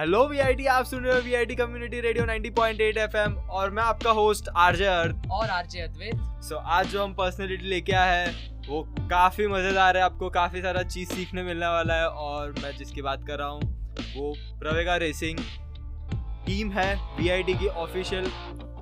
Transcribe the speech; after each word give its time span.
Hello 0.00 0.22
VIT 0.28 0.66
आप 0.66 0.84
सुन 0.86 1.04
रहे 1.04 1.14
हो 1.14 1.20
वीआईटी 1.22 1.54
कम्युनिटी 1.54 1.98
रेडियो 2.00 2.24
90.8 2.26 2.98
एफएम 2.98 3.34
और 3.50 3.70
मैं 3.70 3.82
आपका 3.82 4.10
होस्ट 4.10 4.48
आरजे 4.56 4.86
अर्थ। 4.86 5.26
और 5.30 5.50
आरजे 5.50 5.80
अद्वैत। 5.80 6.14
सो 6.42 6.54
so, 6.54 6.60
आज 6.66 6.86
जो 6.86 7.02
हम 7.04 7.12
पर्सनैलिटी 7.14 7.66
लेके 7.68 7.92
आए 7.92 8.16
हैं 8.16 8.68
वो 8.68 8.82
काफ़ी 9.10 9.46
मज़ेदार 9.46 9.96
है। 9.96 10.02
आपको 10.02 10.30
काफ़ी 10.30 10.62
सारा 10.62 10.82
चीज़ 10.84 11.12
सीखने 11.12 11.42
मिलने 11.42 11.66
वाला 11.66 11.94
है 11.94 12.08
और 12.08 12.54
मैं 12.62 12.76
जिसकी 12.76 13.02
बात 13.02 13.26
कर 13.26 13.38
रहा 13.38 13.48
हूँ 13.48 13.60
वो 14.14 14.32
प्रवेगा 14.60 14.96
रेसिंग 15.04 15.38
टीम 16.46 16.70
है 16.72 16.94
वीआईटी 17.18 17.54
की 17.54 17.68
official 17.84 18.30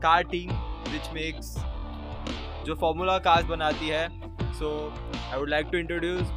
car 0.03 0.23
team 0.31 0.53
which 0.93 1.13
makes 1.15 1.55
जो 2.67 2.75
फॉर्मूला 2.81 3.19
कार्स 3.27 3.47
बनाती 3.47 3.89
है। 3.89 4.09
So 4.55 4.75
I 5.15 5.39
would 5.39 5.49
like 5.49 5.67
to 5.73 5.79
introduce 5.79 6.33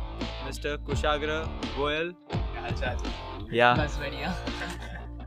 mister 0.46 0.84
Kushagra 0.88 1.44
Goyal 1.78 2.14
Yeah. 3.52 3.78
बस 3.78 3.98
बढ़िया. 4.00 4.34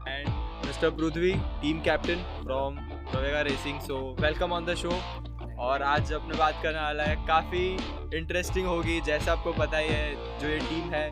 and 0.08 0.28
Mr. 0.64 0.90
Prudvi, 0.90 1.32
team 1.60 1.80
captain 1.82 2.24
from 2.42 2.78
Provega 3.06 3.44
Racing. 3.44 3.80
So 3.80 4.16
welcome 4.18 4.52
on 4.52 4.64
the 4.64 4.76
show. 4.76 4.98
और 5.58 5.82
आज 5.82 6.12
अपने 6.12 6.38
बात 6.38 6.60
करने 6.62 6.80
वाला 6.80 7.04
है 7.04 7.16
काफ़ी 7.26 7.66
इंटरेस्टिंग 8.18 8.66
होगी 8.66 9.00
जैसे 9.00 9.30
आपको 9.30 9.52
पता 9.52 9.78
ही 9.78 9.88
है 9.88 10.38
जो 10.40 10.48
ये 10.48 10.58
टीम 10.60 10.90
है 10.94 11.08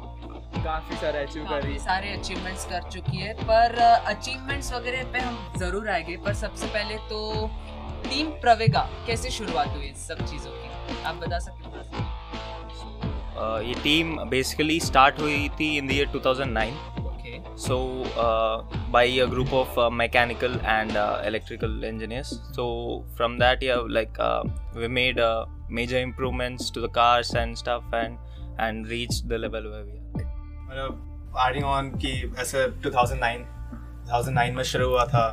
काफ़ी 0.57 0.97
सारे 0.97 1.19
अचीव 1.19 1.45
कर 1.49 1.63
रही 1.63 1.73
है 1.73 1.79
सारे 1.79 2.13
अचीवमेंट्स 2.13 2.65
कर 2.71 2.91
चुकी 2.91 3.19
है 3.19 3.33
पर 3.43 3.79
अचीवमेंट्स 3.81 4.73
वगैरह 4.73 5.13
पे 5.13 5.19
हम 5.19 5.53
ज़रूर 5.59 5.89
आएँगे 5.91 6.17
पर 6.25 6.35
सबसे 6.43 6.67
पहले 6.67 6.97
तो 7.09 7.51
टीम 8.09 8.31
प्रवेगा 8.41 8.89
कैसे 9.07 9.31
शुरुआत 9.31 9.69
हुई 9.69 9.93
सब 9.99 10.25
चीज़ों 10.27 10.53
की 10.53 11.03
आप 11.03 11.15
बता 11.17 11.39
सकते 11.39 11.69
हैं 11.69 12.12
ये 13.68 13.74
टीम 13.84 14.18
बेसिकली 14.30 14.80
स्टार्ट 14.80 15.20
हुई 15.22 15.50
थी 15.60 15.76
in 15.78 15.88
the 15.88 15.92
year 15.92 16.08
2009 16.16 17.06
so 17.58 18.04
uh, 18.26 18.62
by 18.92 19.04
a 19.04 19.26
group 19.28 19.52
of 19.52 19.78
uh, 19.78 19.90
mechanical 19.90 20.54
and 20.62 20.96
uh, 20.96 21.22
electrical 21.26 21.84
engineers 21.84 22.40
so 22.52 23.04
from 23.16 23.38
that 23.40 23.62
yeah 23.62 23.82
like 23.98 24.18
uh, 24.20 24.44
we 24.76 24.88
made 24.88 25.20
uh, 25.20 25.46
major 25.68 25.98
improvements 25.98 26.70
to 26.70 26.80
the 26.80 26.90
cars 26.90 27.34
and 27.34 27.58
stuff 27.58 27.84
and 27.94 28.18
and 28.60 28.88
reached 28.88 29.28
the 29.28 29.38
level 29.38 29.70
where 29.72 29.86
we 29.86 29.92
are 29.92 30.28
मतलब 30.70 31.36
adding 31.48 31.64
on 31.64 31.92
कि 32.04 32.14
ऐसे 32.40 32.66
2009 32.86 33.44
2009 34.12 34.56
में 34.56 34.64
शुरू 34.64 34.90
हुआ 34.90 35.06
था 35.16 35.26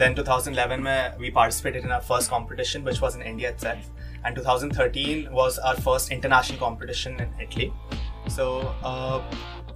then 0.00 0.16
2011 0.16 0.80
में 0.88 1.18
we 1.20 1.30
participated 1.40 1.84
in 1.84 1.92
our 1.92 2.06
first 2.10 2.30
competition 2.30 2.84
which 2.84 3.00
was 3.06 3.16
in 3.20 3.22
India 3.32 3.50
itself 3.50 3.92
And 4.23 4.35
2013 4.35 5.31
was 5.31 5.57
our 5.59 5.75
first 5.77 6.11
international 6.11 6.59
competition 6.59 7.19
in 7.19 7.29
Italy. 7.39 7.73
So, 8.27 8.73
uh, 8.83 9.21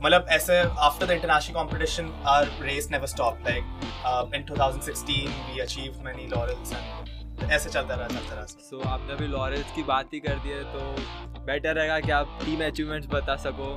मतलब 0.02 0.26
ऐसे 0.30 0.62
after 0.80 1.06
the 1.06 1.16
international 1.16 1.56
competition, 1.56 2.12
our 2.26 2.48
race 2.62 2.90
never 2.90 3.08
stopped. 3.08 3.44
Like 3.44 3.64
uh, 4.04 4.26
in 4.34 4.46
2016, 4.46 5.32
we 5.50 5.62
achieved 5.62 6.04
many 6.04 6.28
laurels 6.28 6.74
and 6.74 7.14
ऐसे 7.44 7.70
चलता 7.70 7.96
रहा 7.96 8.08
चलता 8.08 8.36
रहा 8.36 8.46
सो 8.46 8.78
so, 8.78 8.88
आपने 8.88 9.14
अभी 9.14 9.28
laurels 9.28 9.72
की 9.76 9.84
बात 9.84 10.14
ही 10.14 10.20
कर 10.20 10.36
दी 10.44 10.50
है 10.50 10.64
तो 10.74 11.44
बेटर 11.46 11.76
रहेगा 11.76 12.00
कि 12.00 12.12
आप 12.12 12.40
टीम 12.46 12.64
अचीवमेंट्स 12.66 13.08
बता 13.14 13.36
सको 13.46 13.74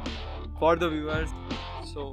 for 0.60 0.78
the 0.78 0.90
viewers 0.92 1.30
so 1.88 2.04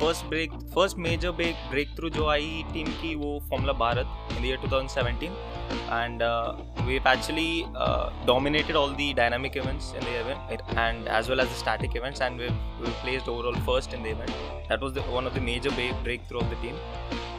first 0.00 0.26
break 0.26 0.52
first 0.74 0.98
major 1.06 1.30
break 1.40 1.68
breakthrough 1.96 2.10
जो 2.10 2.28
आई 2.30 2.62
टीम 2.72 2.86
की 3.00 3.14
वो 3.14 3.38
formula 3.50 3.72
Bharat 3.84 4.36
in 4.36 4.44
year 4.44 4.58
2017 4.66 5.47
and 5.89 6.21
uh, 6.21 6.55
we've 6.85 7.05
actually 7.05 7.67
uh, 7.75 8.09
dominated 8.25 8.75
all 8.75 8.93
the 8.93 9.13
dynamic 9.13 9.55
events 9.55 9.93
in 9.93 10.01
the 10.01 10.19
event 10.21 10.61
and 10.75 11.07
as 11.07 11.29
well 11.29 11.39
as 11.39 11.49
the 11.49 11.55
static 11.55 11.95
events 11.95 12.21
and 12.21 12.37
we've, 12.37 12.53
we've 12.79 12.99
placed 13.05 13.27
overall 13.27 13.55
first 13.61 13.93
in 13.93 14.03
the 14.03 14.09
event 14.09 14.31
that 14.69 14.81
was 14.81 14.93
the, 14.93 15.01
one 15.03 15.25
of 15.25 15.33
the 15.33 15.41
major 15.41 15.71
break, 15.71 15.93
breakthrough 16.03 16.39
of 16.39 16.49
the 16.49 16.55
team 16.57 16.75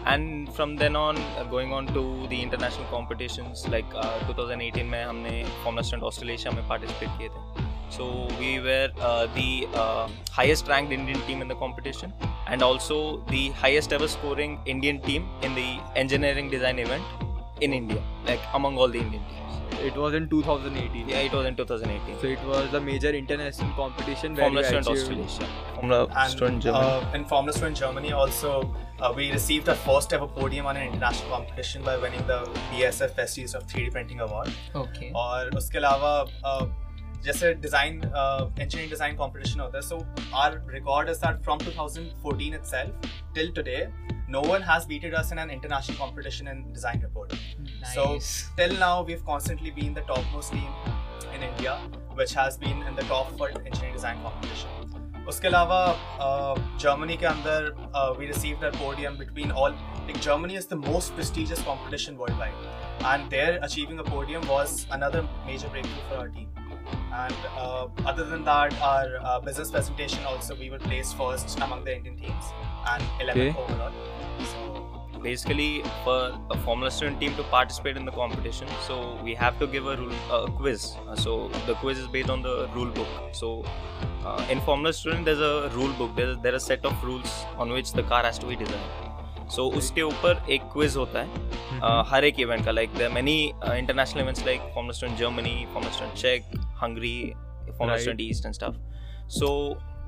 and 0.06 0.52
from 0.54 0.76
then 0.76 0.94
on 0.94 1.16
uh, 1.16 1.44
going 1.44 1.72
on 1.72 1.86
to 1.86 2.26
the 2.28 2.40
international 2.42 2.86
competitions 2.86 3.66
like 3.68 3.86
uh, 3.94 4.18
2018 4.26 4.90
में 4.90 5.04
हमने 5.04 5.44
formula 5.62 5.82
stunt 5.82 6.02
Australia 6.10 6.50
में 6.50 6.66
participate 6.68 7.18
किए 7.18 7.28
थे 7.28 7.72
So 7.94 8.26
we 8.40 8.58
were 8.58 8.90
uh, 9.00 9.26
the 9.34 9.68
uh, 9.72 10.08
highest 10.36 10.66
ranked 10.66 10.92
Indian 10.92 11.20
team 11.26 11.42
in 11.42 11.48
the 11.48 11.54
competition 11.54 12.12
and 12.48 12.60
also 12.60 12.96
the 13.28 13.50
highest 13.50 13.92
ever 13.92 14.08
scoring 14.08 14.58
Indian 14.66 15.00
team 15.00 15.28
in 15.42 15.54
the 15.54 15.78
engineering 15.94 16.50
design 16.50 16.80
event 16.80 17.04
in 17.60 17.72
India, 17.72 18.02
like 18.26 18.40
among 18.54 18.76
all 18.76 18.88
the 18.88 18.98
Indian 18.98 19.22
teams. 19.30 19.80
It 19.80 19.96
was 19.96 20.14
in 20.14 20.28
2018. 20.28 21.08
Yeah, 21.08 21.18
it 21.18 21.32
was 21.32 21.46
in 21.46 21.56
2018. 21.56 22.20
So 22.20 22.26
it 22.26 22.42
was 22.44 22.70
the 22.70 22.80
major 22.80 23.10
international 23.10 23.72
competition. 23.74 24.36
Formula 24.36 24.64
Student 24.64 24.88
Australia. 24.88 25.26
Formula 25.74 26.28
Student 26.28 26.62
Germany. 26.62 26.84
Uh, 26.84 27.12
in 27.14 27.24
Formula 27.24 27.52
Student 27.52 27.76
Germany 27.76 28.12
also, 28.12 28.74
uh, 29.00 29.12
we 29.16 29.30
received 29.32 29.68
our 29.68 29.74
first 29.74 30.12
ever 30.12 30.26
podium 30.26 30.66
on 30.66 30.76
an 30.76 30.86
international 30.88 31.30
competition 31.30 31.82
by 31.82 31.96
winning 31.96 32.26
the 32.26 32.40
BSF 32.70 33.10
Festies 33.10 33.54
of 33.54 33.66
3D 33.66 33.90
Printing 33.90 34.20
Award. 34.20 34.50
Okay. 34.74 35.12
और 35.12 35.56
उसके 35.56 35.78
अलावा 35.78 36.14
uh, 36.44 36.66
जैसे 37.24 37.52
design 37.54 37.94
engineering 38.04 38.90
design 38.90 39.14
competition 39.16 39.60
होता 39.60 39.76
है 39.76 39.82
so 39.82 39.98
our 40.36 40.60
record 40.72 41.08
is 41.10 41.16
that 41.24 41.40
from 41.44 41.58
2014 41.58 42.56
itself 42.58 43.06
till 43.36 43.52
today 43.58 43.78
no 44.28 44.40
one 44.40 44.62
has 44.62 44.86
beaten 44.86 45.14
us 45.14 45.32
in 45.32 45.38
an 45.38 45.50
international 45.50 45.98
competition 45.98 46.48
in 46.48 46.72
design 46.72 47.00
report 47.00 47.32
nice. 47.32 47.94
so 47.94 48.18
till 48.56 48.76
now 48.78 49.02
we've 49.02 49.24
constantly 49.24 49.70
been 49.70 49.94
the 49.94 50.02
topmost 50.02 50.52
team 50.52 50.70
in 51.34 51.42
india 51.42 51.78
which 52.14 52.34
has 52.34 52.56
been 52.56 52.82
in 52.82 52.94
the 52.96 53.06
top 53.14 53.36
for 53.38 53.48
engineering 53.48 53.94
design 53.94 54.22
competition 54.22 54.70
उसके 55.28 55.48
अलावा 55.48 55.76
Germany 56.80 57.16
के 57.16 57.26
अंदर 57.26 57.68
we 58.18 58.26
received 58.26 58.64
a 58.64 58.70
podium 58.78 59.16
between 59.18 59.52
all 59.52 59.76
like 60.06 60.20
Germany 60.20 60.54
is 60.54 60.66
the 60.66 60.76
most 60.76 61.14
prestigious 61.14 61.62
competition 61.62 62.18
worldwide, 62.18 62.52
and 63.12 63.30
there 63.30 63.58
achieving 63.62 63.98
a 64.00 64.04
podium 64.04 64.46
was 64.46 64.86
another 64.90 65.26
major 65.46 65.68
breakthrough 65.68 66.02
for 66.08 66.16
our 66.16 66.28
team. 66.28 66.48
And 67.12 67.34
uh, 67.56 67.86
other 68.04 68.24
than 68.24 68.44
that, 68.44 68.78
our 68.82 69.16
uh, 69.22 69.40
business 69.40 69.70
presentation 69.70 70.24
also 70.24 70.54
we 70.54 70.68
were 70.68 70.78
placed 70.78 71.16
first 71.16 71.58
among 71.60 71.84
the 71.84 71.96
Indian 71.96 72.16
teams 72.16 72.44
and 72.92 73.02
11th 73.20 73.30
okay. 73.30 73.54
overall. 73.58 73.92
Basically, 75.21 75.83
for 76.05 76.31
a 76.49 76.57
Formula 76.59 76.89
Student 76.89 77.19
team 77.19 77.35
to 77.35 77.43
participate 77.43 77.97
in 77.97 78.05
the 78.05 78.11
competition, 78.11 78.69
so 78.87 79.19
we 79.21 79.33
have 79.35 79.59
to 79.59 79.67
give 79.67 79.85
a, 79.85 79.97
rule, 79.97 80.13
a 80.31 80.49
quiz. 80.49 80.95
Uh, 81.07 81.15
so 81.15 81.49
the 81.67 81.75
quiz 81.75 81.97
is 81.97 82.07
based 82.07 82.29
on 82.29 82.41
the 82.41 82.69
rule 82.73 82.89
book. 82.89 83.07
So 83.33 83.65
uh, 84.25 84.45
in 84.49 84.61
Formula 84.61 84.93
Student, 84.93 85.25
there's 85.25 85.41
a 85.41 85.69
rule 85.73 85.91
book. 85.93 86.15
There's 86.15 86.37
there 86.37 86.53
are 86.53 86.55
a 86.55 86.65
set 86.71 86.85
of 86.85 87.03
rules 87.03 87.45
on 87.57 87.69
which 87.69 87.91
the 87.91 88.03
car 88.03 88.23
has 88.23 88.39
to 88.39 88.45
be 88.45 88.55
designed. 88.55 89.09
So 89.49 89.69
so, 89.69 89.77
उसके 89.77 90.01
ऊपर 90.01 90.45
एक 90.51 90.61
quiz 90.73 90.95
होता 90.97 91.21
है 91.21 91.79
uh, 91.79 92.03
हर 92.07 92.23
एक 92.25 92.39
event 92.39 92.65
का 92.65 92.71
like 92.71 92.93
there 92.97 93.11
many 93.11 93.37
international 93.65 94.21
events 94.21 94.45
like 94.45 94.71
formula 94.73 94.93
student 94.93 95.19
Germany 95.19 95.65
formula 95.73 95.89
student 95.91 96.17
check 96.17 96.43
Hungary 96.81 97.33
formula 97.77 97.97
student 97.97 98.21
East 98.21 98.45
and 98.45 98.55
stuff 98.55 98.75
so 99.39 99.49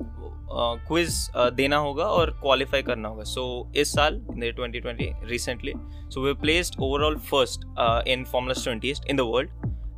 quiz 0.00 1.14
देना 1.56 1.76
होगा 1.76 2.04
और 2.04 2.30
क्वालिफाई 2.40 2.82
करना 2.82 3.08
होगा। 3.08 3.24
सो 3.24 3.72
इस 3.76 3.92
साल 3.92 4.14
in 4.14 4.52
twenty 4.52 4.80
2020 4.80 5.28
recently 5.28 5.72
so 6.10 6.24
we 6.24 6.32
placed 6.40 6.80
overall 6.80 7.16
first 7.30 7.64
in 8.08 8.24
formula 8.24 8.62
twentieth 8.64 9.06
in 9.10 9.16
the 9.16 9.20
world 9.20 9.50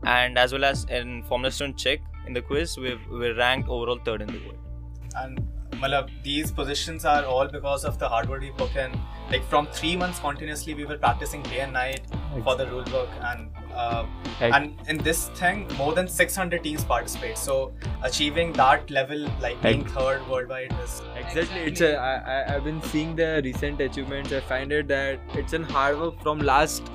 and 0.08 0.38
as 0.38 0.52
well 0.54 0.64
as 0.64 0.86
in 0.92 1.22
formula 1.28 1.50
student 1.50 1.76
check 1.76 2.00
in 2.28 2.34
the 2.34 2.46
quiz 2.48 2.76
we 2.78 3.32
rank 3.32 3.68
overall 3.68 3.98
third 4.08 4.22
in 4.22 4.28
the 4.28 4.40
world 4.46 5.40
and 5.40 5.53
Malab, 5.84 6.08
these 6.22 6.50
positions 6.50 7.04
are 7.04 7.24
all 7.24 7.46
because 7.46 7.84
of 7.84 7.98
the 7.98 8.08
hard 8.08 8.28
work 8.28 8.40
we 8.40 8.50
put 8.50 8.74
in. 8.76 8.92
Like 9.30 9.44
from 9.48 9.66
three 9.66 9.96
months 9.96 10.18
continuously, 10.18 10.74
we 10.74 10.84
were 10.84 10.96
practicing 10.96 11.42
day 11.42 11.60
and 11.60 11.72
night 11.72 12.00
for 12.42 12.56
the 12.56 12.66
rule 12.66 12.84
book, 12.84 13.08
and 13.22 13.50
uh, 13.74 14.06
and 14.40 14.76
in 14.88 14.98
this 14.98 15.28
thing, 15.40 15.66
more 15.76 15.92
than 15.92 16.08
600 16.08 16.62
teams 16.62 16.84
participate. 16.84 17.36
So 17.36 17.72
achieving 18.02 18.52
that 18.54 18.90
level, 18.90 19.28
like 19.40 19.60
being 19.62 19.84
third 19.84 20.26
worldwide, 20.28 20.74
is 20.84 21.02
exactly. 21.16 21.60
It's 21.60 21.80
a, 21.80 21.96
I, 21.96 22.54
I've 22.54 22.64
been 22.64 22.82
seeing 22.82 23.16
the 23.16 23.40
recent 23.44 23.80
achievements. 23.80 24.32
I 24.32 24.40
find 24.40 24.72
it 24.72 24.88
that 24.88 25.20
it's 25.34 25.52
an 25.52 25.64
hard 25.64 25.98
work 26.00 26.22
from 26.22 26.38
last 26.38 26.90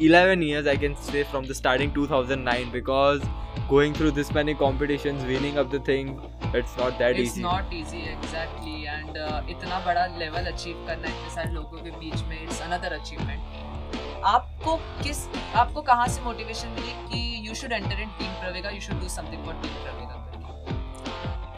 11 0.00 0.42
years. 0.42 0.66
I 0.66 0.76
can 0.76 0.94
say 0.96 1.24
from 1.24 1.44
the 1.44 1.54
starting 1.54 1.92
2009 1.92 2.70
because 2.70 3.20
going 3.68 3.92
through 3.92 4.12
this 4.12 4.32
many 4.32 4.54
competitions, 4.54 5.24
winning 5.24 5.58
up 5.58 5.70
the 5.70 5.80
thing, 5.80 6.20
it's 6.54 6.76
not 6.76 6.98
that 7.00 7.18
it's 7.18 7.20
easy. 7.20 7.40
It's 7.40 7.50
not 7.52 7.72
easy 7.72 8.02
exactly, 8.04 8.86
and 8.86 9.18
uh, 9.18 9.42
इतना 9.50 9.80
बड़ा 9.86 10.06
level 10.20 10.46
achieve 10.52 10.86
करना 10.86 11.08
इतने 11.08 11.34
सारे 11.34 11.52
लोगों 11.54 11.82
के 11.82 11.90
बीच 11.98 12.22
में 12.28 12.46
it's 12.46 12.60
another 12.68 12.92
achievement. 13.00 13.40
आपको 14.24 14.76
किस 15.02 15.26
आपको 15.56 15.82
कहाँ 15.82 16.06
से 16.08 16.22
मोटिवेशन 16.22 16.68
मिली 16.78 16.92
कि 17.10 17.48
you 17.48 17.54
should 17.54 17.72
enter 17.72 18.00
in 18.04 18.16
team 18.20 18.32
Pravega, 18.40 18.70
you 18.70 18.80
should 18.80 19.00
do 19.00 19.12
something 19.18 19.44
for 19.44 19.58
team 19.64 19.76
Pravega 19.84 20.16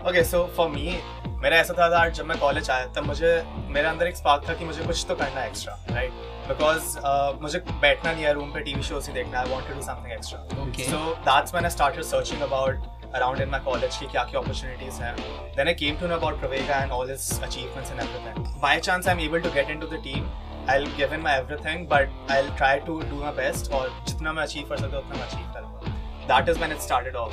Okay, 0.09 0.25
so 0.25 0.47
for 0.57 0.71
me, 0.71 0.99
मेरा 1.43 1.57
ऐसा 1.57 1.75
था 1.75 1.91
that 1.91 2.17
जब 2.17 2.27
मैं 2.27 2.39
कॉलेज 2.39 2.71
आया 2.71 2.87
तब 2.97 3.07
मुझे 3.07 3.43
मेरे 3.69 3.89
अंदर 3.89 4.07
एक 4.07 4.17
स्पार्क 4.17 4.49
था 4.49 4.55
कि 4.55 4.65
मुझे 4.65 4.85
कुछ 4.87 5.05
तो 5.09 5.15
करना 5.15 5.41
है 5.41 5.49
एक्स्ट्रा 5.49 5.79
राइट 5.91 6.40
बिकॉज़ 6.51 6.97
मुझे 7.43 7.59
बैठना 7.59 8.13
नहीं 8.13 8.25
है 8.25 8.33
रूम 8.35 8.53
पे 8.53 8.61
टीवी 8.61 8.83
शो 8.83 9.01
से 9.01 9.13
देखना 9.13 9.41
I 9.41 9.51
want 9.51 9.69
to 9.69 9.83
something 9.83 10.13
extra 10.13 10.41
so 10.85 11.15
that's 11.25 11.55
man 11.55 11.69
start 11.69 12.01
searching 12.07 12.43
about 12.43 12.89
around 13.15 13.41
in 13.41 13.49
my 13.49 13.61
college 13.61 13.97
की 13.97 14.07
क्या 14.07 14.25
क्या 14.25 14.41
अपॉर्चुनिटीज़ 14.41 15.01
हैं 15.03 15.15
then 15.57 15.67
I 15.67 15.75
came 15.77 15.97
to 16.01 16.07
know 16.07 16.15
about 16.15 16.39
Pravega 16.41 16.77
and 16.77 16.93
all 16.93 17.07
this 17.09 17.43
achievements 17.43 17.93
in 17.93 18.01
everything 18.27 18.61
by 18.63 18.81
chance 18.81 19.09
I 19.09 19.15
am 19.15 19.21
able 19.21 19.41
to 19.41 19.51
get 19.53 19.71
into 19.71 19.87
the 19.87 20.03
team 20.05 20.29
I 20.71 20.79
will 20.79 20.97
give 20.97 21.15
in 21.15 21.21
my 21.21 21.39
everything 21.39 21.87
but 21.89 22.31
I 22.31 22.43
will 22.43 22.51
try 22.57 22.81
to 22.87 23.01
do 23.03 23.21
my 23.21 23.33
best 23.37 23.73
और 23.73 23.91
जितना 24.07 24.33
मैं 24.33 24.43
achieve 24.43 24.69
कर 24.69 24.77
सकता 24.77 24.97
हूँ 24.97 25.05
उतना 25.05 25.17
मैं 25.17 25.27
achieve 25.27 25.53
करूँगा 25.55 25.81
that 26.29 26.49
is 26.49 26.61
man 26.61 26.73
it 26.73 26.81
started 26.81 27.17
off 27.17 27.33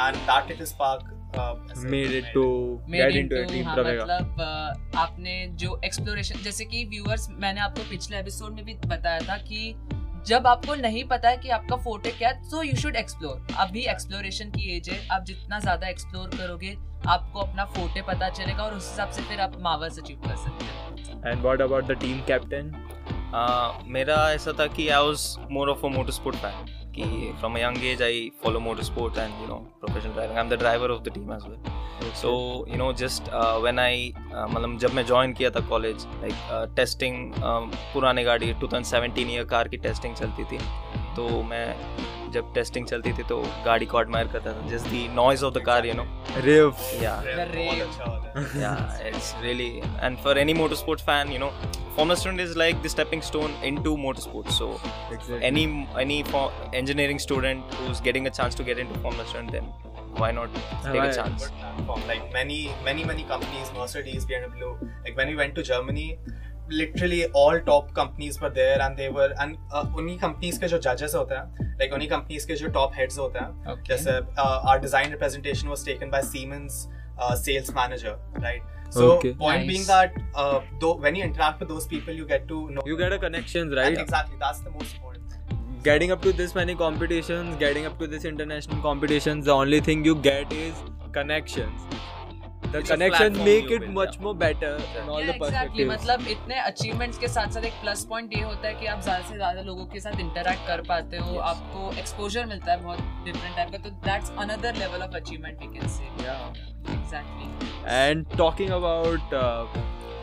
and 0.00 0.16
that 0.16 0.50
it 0.50 0.60
is 0.62 0.74
park 0.78 1.13
Uh, 1.34 1.56
made 1.76 2.12
it 2.12 2.26
to 2.32 2.80
Made 2.86 2.98
get 2.98 3.16
into 3.16 3.36
a 3.36 3.40
into, 3.40 3.54
team 3.54 3.64
हाँ, 3.64 3.76
Pravega. 3.76 4.02
मतलब 4.02 4.92
आपने 4.96 5.46
जो 5.56 5.80
एक्सप्लोरेशन 5.84 6.42
जैसे 6.42 6.64
कि 6.64 6.84
व्यूअर्स 6.84 7.28
मैंने 7.30 7.60
आपको 7.60 7.88
पिछले 7.90 8.18
एपिसोड 8.18 8.54
में 8.54 8.64
भी 8.64 8.74
बताया 8.86 9.20
था 9.20 9.36
कि 9.42 9.74
जब 10.26 10.46
आपको 10.46 10.74
नहीं 10.74 11.04
पता 11.04 11.28
है 11.28 11.36
कि 11.36 11.48
आपका 11.50 11.76
फोटे 11.84 12.10
क्या 12.10 12.28
है 12.28 12.50
तो 12.50 12.62
यू 12.62 12.76
शुड 12.76 12.96
एक्सप्लोर 12.96 13.54
अभी 13.58 13.80
एक्सप्लोरेशन 13.90 14.50
की 14.50 14.76
एज 14.76 14.88
है 14.90 15.06
आप 15.08 15.24
जितना 15.24 15.58
ज़्यादा 15.60 15.88
एक्सप्लोर 15.88 16.28
करोगे 16.36 16.76
आपको 17.08 17.40
अपना 17.40 17.64
फोटे 17.74 18.02
पता 18.02 18.28
चलेगा 18.30 18.62
और 18.62 18.74
उस 18.74 18.88
हिसाब 18.90 19.10
से 19.10 19.22
फिर 19.22 19.40
आप 19.40 19.58
मावर्स 19.60 19.98
अचीव 19.98 20.20
कर 20.26 20.36
सकते 20.36 20.64
हैं 20.64 21.22
And 21.26 21.42
what 21.42 21.60
about 21.60 21.90
the 21.90 21.96
team 21.96 22.22
captain? 22.30 22.72
Uh, 23.34 23.84
मेरा 23.88 24.16
ऐसा 24.32 24.52
था 24.58 24.66
कि 24.76 24.88
I 24.88 25.02
was 25.02 25.26
more 25.50 25.70
of 25.70 25.86
a 25.86 25.88
motor 25.88 26.12
sport 26.12 26.36
fan 26.36 26.83
कि 26.96 27.04
from 27.40 27.54
a 27.54 27.60
young 27.60 27.84
age 27.86 28.02
I 28.02 28.30
follow 28.44 28.60
motor 28.60 28.82
sport 28.84 29.18
and 29.18 29.40
you 29.40 29.46
know 29.48 29.56
professional 29.80 30.12
driving 30.12 30.38
I 30.38 30.44
am 30.44 30.50
the 30.50 30.58
driver 30.58 30.90
of 30.90 31.02
the 31.02 31.14
team 31.14 31.32
as 31.32 31.46
well 31.48 32.12
so 32.20 32.32
you 32.68 32.76
know 32.76 32.92
just 33.02 33.28
when 33.62 33.78
I 33.78 34.12
मतलब 34.16 34.78
जब 34.78 34.94
मैं 34.94 35.06
join 35.06 35.32
किया 35.32 35.50
था 35.50 35.60
college 35.68 36.06
like 36.22 36.72
testing 36.76 37.32
पुराने 37.36 38.24
गाड़ी 38.24 38.52
2017 38.62 39.18
year 39.18 39.44
car 39.50 39.68
की 39.68 39.76
testing 39.86 40.14
चलती 40.16 40.44
थी। 40.44 40.58
तो 41.16 41.42
मैं 41.50 42.30
जब 42.32 42.52
टेस्टिंग 42.54 42.86
चलती 42.86 43.12
थी 43.18 43.22
तो 43.28 43.40
गाड़ी 43.64 43.86
को 43.86 44.00
एडमायर 44.00 44.28
करता 44.28 44.52
था 44.52 44.68
just 44.68 44.86
the 44.90 45.06
noise 45.14 45.44
of 45.44 45.54
the 45.54 45.62
car 45.66 45.86
you 45.86 45.94
know 46.00 46.04
Riff. 46.46 46.80
या. 47.02 47.12
अच्छा 47.16 48.10
है. 48.10 48.44
yeah 48.60 48.94
it's 49.10 49.26
really 49.42 49.68
and 50.06 50.20
for 50.24 50.32
any 50.44 50.54
motorsport 50.60 51.02
fan 51.08 51.32
you 51.34 51.40
know 51.42 51.50
formula 51.98 52.16
student 52.22 52.42
is 52.44 52.56
like 52.62 52.80
the 52.86 52.92
stepping 52.94 53.22
stone 53.26 53.52
into 53.70 53.92
motorsport 54.04 54.48
so 54.56 54.70
Exactly. 55.16 55.38
any 55.50 55.64
any 56.04 56.16
for 56.30 56.42
engineering 56.80 57.20
student 57.26 57.76
who's 57.82 58.00
getting 58.08 58.26
a 58.30 58.32
chance 58.40 58.58
to 58.62 58.66
get 58.70 58.80
into 58.86 58.98
formula 59.06 59.26
student 59.34 59.52
then 59.58 59.70
why 60.22 60.30
not 60.38 60.56
take 60.56 60.98
Why- 60.98 61.06
a 61.06 61.14
chance. 61.14 61.46
Like 62.08 62.26
many, 62.34 62.58
many, 62.88 63.04
many 63.04 63.24
companies, 63.30 63.70
Mercedes, 63.76 64.26
BMW. 64.32 64.68
Like 65.06 65.16
when 65.20 65.30
we 65.32 65.34
went 65.40 65.56
to 65.56 65.62
Germany, 65.70 66.04
literally 66.68 67.26
all 67.26 67.60
top 67.60 67.92
companies 67.94 68.40
were 68.40 68.50
there, 68.50 68.80
and 68.82 68.96
they 68.96 69.08
were 69.08 69.32
and 69.40 69.56
uh, 69.72 69.84
उन्हीं 69.96 70.18
companies 70.20 70.58
के 70.58 70.68
जो 70.68 70.78
judges 70.78 71.14
होते 71.14 71.34
हैं, 71.34 71.78
like 71.80 71.92
उन्हीं 71.92 72.08
companies 72.08 72.44
के 72.44 72.56
जो 72.56 72.72
top 72.72 72.92
heads 72.92 73.18
होते 73.18 73.38
हैं. 73.38 73.66
Okay. 73.72 73.88
जैसे 73.88 74.20
uh, 74.38 74.60
our 74.64 74.78
design 74.78 75.10
representation 75.10 75.68
was 75.68 75.82
taken 75.82 76.10
by 76.10 76.20
Siemens 76.20 76.88
uh, 77.18 77.34
sales 77.34 77.74
manager, 77.74 78.16
right? 78.46 78.62
So 78.90 79.10
Okay. 79.12 79.34
point 79.34 79.60
Nice. 79.60 79.68
being 79.68 79.84
that 79.86 80.12
uh, 80.34 80.60
though 80.80 80.94
when 80.94 81.14
you 81.14 81.24
interact 81.24 81.60
with 81.60 81.68
those 81.68 81.86
people, 81.86 82.14
you 82.14 82.26
get 82.26 82.48
to 82.48 82.70
know. 82.70 82.82
You 82.86 82.96
get 82.96 83.12
a 83.12 83.18
connections, 83.18 83.74
right? 83.74 83.86
And? 83.86 83.98
Exactly, 83.98 84.36
that's 84.40 84.60
the 84.60 84.70
most 84.70 84.94
important 84.94 85.30
thing. 85.30 85.40
Getting 85.82 86.12
up 86.12 86.22
to 86.22 86.32
this 86.32 86.54
many 86.54 86.74
competitions, 86.74 87.56
getting 87.56 87.86
up 87.86 87.98
to 87.98 88.06
this 88.06 88.24
international 88.24 88.80
competitions, 88.80 89.44
the 89.44 89.52
only 89.52 89.80
thing 89.80 90.04
you 90.04 90.14
get 90.14 90.52
is 90.52 90.74
connections. 91.12 91.80
The 92.72 92.78
It's 92.80 92.90
platform 92.90 93.44
make 93.44 93.70
it 93.70 93.80
build, 93.80 93.92
much 93.94 94.14
yeah. 94.16 94.22
more 94.22 94.34
better 94.34 94.70
in 95.00 95.08
all 95.08 95.20
Yeah, 95.20 95.26
the 95.26 95.34
exactly. 95.36 95.84
perspectives. 95.84 95.90
मतलब 95.92 96.26
इतने 96.30 96.58
achievements 96.70 97.18
के 97.18 97.28
साथ 97.28 97.48
साथ 97.56 97.64
एक 97.64 97.72
plus 97.82 98.04
point 98.10 98.32
ये 98.36 98.42
होता 98.42 98.68
है 98.68 98.74
कि 98.80 98.86
आप 98.94 99.00
ज़्यादा 99.02 99.28
से 99.28 99.34
ज़्यादा 99.34 99.62
लोगों 99.68 99.86
के 99.94 100.00
साथ 100.00 100.20
इंटरेक्ट 100.20 100.66
कर 100.66 100.82
पाते 100.88 101.16
हो 101.16 101.32
Yes. 101.32 101.42
आपको 101.50 101.92
एक्सपोजर 102.00 102.46
मिलता 102.46 102.72
है 102.72 102.82
बहुत 102.82 102.98
डिफरेंट 103.24 103.56
टाइप 103.56 103.70
का 103.72 103.78
तो 103.78 103.90
that's 104.06 104.30
another 104.44 104.74
level 104.84 105.02
of 105.08 105.16
achievement 105.16 105.60
we 105.60 105.66
can 105.78 105.88
say 105.96 106.08
Yeah. 106.24 106.44
Exactly 106.96 107.52
And 107.98 108.30
talking 108.40 108.70
about 108.74 109.34
uh, 109.38 109.66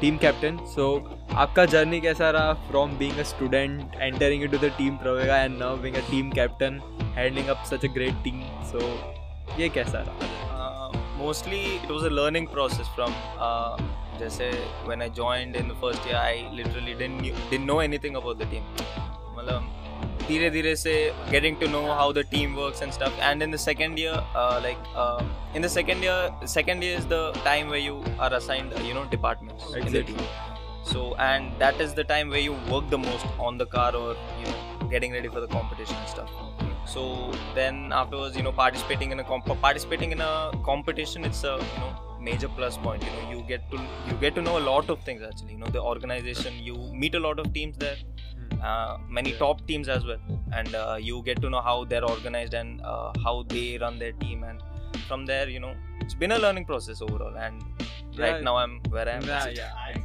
team 0.02 0.18
captain, 0.26 0.56
so 0.76 0.86
आपका 1.46 1.66
जर्नी 1.74 2.00
कैसा 2.02 2.30
रहा 2.38 2.54
from 2.70 2.96
being 3.02 3.20
a 3.24 3.26
student, 3.32 3.98
entering 4.10 4.46
into 4.48 4.62
the 4.64 4.72
team 4.80 4.98
Pravega 5.04 5.38
and 5.46 5.60
now 5.60 5.74
being 5.86 6.00
a 6.04 6.06
team 6.12 6.32
captain, 6.40 6.80
handling 7.20 7.52
up 7.56 7.68
such 7.74 7.86
a 7.90 7.94
great 8.00 8.24
team. 8.28 8.42
So 8.72 8.88
ये 9.60 9.70
कैसा 9.78 10.02
रहा? 10.08 10.51
uh, 11.21 11.21
mostly 11.21 11.77
it 11.77 11.89
was 11.89 12.05
a 12.05 12.11
learning 12.11 12.47
process 12.57 12.89
from 12.97 13.15
uh, 13.39 13.77
जैसे 14.21 14.51
when 14.91 15.03
I 15.07 15.09
joined 15.23 15.57
in 15.63 15.69
the 15.69 15.79
first 15.81 16.07
year 16.11 16.17
I 16.17 16.35
literally 16.59 16.95
didn't 16.95 17.19
knew, 17.23 17.35
didn't 17.51 17.67
know 17.67 17.81
anything 17.89 18.17
about 18.23 18.39
the 18.39 18.47
team 18.53 18.65
मतलब 19.39 19.73
धीरे 20.29 20.51
धीरे 20.51 20.75
से 20.77 20.95
getting 21.33 21.57
to 21.63 21.69
know 21.75 21.85
how 21.99 22.07
the 22.19 22.25
team 22.25 22.57
works 22.61 22.81
and 22.87 22.95
stuff 22.99 23.13
and 23.21 23.43
in 23.47 23.51
the 23.57 23.59
second 23.65 23.99
year 24.05 24.17
uh, 24.35 24.61
like 24.67 24.79
uh, 25.05 25.23
in 25.55 25.63
the 25.63 25.69
second 25.69 26.03
year 26.09 26.19
second 26.57 26.83
year 26.87 26.97
is 27.03 27.07
the 27.15 27.23
time 27.45 27.69
where 27.75 27.85
you 27.85 28.03
are 28.19 28.33
assigned 28.41 28.73
uh, 28.75 28.81
you 28.89 28.95
know 28.95 29.05
departments 29.17 29.67
in 29.75 29.93
the 29.97 30.01
Exactly. 30.01 30.15
team 30.15 30.27
so 30.93 31.15
and 31.29 31.53
that 31.65 31.81
is 31.87 31.95
the 31.95 32.05
time 32.05 32.29
where 32.37 32.45
you 32.49 32.57
work 32.75 32.91
the 32.97 32.99
most 32.99 33.27
on 33.39 33.59
the 33.59 33.67
car 33.67 33.91
or 34.03 34.09
you 34.41 34.47
know 34.51 34.89
getting 34.97 35.13
ready 35.19 35.29
for 35.37 35.41
the 35.41 35.51
competition 35.59 35.97
and 36.03 36.09
stuff 36.09 36.31
so 36.94 37.02
then 37.58 37.76
afterwards 38.02 38.36
you 38.38 38.44
know 38.48 38.52
participating 38.62 39.12
in 39.16 39.20
a 39.20 39.24
comp- 39.32 39.60
participating 39.66 40.12
in 40.16 40.22
a 40.22 40.34
competition 40.70 41.24
it's 41.30 41.44
a 41.44 41.54
you 41.74 41.80
know 41.82 41.92
major 42.30 42.50
plus 42.58 42.78
point 42.78 43.04
you 43.04 43.12
know. 43.12 43.32
You 43.32 43.44
get 43.52 43.62
to 43.72 43.78
you 44.08 44.16
get 44.24 44.36
to 44.36 44.42
know 44.48 44.58
a 44.58 44.66
lot 44.72 44.90
of 44.90 45.00
things 45.04 45.22
actually. 45.28 45.54
You 45.54 45.58
know 45.60 45.72
the 45.78 45.82
organization 45.82 46.54
you 46.68 46.76
meet 47.04 47.16
a 47.16 47.20
lot 47.28 47.40
of 47.40 47.52
teams 47.54 47.78
there 47.78 47.96
uh, 48.64 48.98
many 49.10 49.32
top 49.44 49.66
teams 49.68 49.88
as 49.90 50.06
well. 50.06 50.20
And 50.54 50.76
uh, 50.76 50.98
you 51.02 51.24
get 51.24 51.42
to 51.42 51.50
know 51.50 51.62
how 51.62 51.84
they're 51.86 52.06
organized 52.06 52.54
and 52.54 52.82
uh, 52.82 53.12
how 53.24 53.44
they 53.48 53.78
run 53.80 53.98
their 53.98 54.12
team. 54.24 54.44
And 54.44 54.62
from 55.08 55.26
there 55.26 55.50
you 55.50 55.60
know 55.60 55.74
it's 56.00 56.14
been 56.14 56.32
a 56.34 56.38
learning 56.40 56.66
process 56.66 57.02
overall. 57.02 57.36
And 57.48 57.64
Yeah. 58.14 58.24
right 58.24 58.44
now 58.46 58.54
i'm 58.62 58.72
where 58.94 59.08
i 59.10 59.14
am. 59.18 59.24
Yeah, 59.28 59.48
yeah 59.58 59.98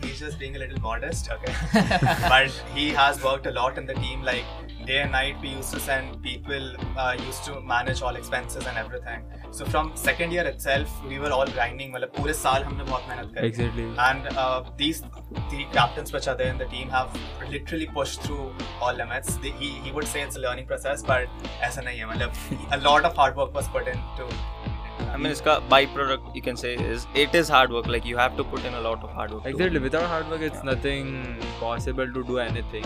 that, 0.00 0.06
he's 0.06 0.20
just 0.20 0.38
being 0.38 0.56
a 0.56 0.58
little 0.58 0.80
modest, 0.80 1.30
okay? 1.30 1.54
but 2.28 2.50
he 2.74 2.90
has 2.90 3.22
worked 3.22 3.46
a 3.46 3.50
lot 3.50 3.78
in 3.78 3.86
the 3.86 3.94
team. 3.94 4.22
Like 4.22 4.44
day 4.86 4.98
and 5.02 5.12
night, 5.12 5.36
we 5.42 5.48
used 5.48 5.72
to 5.72 5.80
send 5.80 6.22
people, 6.22 6.76
uh, 6.96 7.16
used 7.26 7.44
to 7.44 7.60
manage 7.60 8.02
all 8.02 8.16
expenses 8.16 8.66
and 8.66 8.76
everything. 8.78 9.24
So 9.50 9.64
from 9.64 9.92
second 9.94 10.32
year 10.32 10.46
itself, 10.46 10.88
we 11.08 11.18
were 11.18 11.30
all 11.30 11.46
grinding. 11.46 11.92
मतलब 11.92 12.12
पूरे 12.16 12.32
साल 12.34 12.64
हमने 12.64 12.84
बहुत 12.84 13.08
मेहनत 13.08 13.34
करी. 13.34 13.48
Exactly. 13.48 13.86
And 13.98 14.26
uh, 14.44 14.62
these 14.76 15.02
three 15.50 15.66
captains 15.72 16.12
which 16.12 16.28
are 16.28 16.36
there 16.36 16.50
in 16.50 16.58
the 16.58 16.66
team 16.66 16.88
have 16.90 17.10
literally 17.50 17.86
pushed 17.86 18.22
through 18.22 18.52
all 18.80 18.94
limits. 18.94 19.36
They, 19.36 19.50
he 19.50 19.70
he 19.86 19.92
would 19.92 20.06
say 20.06 20.22
it's 20.22 20.36
a 20.36 20.40
learning 20.40 20.66
process, 20.66 21.02
but 21.02 21.28
ऐसा 21.62 21.82
नहीं 21.82 21.98
है. 21.98 22.06
मतलब 22.06 22.72
a 22.72 22.82
lot 22.88 23.04
of 23.04 23.16
hard 23.16 23.36
work 23.36 23.54
was 23.54 23.68
put 23.68 23.88
into. 23.88 24.28
I 25.13 25.17
mean, 25.17 25.31
it's 25.31 25.41
got 25.41 25.63
byproduct 25.69 26.35
you 26.35 26.41
can 26.41 26.55
say 26.55 26.73
is 26.75 27.05
it 27.13 27.33
is 27.35 27.49
hard 27.49 27.71
work. 27.71 27.87
Like 27.87 28.05
you 28.05 28.17
have 28.17 28.35
to 28.37 28.43
put 28.43 28.63
in 28.65 28.73
a 28.73 28.81
lot 28.81 29.03
of 29.03 29.09
hard 29.11 29.31
work. 29.31 29.45
Exactly. 29.45 29.79
Without 29.79 30.03
hard 30.03 30.29
work, 30.29 30.41
it's 30.41 30.55
yeah. 30.63 30.69
nothing 30.73 31.37
possible 31.59 32.13
to 32.19 32.23
do 32.23 32.37
anything. 32.39 32.85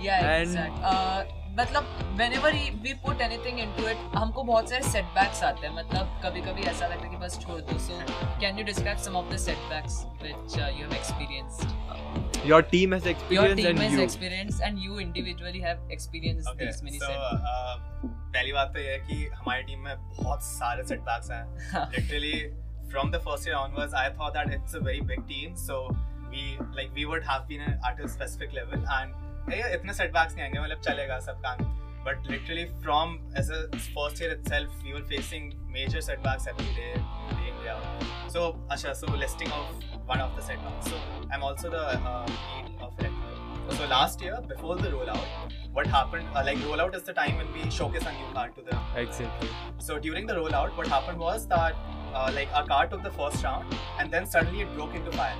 yeah 0.00 0.30
And- 0.36 0.48
exactly. 0.50 0.80
uh, 0.84 1.24
मतलब 1.58 1.84
whenever 2.18 2.50
we 2.84 2.92
put 3.04 3.22
anything 3.26 3.58
into 3.64 3.86
it 3.92 4.02
हमको 4.16 4.42
बहुत 4.50 4.68
सारे 4.70 4.82
setbacks 4.94 5.42
आते 5.44 5.66
हैं 5.66 5.74
मतलब 5.74 6.20
कभी 6.24 6.40
कभी 6.48 6.62
ऐसा 6.72 6.86
लगता 6.86 7.04
है 7.04 7.10
कि 7.10 7.16
बस 7.24 7.38
छोड़ 7.44 7.60
दो 7.70 7.78
so 7.86 8.00
can 8.44 8.58
you 8.60 8.66
describe 8.70 9.02
some 9.06 9.16
of 9.22 9.30
the 9.34 9.38
setbacks 9.46 9.98
which 10.24 10.58
uh, 10.58 10.70
you 10.78 10.84
have 10.88 10.96
experienced 11.02 11.74
Your 12.48 12.60
team 12.72 12.92
has 12.94 13.06
experienced 13.10 13.32
your 13.36 13.54
team 13.58 13.68
and 13.70 13.84
has 13.84 13.94
you. 13.98 14.02
experienced 14.02 14.60
and 14.66 14.82
you 14.86 14.98
individually 15.04 15.62
have 15.62 15.78
experienced 15.96 16.50
Okay, 16.52 16.66
these 16.66 16.82
many 16.88 17.00
so 17.04 17.08
setbacks 17.12 17.48
uh, 17.54 17.76
पहली 18.36 18.52
बात 18.52 18.72
तो 18.74 18.80
ये 18.80 18.90
है 18.92 18.98
कि 19.08 19.16
हमारी 19.34 19.62
team 19.70 19.80
में 19.84 19.96
बहुत 20.16 20.42
सारे 20.42 20.82
setbacks 20.88 21.30
हैं. 21.30 21.44
Literally 21.96 22.34
from 22.94 23.10
the 23.14 23.20
first 23.28 23.46
year 23.48 23.56
onwards, 23.60 23.94
I 24.00 24.08
thought 24.18 24.34
that 24.38 24.52
it's 24.56 24.74
a 24.80 24.82
very 24.88 25.00
big 25.12 25.22
team, 25.30 25.54
so 25.62 25.78
we 26.34 26.42
like 26.78 26.90
we 26.98 27.06
would 27.12 27.24
have 27.30 27.48
been 27.52 27.62
at 27.90 28.02
a 28.06 28.08
specific 28.16 28.52
level 28.58 28.84
and 28.98 29.25
इतने 29.54 29.94
setbacks 29.94 30.34
नहीं 30.34 30.42
आएँगे 30.42 30.60
मतलब 30.60 30.80
चलेगा 30.80 31.18
सब 31.20 31.40
काम. 31.46 31.74
But 32.04 32.28
literally 32.30 32.68
from 32.82 33.18
as 33.34 33.50
a 33.50 33.68
first 33.94 34.20
year 34.20 34.30
itself, 34.30 34.68
we 34.84 34.92
were 34.92 35.02
facing 35.02 35.54
major 35.68 36.00
setbacks 36.00 36.46
every 36.46 36.66
day, 36.74 36.94
day 37.30 37.48
in 37.48 37.68
out. 37.68 37.82
So 38.28 38.56
Asha, 38.70 38.94
so 38.94 39.06
listing 39.12 39.50
of 39.50 39.66
one 40.06 40.20
of 40.20 40.36
the 40.36 40.42
setbacks. 40.42 40.90
So 40.90 40.96
I'm 41.32 41.42
also 41.42 41.70
the 41.70 41.82
uh, 41.82 42.26
lead 42.26 42.74
of 42.80 42.92
electrical. 42.98 43.76
So 43.76 43.86
last 43.86 44.22
year, 44.22 44.38
before 44.48 44.76
the 44.76 44.88
rollout, 44.88 45.52
what 45.72 45.86
happened? 45.88 46.26
Uh, 46.34 46.44
like 46.44 46.58
rollout 46.58 46.94
is 46.94 47.02
the 47.02 47.12
time 47.12 47.36
when 47.36 47.52
we 47.52 47.68
showcase 47.70 48.02
a 48.06 48.12
new 48.12 48.32
car 48.32 48.48
to 48.50 48.62
the. 48.62 48.78
Exactly. 48.96 49.48
So 49.78 49.98
during 49.98 50.26
the 50.26 50.34
rollout, 50.34 50.76
what 50.76 50.86
happened 50.86 51.18
was 51.18 51.48
that 51.48 51.74
uh, 52.14 52.30
like 52.34 52.48
our 52.54 52.66
car 52.66 52.86
took 52.86 53.02
the 53.02 53.10
first 53.10 53.42
round, 53.42 53.74
and 53.98 54.10
then 54.10 54.26
suddenly 54.26 54.60
it 54.60 54.72
broke 54.74 54.94
into 54.94 55.10
fire. 55.12 55.36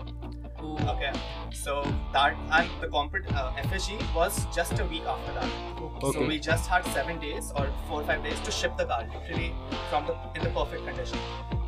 Ooh. 0.66 0.78
Okay, 0.94 1.12
so 1.52 1.76
that 2.14 2.36
and 2.58 2.70
the 2.82 2.88
compet 2.88 3.26
uh, 3.34 3.52
FSG 3.64 3.98
was 4.16 4.46
just 4.56 4.80
a 4.80 4.86
week 4.86 5.04
after 5.14 5.34
that. 5.34 5.50
Okay. 5.82 6.12
So 6.18 6.26
we 6.28 6.40
just 6.40 6.68
had 6.70 6.86
seven 6.98 7.20
days 7.20 7.52
or 7.56 7.68
four 7.88 8.02
or 8.02 8.04
five 8.06 8.24
days 8.24 8.40
to 8.42 8.52
ship 8.52 8.78
the 8.78 8.86
car, 8.86 9.08
literally 9.14 9.54
from 9.90 10.06
the 10.06 10.16
in 10.36 10.44
the 10.44 10.52
perfect 10.60 10.86
condition. 10.86 11.18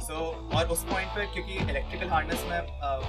So 0.07 0.15
और 0.53 0.67
उस 0.75 0.83
point 0.91 1.13
पे 1.15 1.25
क्योंकि 1.33 1.57
electrical 1.73 2.09
harness 2.15 2.45
में 2.49 2.59
uh, 2.89 2.99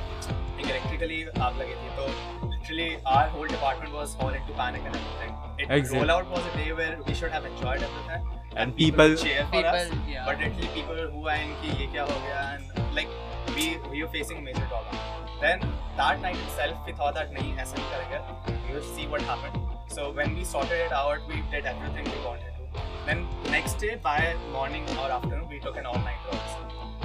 एक 0.61 0.66
electrically 0.75 1.21
आग 1.47 1.59
लगी 1.61 1.75
थी 1.83 1.90
तो 1.97 2.06
literally 2.52 2.88
our 3.14 3.26
whole 3.37 3.49
department 3.54 3.92
was 4.00 4.16
all 4.21 4.37
into 4.40 4.52
panic 4.61 4.87
and 4.90 4.97
everything. 5.00 5.35
It 5.59 5.71
Exactly. 5.78 6.00
rollout 6.00 6.30
was 6.37 6.47
a 6.52 6.56
day 6.56 6.73
where 6.80 6.97
we 7.09 7.14
should 7.21 7.30
have 7.38 7.44
enjoyed 7.50 7.83
everything, 7.88 8.25
And 8.62 8.76
people- 8.80 9.16
cheer 9.25 9.44
for 9.52 9.64
us. 9.73 9.88
People, 9.90 10.12
yeah. 10.14 10.25
But 10.30 10.38
literally 10.44 10.71
people 10.78 11.02
who 11.16 11.26
are 11.35 11.37
in 11.49 11.52
ki 11.64 11.75
ye 11.83 11.88
kya 11.97 12.06
ho 12.12 12.16
gaya 12.25 12.40
and 12.54 12.94
like 13.00 13.12
we 13.59 13.66
we 13.92 14.02
were 14.06 14.12
facing 14.16 14.42
major 14.50 14.66
problem. 14.73 15.02
Then 15.41 15.62
that 15.98 16.22
night 16.22 16.38
itself 16.48 16.77
we 16.86 16.93
thought 16.93 17.15
that 17.15 17.34
nahi 17.34 17.55
aisa 17.63 17.75
nahi 17.81 17.89
karenge. 18.12 18.55
We 18.67 18.75
will 18.75 18.88
see 18.96 19.08
what 19.08 19.22
happened. 19.22 19.62
So 19.98 20.12
when 20.12 20.36
we 20.36 20.43
sorted 20.43 20.81
it 20.88 20.91
out, 21.01 21.27
we 21.27 21.41
did 21.51 21.65
everything 21.65 22.05
we 22.15 22.25
wanted 22.25 22.53
to. 22.58 22.81
Then 23.05 23.27
next 23.53 23.79
day 23.86 23.96
by 24.10 24.17
morning 24.58 24.84
or 25.03 25.10
afternoon 25.19 25.48
we 25.50 25.60
took 25.60 25.77
an 25.77 25.86
all 25.86 26.00
night 26.10 26.27
also. 26.31 26.60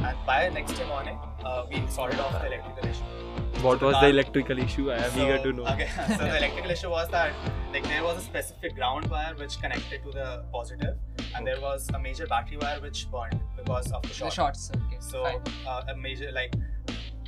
And 0.09 0.17
by 0.26 0.49
next 0.57 0.75
day 0.81 0.87
morning 0.88 1.19
uh, 1.45 1.64
we 1.71 1.83
sorted 1.99 2.21
off 2.21 2.33
the 2.33 2.47
electrical 2.47 2.88
issue. 2.91 3.62
What 3.67 3.81
was 3.81 3.95
the 4.00 4.09
electrical 4.09 4.59
issue? 4.59 4.91
I 4.91 4.97
am 5.05 5.11
So, 5.12 5.23
eager 5.25 5.38
to 5.45 5.53
know. 5.59 5.67
Okay, 5.75 5.88
so 6.09 6.19
the 6.25 6.37
electrical 6.37 6.71
issue 6.71 6.91
was 6.91 7.09
that 7.11 7.33
like 7.73 7.85
there 7.85 8.03
was 8.05 8.19
a 8.19 8.21
specific 8.26 8.75
ground 8.75 9.07
wire 9.14 9.35
which 9.38 9.59
connected 9.62 10.03
to 10.03 10.11
the 10.19 10.26
positive, 10.53 10.97
and 11.35 11.47
there 11.47 11.61
was 11.61 11.88
a 11.95 11.99
major 11.99 12.26
battery 12.26 12.59
wire 12.59 12.81
which 12.81 13.07
burned 13.11 13.41
because 13.57 13.91
of 13.93 14.03
the 14.03 14.09
The 14.09 14.14
short. 14.14 14.35
shots. 14.35 14.71
Okay. 14.76 14.99
So 14.99 15.25
uh, 15.67 15.83
a 15.88 15.97
major 15.97 16.31
like 16.33 16.53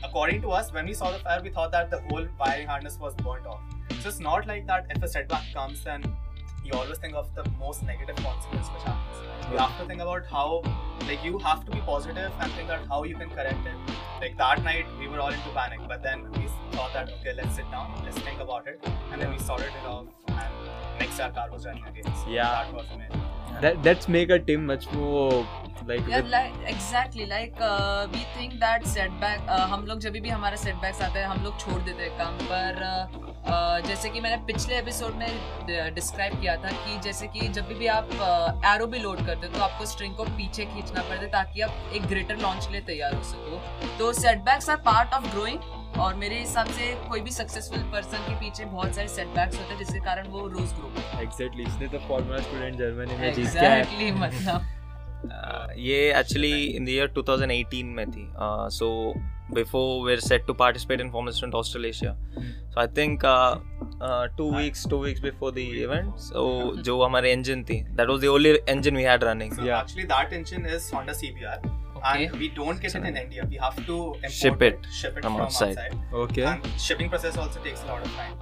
according 0.04 0.42
to 0.42 0.50
us, 0.50 0.72
when 0.72 0.86
we 0.86 0.94
saw 0.94 1.10
the 1.10 1.18
fire, 1.18 1.40
we 1.42 1.50
thought 1.50 1.72
that 1.72 1.90
the 1.90 1.98
whole 2.08 2.26
wiring 2.38 2.66
harness 2.66 2.98
was 2.98 3.14
burnt 3.14 3.46
off. 3.46 3.60
So 4.00 4.08
it's 4.08 4.20
not 4.20 4.46
like 4.46 4.66
that. 4.66 4.86
If 4.90 5.02
a 5.02 5.08
setback 5.08 5.44
comes, 5.52 5.82
then 5.84 6.04
you 6.64 6.72
always 6.72 6.98
think 6.98 7.14
of 7.14 7.32
the 7.34 7.48
most 7.58 7.82
negative 7.84 8.16
consequence 8.16 8.68
which 8.68 8.82
happens. 8.82 9.52
You 9.52 9.58
have 9.58 9.78
to 9.78 9.86
think 9.86 10.00
about 10.00 10.26
how, 10.26 10.62
like, 11.06 11.24
you 11.24 11.38
have 11.38 11.64
to 11.64 11.70
be 11.70 11.80
positive 11.80 12.32
and 12.40 12.52
think 12.52 12.68
that 12.68 12.80
how 12.88 13.04
you 13.04 13.14
can 13.16 13.30
correct 13.30 13.66
it. 13.66 13.94
Like 14.20 14.36
that 14.38 14.64
night, 14.64 14.86
we 14.98 15.08
were 15.08 15.20
all 15.20 15.28
into 15.28 15.48
panic, 15.50 15.80
but 15.86 16.02
then 16.02 16.30
we 16.32 16.48
thought 16.72 16.92
that 16.94 17.10
okay, 17.20 17.34
let's 17.34 17.54
sit 17.54 17.70
down, 17.70 18.00
let's 18.04 18.18
think 18.18 18.40
about 18.40 18.66
it, 18.66 18.84
and 19.12 19.20
then 19.20 19.30
we 19.30 19.38
sorted 19.38 19.68
it 19.68 19.86
off. 19.86 20.06
And 20.28 20.98
next, 20.98 21.20
our 21.20 21.30
car 21.30 21.50
was 21.50 21.66
running 21.66 21.84
again. 21.84 22.04
So 22.04 22.28
Yeah. 22.28 22.64
that 22.64 22.74
was 22.74 22.86
amazing. 22.92 23.25
That 23.60 23.82
that's 23.82 24.08
make 24.08 24.30
a 24.30 24.38
team 24.38 24.66
much 24.66 24.86
more 24.92 25.46
like 25.88 26.08
Yeah, 26.08 26.22
like 26.32 26.54
exactly 26.66 27.26
like 27.26 27.54
uh, 27.60 28.06
we 28.12 28.22
think 28.36 28.58
that 28.60 28.86
setback 28.86 29.46
uh, 29.48 29.66
हम 29.70 29.86
लोग 29.86 30.00
जब 30.00 30.12
भी 30.12 30.28
हमारा 30.28 30.56
setbacks 30.56 31.00
आता 31.02 31.18
है 31.18 31.24
हम 31.26 31.42
लोग 31.44 31.58
छोड़ 31.60 31.80
देते 31.82 32.02
हैं 32.02 32.18
काम 32.18 32.34
पर 32.50 32.82
uh, 32.88 33.22
uh, 33.52 33.86
जैसे 33.86 34.08
कि 34.08 34.20
मैंने 34.20 34.36
पिछले 34.46 34.78
एपिसोड 34.78 35.14
में 35.14 35.94
डिस्क्राइब 35.94 36.40
किया 36.40 36.56
था 36.64 36.70
कि 36.82 36.98
जैसे 37.04 37.26
कि 37.26 37.48
जब 37.58 37.72
भी 37.78 37.86
आप 37.94 38.12
एरो 38.74 38.86
भी 38.86 38.98
लोड 38.98 39.24
करते 39.26 39.46
हो 39.46 39.52
तो 39.54 39.62
आपको 39.64 39.86
स्ट्रिंग 39.86 40.14
को 40.16 40.24
पीछे 40.36 40.64
खींचना 40.74 41.02
पड़ता 41.02 41.22
है 41.22 41.30
ताकि 41.30 41.60
आप 41.60 41.90
एक 41.94 42.06
ग्रेटर 42.12 42.36
लॉन्च 42.42 42.66
के 42.66 42.72
लिए 42.72 42.82
तैयार 42.92 43.14
हो 43.14 43.22
सको। 43.32 43.96
तो 43.98 44.12
setbacks 44.20 44.70
are 44.70 44.76
part 44.86 45.14
of 45.14 45.30
growing 45.34 45.58
और 46.04 46.14
मेरे 46.14 46.38
हिसाब 46.38 46.66
से 46.78 46.92
कोई 47.08 47.20
भी 47.20 47.30
सक्सेसफुल 47.30 47.82
पर्सन 47.92 48.24
के 48.28 48.34
पीछे 48.40 48.64
बहुत 48.64 48.94
सारे 48.94 49.08
सेटबैक्स 49.08 49.58
होते 49.58 49.72
हैं 49.72 49.78
जिसके 49.78 50.00
कारण 50.06 50.28
वो 50.28 50.46
रोज 50.48 50.72
ग्रो 50.78 50.88
करता 50.96 51.20
एग्जैक्टली 51.20 51.62
इसने 51.64 51.88
तो 51.88 51.98
फॉर्मूला 52.08 52.40
स्टूडेंट 52.48 52.76
जर्मनी 52.78 53.16
में 53.20 53.32
जीत 53.34 53.56
आया। 53.56 53.76
एग्जैक्टली 53.76 54.10
मतलब। 54.24 54.72
Uh, 55.26 55.70
ये 55.78 55.98
एक्चुअली 56.18 56.64
इन 56.64 56.84
द 56.84 56.88
ईयर 56.88 57.08
2018 57.18 57.94
में 57.96 58.10
थी। 58.10 58.26
So 58.78 58.88
before 59.54 60.06
were 60.06 60.20
set 60.20 60.46
to 60.46 60.54
participate 60.60 61.00
in 61.00 61.10
Formula 61.10 61.32
Student 61.32 61.54
Australasia 61.54 62.12
so 62.12 62.80
I 62.80 62.86
think 62.96 63.22
two 64.38 64.50
weeks 64.56 64.86
two 64.90 64.98
weeks 65.04 65.20
before 65.22 65.52
the 65.54 65.58
event 65.58 66.14
so 66.26 66.44
जो 66.88 67.02
हमारे 67.02 67.32
इंजन 67.32 67.64
थी 67.70 67.80
that 67.82 68.08
was 68.08 68.20
the 68.20 68.26
only 68.36 68.50
engine 68.68 68.96
we 68.96 69.02
had 69.02 69.24
running 69.24 69.52
So 69.56 69.66
Yeah. 69.66 69.80
actually, 69.80 70.06
that 70.14 70.38
engine 70.40 70.70
is 70.76 70.90
Honda 70.96 71.14
CBR. 71.22 71.58
Okay. 71.96 72.24
And 72.26 72.36
we 72.42 72.48
don't 72.58 72.80
get 72.80 72.94
it 72.94 73.04
in 73.12 73.16
India. 73.16 73.46
We 73.50 73.56
have 73.56 73.76
to 73.86 73.96
import 74.14 74.32
Ship 74.40 74.62
it 74.68 74.86
ship 75.00 75.16
it 75.16 75.22
from 75.22 75.34
from, 75.34 75.42
outside. 75.46 75.78
outside. 75.78 76.14
Okay 76.24 76.44
And 76.52 76.68
shipping 76.88 77.08
process 77.14 77.36
also 77.44 77.60
takes 77.68 77.82
a 77.84 77.86
lot 77.92 78.06
of 78.06 78.14
time. 78.20 78.36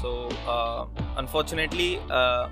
So 0.00 0.10
uh, 0.54 0.86
unfortunately, 1.16 1.90
uh, 2.10 2.48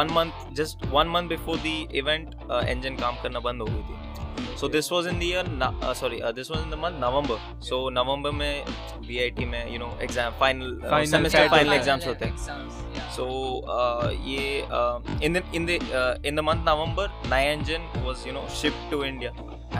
one 0.00 0.12
month, 0.12 0.34
just 0.58 0.84
one 0.86 1.08
month 1.08 1.28
before 1.28 1.56
the 1.68 1.76
event, 2.02 2.34
uh, 2.48 2.62
engine 2.74 2.96
काम 3.04 3.22
करना 3.22 3.40
बंद 3.48 3.62
हो 3.62 3.66
गई 3.70 3.82
थी. 3.88 4.02
So 4.60 4.68
this 4.74 4.90
was 4.94 5.06
in 5.10 5.18
the 5.22 5.26
year, 5.26 5.42
uh, 5.66 5.94
sorry, 6.00 6.18
uh, 6.22 6.30
this 6.36 6.50
was 6.52 6.60
in 6.66 6.70
the 6.74 6.76
month 6.84 6.98
November. 7.04 7.38
So 7.68 7.80
November 7.96 8.32
में 8.32 8.64
VIT 9.08 9.40
में 9.54 9.72
you 9.72 9.80
know 9.82 9.90
exam 10.06 10.36
final, 10.42 10.70
uh, 10.84 10.90
Final 10.94 11.10
semester 11.14 11.42
final 11.48 11.58
final 11.58 11.76
exams 11.78 12.06
होते 12.06 12.24
हैं. 12.24 12.36
Yeah. 12.98 13.10
So 13.16 13.26
uh, 13.78 14.12
ये 14.28 14.46
uh, 14.80 15.00
in 15.28 15.38
the 15.38 15.42
in 15.60 15.66
the 15.72 15.80
uh, 16.02 16.30
in 16.30 16.40
the 16.40 16.46
month 16.50 16.64
November, 16.70 17.08
नया 17.34 17.52
engine 17.58 17.90
was 18.08 18.24
you 18.30 18.36
know 18.38 18.46
shipped 18.60 18.88
to 18.94 19.02
India. 19.12 19.32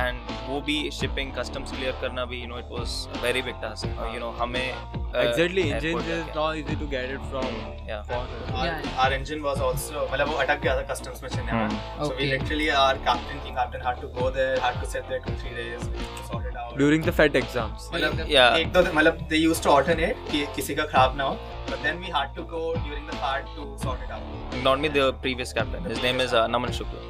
And 0.03 0.31
वो 0.49 0.61
भी 0.67 0.77
shipping 0.95 1.29
customs 1.35 1.73
clear 1.75 1.93
करना 2.01 2.25
भी 2.31 2.41
you 2.43 2.49
know 2.53 2.57
it 2.63 2.71
was 2.77 2.95
a 3.17 3.21
very 3.25 3.43
big 3.49 3.61
task. 3.65 3.85
Uh, 3.87 4.09
you 4.15 4.21
know 4.23 4.31
हमें 4.41 4.65
uh, 4.65 5.23
exactly 5.25 5.63
engine 5.63 5.99
is 5.99 6.37
not 6.37 6.57
easy 6.57 6.77
to 6.81 6.87
get 6.95 7.11
it 7.11 7.29
from 7.31 7.45
Mm, 7.45 7.89
yeah. 7.91 8.11
Our, 8.17 8.65
Yeah. 8.67 8.89
our 9.05 9.13
engine 9.19 9.45
was 9.47 9.61
also, 9.69 10.03
मतलब 10.13 10.29
वो 10.29 10.37
अटक 10.45 10.61
गया 10.63 10.75
था 10.81 10.87
customs 10.93 11.23
में 11.23 11.29
चेन्नई 11.31 11.53
में. 11.53 11.69
Hmm. 11.69 11.79
So 12.03 12.11
we 12.11 12.17
Okay. 12.17 12.29
literally, 12.33 12.69
our 12.83 12.99
captain, 13.09 13.41
team 13.47 13.61
captain 13.61 13.87
had 13.89 14.03
to 14.05 14.11
go 14.19 14.31
there, 14.39 14.59
had 14.67 14.83
to 14.85 14.91
sit 14.97 15.13
there 15.13 15.23
two 15.29 15.37
three 15.45 15.55
days 15.63 15.89
to 15.95 16.27
sort 16.33 16.51
it 16.51 16.55
during 16.77 17.05
the 17.05 17.11
FAT 17.17 17.37
exams 17.37 17.89
मतलब 17.95 18.21
Yeah. 18.31 18.57
एक 18.61 18.73
दो 18.73 18.81
मतलब 18.95 19.19
they 19.33 19.41
used 19.43 19.63
to 19.67 19.73
alternate 19.75 20.31
कि 20.31 20.45
किसी 20.57 20.75
का 20.75 20.85
खराब 20.93 21.17
ना 21.17 21.25
हो. 21.25 21.37
But 21.69 21.85
then 21.87 22.01
we 22.05 22.11
had 22.15 22.33
to 22.39 22.45
go 22.55 22.63
during 22.87 23.05
the 23.11 23.19
part 23.25 23.53
to 23.59 23.67
sort 23.85 24.03
it 24.07 24.15
out. 24.17 24.57
Not 24.65 24.81
me, 24.85 24.91
the 24.97 25.05
previous 25.27 25.53
captain. 25.59 25.87
His 25.93 26.03
name 26.07 26.25
is 26.25 26.35
uh, 26.41 26.43
Naman 26.57 26.75
Shukla. 26.79 27.05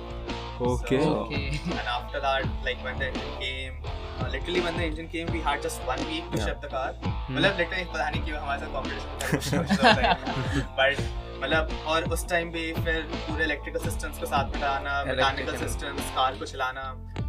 Okay 0.63 0.99
So- 1.03 1.13
Okay. 1.21 1.45
And 1.79 1.89
after 1.97 2.21
that, 2.25 2.45
like 2.67 2.83
when 2.87 2.99
the 2.99 3.07
engine 3.07 3.33
came, 3.41 3.75
uh, 3.91 4.29
literally 4.35 4.61
when 4.67 4.77
the 4.77 4.85
engine 4.85 5.09
came, 5.15 5.33
we 5.37 5.41
had 5.47 5.63
just 5.67 5.89
one 5.91 6.03
week 6.11 6.31
to 6.35 6.39
Yeah. 6.39 6.47
ship 6.49 6.61
the 6.67 6.71
car. 6.75 6.87
मतलब 7.05 7.61
literally 7.63 7.87
पता 7.95 8.09
नहीं 8.11 8.23
क्यों 8.25 8.41
हमारे 8.41 8.61
साथ 8.61 8.71
competition 8.77 10.65
but 10.81 11.05
मतलब 11.45 11.69
और 11.87 12.05
उस 12.13 12.29
time 12.29 12.51
भी 12.51 12.73
फिर 12.75 13.03
पूरे 13.15 13.45
इलेक्ट्रिकल 13.45 13.81
सिस्टम्स 13.81 14.19
को 14.19 14.27
साथ 14.27 14.45
में 14.45 14.61
मैकेनिकल 14.61 15.13
Electrical. 15.15 15.59
सिस्टम्स 15.59 16.11
कार 16.15 16.37
को 16.39 16.47
चलाना 16.47 16.85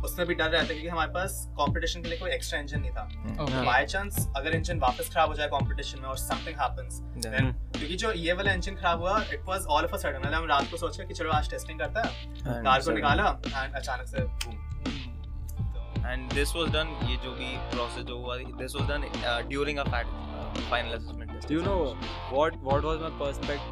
उसमें 0.05 0.27
भी 0.27 0.35
डर 0.35 0.45
रहता 0.45 0.57
है 0.57 0.65
क्योंकि 0.67 0.87
हमारे 0.87 1.11
पास 1.11 1.35
कंपटीशन 1.59 2.01
के 2.01 2.09
लिए 2.09 2.17
कोई 2.19 2.31
एक्स्ट्रा 2.31 2.59
इंजन 2.59 2.79
नहीं 2.79 2.91
था 2.91 3.07
Okay. 3.35 3.65
बाय 3.65 3.85
चांस 3.85 4.27
अगर 4.37 4.55
इंजन 4.55 4.79
वापस 4.79 5.09
खराब 5.13 5.29
हो 5.29 5.35
जाए 5.35 5.47
कंपटीशन 5.49 5.99
में 5.99 6.07
और 6.09 6.17
समथिंग 6.17 6.59
हैपेंस 6.61 6.99
देन 7.25 7.51
क्योंकि 7.77 7.95
जो 7.95 8.11
ये 8.19 8.33
वाला 8.33 8.53
इंजन 8.53 8.75
खराब 8.75 8.99
हुआ 8.99 9.17
it 9.33 9.41
was 9.47 9.65
all 9.67 9.83
of 9.83 9.93
a 9.93 9.97
sudden 9.97 10.19
मतलब 10.19 10.33
हम 10.33 10.47
रात 10.49 10.71
को 10.71 10.77
सोचा 10.77 11.03
कि 11.03 11.13
चलो 11.13 11.31
आज 11.31 11.49
टेस्टिंग 11.49 11.79
करते 11.79 12.07
हैं 12.07 12.63
कार 12.63 12.81
को 12.81 12.91
निकाला 12.91 13.27
एंड 13.47 13.75
अचानक 13.75 14.07
से 14.07 14.23
boom. 14.45 14.74
And 16.05 16.33
this 16.33 16.53
was 16.53 16.71
done. 16.71 16.89
ये 17.03 17.15
जो 17.23 17.31
भी 17.31 17.55
प्रोसेस 17.71 18.03
जो 18.05 18.17
हुआ, 18.17 18.37
this 18.57 18.75
was 18.75 18.87
done 18.89 19.07
during 19.49 19.79
a 19.79 19.85
fact, 19.85 20.11
uh, 20.33 20.65
final 20.69 20.93
assessment 20.93 21.31
test. 21.31 21.49
you 21.49 21.63
know 21.63 21.79
what 22.33 22.59
what 22.63 22.83
was 22.83 23.01
my 23.01 23.63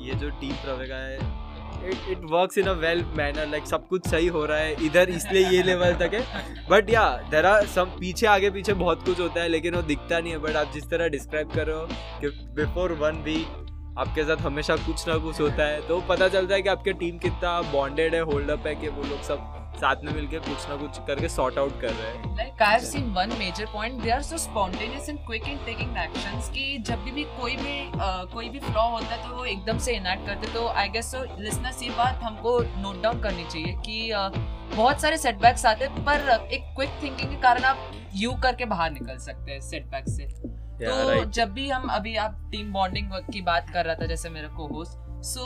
ये 0.00 0.14
जो 0.14 0.30
टीम 0.40 0.54
प्रवेगा 0.64 0.96
है 0.96 1.46
it 1.82 2.08
it 2.12 2.24
works 2.26 2.56
in 2.56 2.68
a 2.68 2.74
well 2.76 3.02
manner 3.18 3.46
like 3.52 3.66
सब 3.66 3.86
कुछ 3.88 4.06
सही 4.08 4.26
हो 4.26 4.44
रहा 4.44 4.58
है 4.58 4.86
इधर 4.86 5.10
इसलिए 5.10 5.48
ये 5.48 5.62
लेवल 5.62 5.94
तक 5.96 6.14
है 6.14 6.66
but 6.70 6.90
yeah 6.90 7.04
there 7.30 7.46
are 7.46 7.66
some 7.66 7.90
पीछे 8.00 8.26
आगे 8.26 8.50
पीछे 8.50 8.74
बहुत 8.74 9.04
कुछ 9.04 9.20
होता 9.20 9.42
है 9.42 9.48
लेकिन 9.48 9.74
वो 9.74 9.82
दिखता 9.82 10.18
नहीं 10.20 10.32
है 10.32 10.38
बट 10.38 10.56
आप 10.56 10.72
जिस 10.74 10.90
तरह 10.90 11.08
डिस्क्राइब 11.08 11.52
कर 11.52 11.66
रहे 11.66 11.76
हो 11.76 11.86
कि 12.20 12.28
बिफोर 12.56 12.92
वन 13.02 13.22
वीक 13.24 13.64
आपके 13.98 14.24
साथ 14.24 14.42
हमेशा 14.42 14.76
कुछ 14.76 15.06
ना 15.08 15.16
कुछ 15.18 15.40
होता 15.40 15.66
है 15.66 15.86
तो 15.88 16.00
पता 16.08 16.28
चलता 16.28 16.54
है 16.54 16.62
कि 16.62 16.68
आपके 16.68 16.92
टीम 16.98 17.18
कितना 17.18 17.60
बॉन्डेड 17.72 18.14
है 18.14 18.20
होल्ड 18.22 18.50
अप 18.50 18.66
है 18.66 18.74
कि 18.74 18.88
वो 18.88 19.02
लोग 19.02 19.22
सब 19.22 19.67
साथ 19.78 20.04
में 20.04 20.12
मिलके 20.12 20.38
कुछ 20.38 20.68
ना 20.68 20.76
कुछ 20.76 20.98
करके 21.06 21.28
सॉर्ट 21.28 21.58
आउट 21.58 21.80
कर 21.80 21.90
रहे 21.90 22.10
हैं। 22.12 22.36
Like 22.36 22.62
I've 22.68 22.86
seen 22.86 23.08
one 23.16 23.34
major 23.40 23.66
point, 23.74 24.00
they 24.04 24.12
are 24.16 24.22
so 24.30 24.38
spontaneous 24.44 25.08
and 25.12 25.24
quick 25.30 25.48
in 25.52 25.58
taking 25.68 25.96
actions 26.04 26.48
कि 26.48 26.78
जब 26.78 27.04
भी, 27.04 27.10
भी 27.10 27.24
कोई 27.24 27.56
भी 27.56 27.90
uh, 27.92 28.32
कोई 28.34 28.48
भी 28.48 28.58
फ्लॉ 28.58 28.88
होता 28.90 29.06
है 29.06 29.28
तो 29.28 29.36
वो 29.36 29.44
एकदम 29.44 29.78
से 29.78 29.96
इनैक्ट 29.96 30.26
करते 30.26 30.52
तो 30.52 30.66
आई 30.68 30.88
गेस 30.88 31.10
सो 31.12 31.24
लिसनर्स 31.40 31.82
ये 31.82 31.90
बात 31.90 32.20
हमको 32.22 32.58
नोट 32.82 33.02
डाउन 33.02 33.20
करनी 33.20 33.44
चाहिए 33.44 33.72
कि 33.86 34.12
uh, 34.16 34.38
बहुत 34.76 35.00
सारे 35.00 35.16
सेटबैक्स 35.16 35.66
आते 35.66 35.84
हैं 35.84 36.04
पर 36.04 36.48
एक 36.52 36.62
क्विक 36.76 36.90
थिंकिंग 37.02 37.30
के 37.30 37.36
कारण 37.36 37.64
आप 37.64 37.90
यू 38.14 38.32
करके 38.32 38.64
बाहर 38.64 38.90
निकल 38.90 39.18
सकते 39.18 39.52
हैं 39.52 39.60
सेटबैक 39.60 40.08
से। 40.08 40.26
Yeah, 40.26 40.90
तो 40.90 41.12
right. 41.12 41.30
जब 41.30 41.52
भी 41.52 41.68
हम 41.70 41.88
अभी 41.88 42.16
आप 42.16 42.48
टीम 42.52 42.72
बॉन्डिंग 42.72 43.10
की 43.32 43.40
बात 43.42 43.70
कर 43.70 43.84
रहा 43.84 43.94
था 43.94 44.06
जैसे 44.06 44.30
मेरा 44.30 44.48
को 44.48 44.66
होस्ट 44.66 45.24
सो 45.24 45.44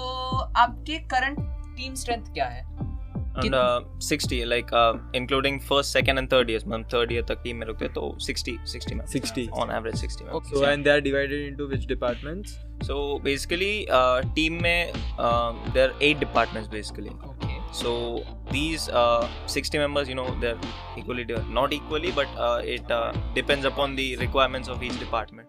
आपके 0.57 0.99
करंट 0.99 1.39
टीम 1.77 1.95
स्ट्रेंथ 1.95 2.25
क्या 2.25 2.45
है? 2.45 2.72
Uh, 3.37 3.81
60, 3.99 4.45
like 4.45 4.73
uh, 4.73 4.95
including 5.15 5.59
first, 5.59 5.91
second, 5.91 6.19
and 6.19 6.29
third 6.29 6.51
years. 6.51 6.65
मतलब 6.65 6.91
third 6.91 7.11
year 7.11 7.23
तक 7.29 7.41
टीम 7.45 7.57
में 7.57 7.67
रुकते 7.67 7.89
तो 7.89 8.19
60, 8.21 8.59
60 8.67 8.95
members. 8.95 9.13
60 9.13 9.49
On 9.49 9.71
average 9.71 9.97
60 9.97 10.25
members. 10.25 10.51
so 10.51 10.65
and 10.65 10.85
they 10.85 10.91
are 10.91 11.01
divided 11.01 11.41
into 11.41 11.67
which 11.67 11.87
departments 11.87 12.59
So 12.87 13.19
basically, 13.19 13.89
uh, 13.89 14.23
team 14.37 14.61
में 14.63 14.93
uh, 15.19 15.89
eight 16.01 16.21
departments 16.21 16.69
basically. 16.69 17.11
Okay 17.11 17.53
So 17.73 18.23
these 18.51 18.89
uh, 18.91 19.27
60 19.47 19.79
members, 19.79 20.09
you 20.09 20.15
know, 20.15 20.39
they're 20.41 20.59
equally 20.99 21.25
not 21.49 21.73
equally, 21.73 22.11
but 22.11 22.27
uh, 22.37 22.61
it 22.63 22.91
uh, 22.91 23.13
depends 23.35 23.65
upon 23.65 23.97
the 23.97 24.17
requirements 24.17 24.69
of 24.69 24.83
each 24.83 24.99
department, 24.99 25.49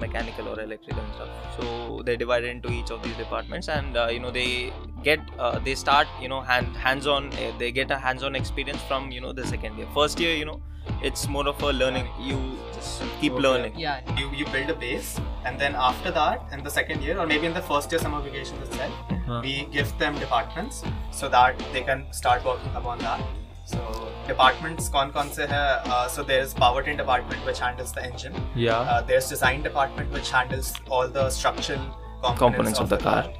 mechanical 0.00 0.48
or 0.48 0.60
electrical 0.60 1.02
and 1.02 1.14
stuff. 1.14 1.28
So 1.58 2.02
they're 2.04 2.16
divided 2.16 2.50
into 2.50 2.70
each 2.70 2.90
of 2.90 3.02
these 3.02 3.16
departments, 3.16 3.68
and 3.68 3.96
uh, 3.96 4.06
you 4.10 4.20
know 4.20 4.30
they 4.30 4.72
get 5.02 5.20
uh, 5.38 5.58
they 5.58 5.74
start 5.74 6.06
you 6.20 6.28
know 6.28 6.40
hand 6.40 6.76
hands-on 6.76 7.32
uh, 7.32 7.52
they 7.58 7.70
get 7.72 7.90
a 7.90 7.98
hands-on 7.98 8.34
experience 8.42 8.82
from 8.92 9.10
you 9.10 9.20
know 9.20 9.32
the 9.32 9.46
second 9.46 9.76
year. 9.78 9.88
First 9.94 10.20
year, 10.20 10.34
you 10.36 10.44
know, 10.44 10.60
it's 11.02 11.28
more 11.28 11.46
of 11.54 11.62
a 11.62 11.72
learning. 11.72 12.08
You 12.30 12.38
just 12.74 13.02
keep 13.20 13.32
Okay. 13.32 13.42
learning. 13.48 13.78
या 13.86 13.94
you 14.20 14.26
you 14.40 14.46
build 14.56 14.70
a 14.76 14.78
base 14.84 15.10
and 15.48 15.60
then 15.64 15.74
after 15.88 16.10
that, 16.20 16.54
in 16.58 16.62
the 16.68 16.74
second 16.78 17.02
year, 17.08 17.18
or 17.24 17.26
maybe 17.32 17.46
in 17.52 17.54
the 17.60 17.66
first 17.72 17.92
year 17.96 18.00
summer 18.06 18.20
vacation 18.28 18.62
itself, 18.68 19.02
Huh. 19.30 19.40
we 19.48 19.54
give 19.76 19.92
them 20.04 20.18
departments 20.26 20.82
so 21.20 21.28
that 21.36 21.62
they 21.76 21.82
can 21.90 22.06
start 22.20 22.44
working 22.52 22.74
upon 22.82 22.98
that. 23.08 23.20
So 23.66 24.12
departments 24.28 24.88
kon 24.88 25.12
kon 25.12 25.30
se 25.36 25.46
hai. 25.52 25.62
Uh, 25.94 26.08
so 26.16 26.22
there's 26.22 26.54
powertrain 26.54 26.96
department 26.96 27.44
which 27.44 27.58
handles 27.58 27.92
the 27.92 28.04
engine. 28.08 28.34
Yeah. 28.54 28.78
Uh, 28.78 29.02
there's 29.02 29.28
design 29.28 29.62
department 29.62 30.12
which 30.12 30.30
handles 30.30 30.72
all 30.88 31.08
the 31.08 31.30
structural 31.30 31.80
components, 32.22 32.38
components 32.38 32.78
of, 32.78 32.84
of, 32.84 32.90
the, 32.90 32.96
the 32.96 33.02
car. 33.02 33.22
car. 33.22 33.32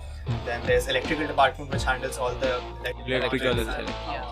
Then 0.45 0.67
there's 0.67 0.89
electrical 0.89 1.29
department 1.29 1.71
which 1.71 1.85
handles 1.85 2.19
all 2.19 2.35
the 2.47 2.61
electrical, 2.85 3.61
electrical, 3.61 3.95
yeah. 4.11 4.25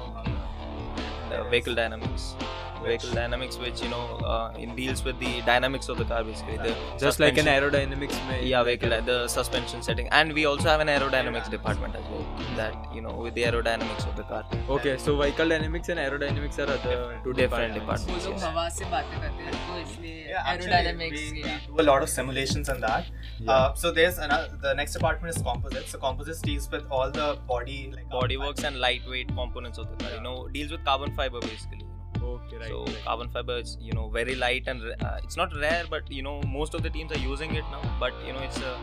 uh, 1.30 1.48
vehicle 1.48 1.76
dynamics 1.76 2.34
vehicle 2.83 3.11
dynamics 3.19 3.57
which 3.63 3.81
you 3.85 3.89
know 3.93 4.03
uh, 4.33 4.53
it 4.65 4.69
deals 4.75 5.03
with 5.07 5.17
the 5.23 5.31
dynamics 5.47 5.89
of 5.93 5.97
the 6.01 6.05
car 6.11 6.19
basically 6.27 6.57
the 6.67 6.73
Just 7.05 7.19
like 7.23 7.37
an 7.41 7.47
suspension- 7.47 7.49
aerodynamics 7.55 8.19
में 8.27 8.37
yeah 8.51 8.63
vehicle 8.69 8.93
dy- 8.95 9.01
the 9.09 9.17
suspension 9.33 9.81
setting 9.87 10.07
and 10.19 10.33
we 10.39 10.45
also 10.51 10.67
have 10.73 10.83
an 10.85 10.91
aerodynamics 10.95 11.49
department 11.55 11.97
as 12.01 12.05
well 12.13 12.25
that 12.61 12.95
you 12.97 13.01
know 13.07 13.15
with 13.25 13.35
the 13.39 13.43
aerodynamics 13.49 14.07
of 14.11 14.15
the 14.21 14.27
car 14.31 14.43
Okay, 14.77 14.95
so 15.07 15.17
vehicle 15.23 15.49
dynamics 15.55 15.89
and 15.95 15.99
aerodynamics 16.05 16.59
are 16.65 16.69
other 16.77 16.95
two 17.25 17.33
Different 17.41 17.73
departments. 17.79 18.25
वो 18.27 18.31
लोग 18.31 18.39
Yes. 18.39 18.47
हवा 18.49 18.67
से 18.77 18.85
बातें 18.95 19.19
करते 19.21 19.43
हैं 19.49 19.53
तो 19.67 19.79
इसलिए 19.81 20.15
Yeah, 20.29 20.49
actually, 20.53 20.73
aerodynamics 20.77 21.21
we, 21.35 21.43
yeah. 21.43 21.59
we 21.69 21.77
do 21.77 21.83
a 21.83 21.85
lot 21.91 22.03
of 22.07 22.09
simulations 22.15 22.69
in 22.73 22.81
that. 22.87 23.05
Uh, 23.53 23.73
so 23.83 23.91
there's 23.99 24.17
another. 24.25 24.57
The 24.65 24.73
next 24.79 24.97
department 24.99 25.35
is 25.35 25.41
composites. 25.47 25.93
So 25.95 25.99
composites 26.03 26.41
deals 26.49 26.67
with 26.75 26.83
all 26.97 27.13
the 27.19 27.27
body, 27.53 27.77
like 27.95 28.09
bodyworks 28.17 28.67
and 28.69 28.79
lightweight 28.87 29.31
components 29.39 29.81
of 29.83 29.87
the 29.93 29.97
car 30.03 30.11
you 30.17 30.21
know 30.27 30.35
deals 30.57 30.75
with 30.75 30.83
carbon 30.89 31.15
fiber 31.21 31.41
basically 31.47 31.79
you 31.79 31.82
know. 31.82 31.82
Okay, 32.24 32.56
right. 32.56 32.68
so 32.68 32.84
right. 32.84 33.04
carbon 33.04 33.28
fiber 33.28 33.58
is 33.58 33.76
you 33.80 33.92
know 33.92 34.08
very 34.08 34.34
light 34.34 34.66
and 34.66 34.82
uh, 34.82 35.18
it's 35.22 35.36
not 35.36 35.54
rare 35.64 35.84
but 35.90 36.10
you 36.10 36.22
know 36.22 36.40
most 36.42 36.74
of 36.74 36.82
the 36.82 36.90
teams 36.90 37.12
are 37.12 37.18
using 37.18 37.54
it 37.54 37.64
now 37.70 37.82
but 38.00 38.12
you 38.26 38.32
know 38.32 38.40
it's 38.40 38.58
a 38.58 38.76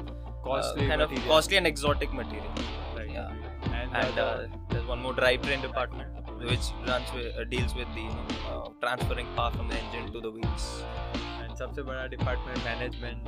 Costly 0.44 0.86
uh, 0.86 0.88
kind 0.90 1.02
material. 1.02 1.24
of 1.24 1.28
costly 1.28 1.58
and 1.58 1.68
exotic 1.68 2.14
material 2.14 2.52
Right. 2.96 3.12
yeah. 3.12 3.32
And, 3.74 3.96
and 3.96 4.20
uh, 4.20 4.22
uh, 4.24 4.48
there's 4.70 4.86
one 4.88 5.02
more 5.02 5.14
drivetrain 5.14 5.62
department 5.62 6.10
which 6.40 6.72
runs 6.88 7.12
with, 7.14 7.36
uh, 7.38 7.44
deals 7.46 7.76
with 7.76 7.88
the 7.94 8.02
you 8.02 8.10
know, 8.10 8.26
uh, 8.50 8.70
transferring 8.82 9.28
power 9.36 9.52
from 9.52 9.68
the 9.68 9.76
engine 9.76 10.12
to 10.14 10.20
the 10.20 10.32
wheels 10.32 10.66
and 11.44 11.56
सबसे 11.58 11.84
बड़ा 11.84 12.10
department 12.10 12.64
management. 12.64 13.20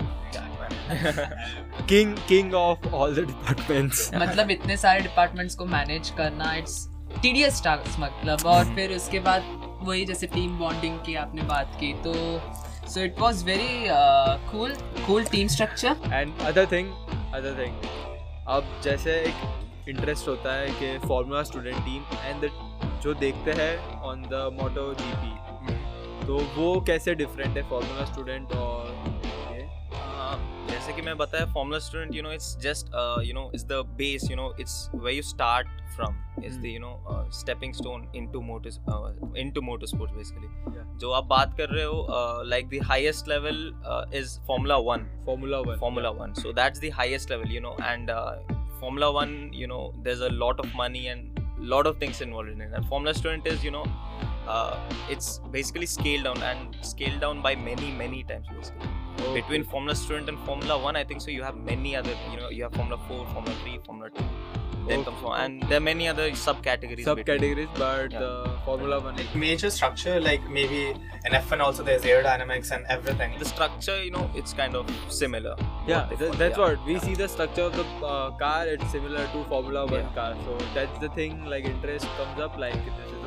King 1.87 2.15
king 2.27 2.53
of 2.55 2.87
all 2.93 3.11
the 3.11 3.25
departments. 3.33 4.09
मतलब 4.13 4.51
इतने 4.51 4.77
सारे 4.77 5.01
departments 5.01 5.55
को 5.55 5.65
manage 5.75 6.09
करना 6.17 6.53
it's 6.55 6.79
tedious 7.21 7.63
task 7.63 7.99
मतलब 7.99 8.45
और 8.45 8.63
हम्म। 8.63 8.75
फिर 8.75 8.95
उसके 8.95 9.19
बाद 9.27 9.41
वही 9.83 10.05
जैसे 10.05 10.27
टीम 10.27 10.57
बॉन्डिंग 10.59 10.99
की 11.05 11.15
आपने 11.17 11.41
बात 11.47 11.77
की 11.79 11.93
तो 12.03 12.13
so 12.89 13.01
it 13.01 13.19
was 13.19 13.43
very 13.45 13.85
cool 14.51 14.75
cool 15.07 15.25
team 15.25 15.47
structure 15.49 16.13
and 16.13 16.39
other 16.43 16.65
thing 16.71 16.91
other 17.35 17.57
thing 17.59 17.91
अब 18.49 18.79
जैसे 18.83 19.19
एक 19.21 19.89
इंटरेस्ट 19.89 20.27
होता 20.27 20.53
है 20.53 20.69
कि 20.79 20.97
फॉर्मूला 21.07 21.43
स्टूडेंट 21.43 21.77
टीम 21.85 22.17
एंड 22.19 22.49
जो 23.03 23.13
देखते 23.15 23.51
हैं 23.53 24.01
ऑन 24.01 24.21
द 24.23 24.49
मोटो 24.53 24.93
जीपी 24.93 25.33
तो 26.25 26.39
वो 26.55 26.79
कैसे 26.87 27.15
डिफरेंट 27.15 27.57
है 27.57 27.69
फॉर्मूला 27.69 28.05
स्टूडेंट 28.05 28.51
और 28.57 29.12
जैसे 30.73 30.93
कि 30.93 31.01
मैं 31.01 31.15
बताया 31.17 31.45
Formula 31.53 31.79
Student 31.79 32.15
you 32.15 32.21
know 32.23 32.31
it's 32.31 32.57
just 32.61 32.87
you 33.25 33.33
know 33.33 33.49
it's 33.55 33.65
the 33.65 33.81
base 33.97 34.29
you 34.29 34.35
know 34.35 34.53
it's 34.59 34.89
where 34.95 35.15
you 35.15 35.23
start 35.23 35.67
from 35.95 36.15
is 36.45 36.59
the 36.59 36.65
you 36.65 36.79
know 36.79 37.29
stepping 37.39 37.73
stone 37.73 38.11
into 38.15 38.41
motor 38.41 39.33
into 39.37 39.61
motor 39.61 39.87
sports 39.87 40.15
basically 40.15 40.97
जो 40.99 41.11
आप 41.11 41.25
बात 41.35 41.55
कर 41.57 41.69
रहे 41.69 41.83
हो 41.83 42.43
like 42.45 42.69
the 42.69 42.83
highest 42.85 43.27
level 43.27 43.61
is 44.21 44.39
Formula 44.47 44.77
One 44.89 45.05
Formula 45.25 45.59
One 45.59 45.81
Formula 45.83 46.11
One. 46.13 46.33
So 46.35 46.51
that's 46.51 46.79
the 46.79 46.89
highest 46.89 47.29
level, 47.29 47.47
you 47.47 47.59
know. 47.59 47.75
And 47.83 48.09
uh, 48.09 48.37
Formula 48.79 49.11
One, 49.11 49.51
you 49.53 49.67
know, 49.67 49.93
there's 50.01 50.21
a 50.21 50.29
lot 50.29 50.59
of 50.59 50.73
money 50.75 51.07
and 51.07 51.42
lot 51.63 51.87
of 51.87 51.97
things 51.97 52.21
involved 52.21 52.49
in 52.49 52.61
it. 52.61 52.71
And 52.73 52.85
Formula 52.87 53.13
Student 53.13 53.47
is, 53.47 53.63
you 53.63 53.71
know, 53.71 53.85
uh, 54.47 54.77
it's 55.09 55.39
basically 55.51 55.85
scaled 55.85 56.25
down 56.25 56.41
and 56.43 56.75
scaled 56.81 57.21
down 57.21 57.41
by 57.41 57.55
many, 57.55 57.91
many 57.91 58.23
times 58.23 58.47
basically. 58.55 58.87
Between 59.33 59.63
Formula 59.63 59.95
Student 59.95 60.29
and 60.29 60.39
Formula 60.39 60.77
One, 60.77 60.95
I 60.95 61.03
think 61.03 61.21
so. 61.21 61.31
You 61.31 61.43
have 61.43 61.55
many 61.55 61.95
other, 61.95 62.13
you 62.31 62.37
know, 62.37 62.49
you 62.49 62.63
have 62.63 62.73
Formula 62.73 62.99
Four, 63.07 63.25
Formula 63.27 63.55
Three, 63.63 63.79
Formula 63.85 64.09
Two 64.09 64.25
then 64.87 64.99
okay. 64.99 65.09
comes 65.09 65.23
one. 65.23 65.41
And 65.41 65.63
there 65.63 65.77
are 65.77 65.81
many 65.81 66.07
other 66.07 66.31
subcategories. 66.31 67.05
Subcategories, 67.05 67.69
but 67.77 68.11
yeah. 68.11 68.19
the 68.19 68.51
Formula 68.65 68.99
One. 68.99 69.15
Like 69.15 69.35
major 69.35 69.69
structure, 69.69 70.19
like 70.19 70.47
maybe 70.49 70.89
in 71.25 71.31
F1 71.31 71.59
also 71.59 71.83
there's 71.83 72.03
aerodynamics 72.03 72.71
and 72.71 72.85
everything. 72.89 73.37
The 73.39 73.45
structure, 73.45 74.03
you 74.03 74.11
know, 74.11 74.29
it's 74.35 74.53
kind 74.53 74.75
of 74.75 74.89
similar. 75.09 75.55
Yeah, 75.87 76.09
what 76.09 76.37
that's 76.37 76.57
yeah. 76.57 76.63
what 76.63 76.85
we 76.85 76.93
yeah. 76.93 76.99
see. 76.99 77.13
The 77.15 77.27
structure 77.27 77.63
of 77.63 77.75
the 77.75 77.85
uh, 78.05 78.31
car, 78.31 78.67
it's 78.67 78.91
similar 78.91 79.25
to 79.27 79.43
Formula 79.45 79.85
One 79.85 80.13
car. 80.13 80.35
So 80.45 80.57
that's 80.73 80.99
the 80.99 81.09
thing. 81.09 81.45
Like 81.45 81.65
interest 81.65 82.07
comes 82.17 82.39
up, 82.39 82.57
like. 82.57 82.73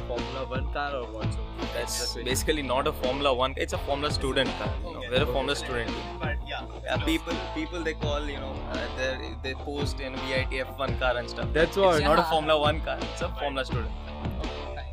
Formula 0.09 0.45
One 0.47 0.67
car 0.73 0.95
or 0.97 1.05
what? 1.13 1.33
So 1.33 1.41
that's 1.75 2.15
basically 2.15 2.63
not 2.63 2.87
a 2.87 2.93
Formula 2.93 3.33
One. 3.35 3.55
It's 3.57 3.73
a 3.73 3.79
Formula 3.79 4.13
student 4.13 4.51
car. 4.59 4.73
You 4.85 4.93
know. 4.93 4.99
okay. 4.99 5.09
We're 5.11 5.23
a 5.23 5.27
Formula 5.27 5.53
okay. 5.53 5.65
student. 5.65 5.91
But 6.21 6.37
yeah, 6.49 6.65
yeah 6.85 6.97
people 7.05 7.35
people 7.55 7.83
they 7.83 7.95
call 7.95 8.29
you 8.29 8.39
know 8.39 8.55
uh, 8.73 9.35
they 9.43 9.55
post 9.55 10.01
in 10.01 10.17
VIT 10.27 10.51
F1 10.67 10.99
car 10.99 11.17
and 11.17 11.29
stuff. 11.29 11.49
That's 11.53 11.77
why 11.77 11.99
yeah. 11.99 12.07
not 12.07 12.19
a 12.19 12.25
Formula 12.25 12.59
One 12.61 12.81
car. 12.81 12.99
It's 13.13 13.23
a 13.23 13.29
Formula 13.41 13.65
student. 13.65 13.91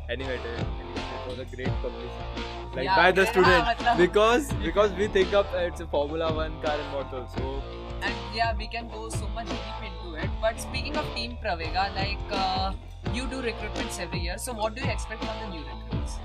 Anyway, 0.08 0.38
it 0.38 1.28
was 1.28 1.38
a 1.38 1.44
great 1.56 1.72
publicity. 1.80 2.44
Like 2.74 2.84
yeah, 2.84 2.96
by 2.96 3.12
the 3.12 3.24
student 3.26 3.64
because 3.96 4.52
because 4.54 4.92
we 4.92 5.06
think 5.06 5.32
up 5.32 5.46
uh, 5.54 5.58
it's 5.58 5.80
a 5.80 5.86
Formula 5.86 6.32
One 6.34 6.60
car 6.60 6.74
and 6.74 6.90
model 6.90 7.28
so 7.36 7.62
and 8.02 8.14
yeah 8.34 8.52
we 8.58 8.66
can 8.66 8.88
go 8.88 9.08
so 9.08 9.28
much 9.28 9.46
deep 9.46 9.84
into 9.88 10.16
it 10.16 10.28
but 10.40 10.60
speaking 10.60 10.96
of 10.96 11.06
team 11.14 11.36
Pravega 11.44 11.94
like 11.94 12.18
uh, 12.32 12.72
you 13.12 13.26
do 13.26 13.42
recruitments 13.42 14.00
every 14.00 14.20
year 14.20 14.38
so 14.38 14.52
what 14.52 14.74
do 14.74 14.82
you 14.82 14.90
expect 14.90 15.24
from 15.24 15.40
the 15.40 15.56
new 15.56 15.64
recruits 15.64 16.18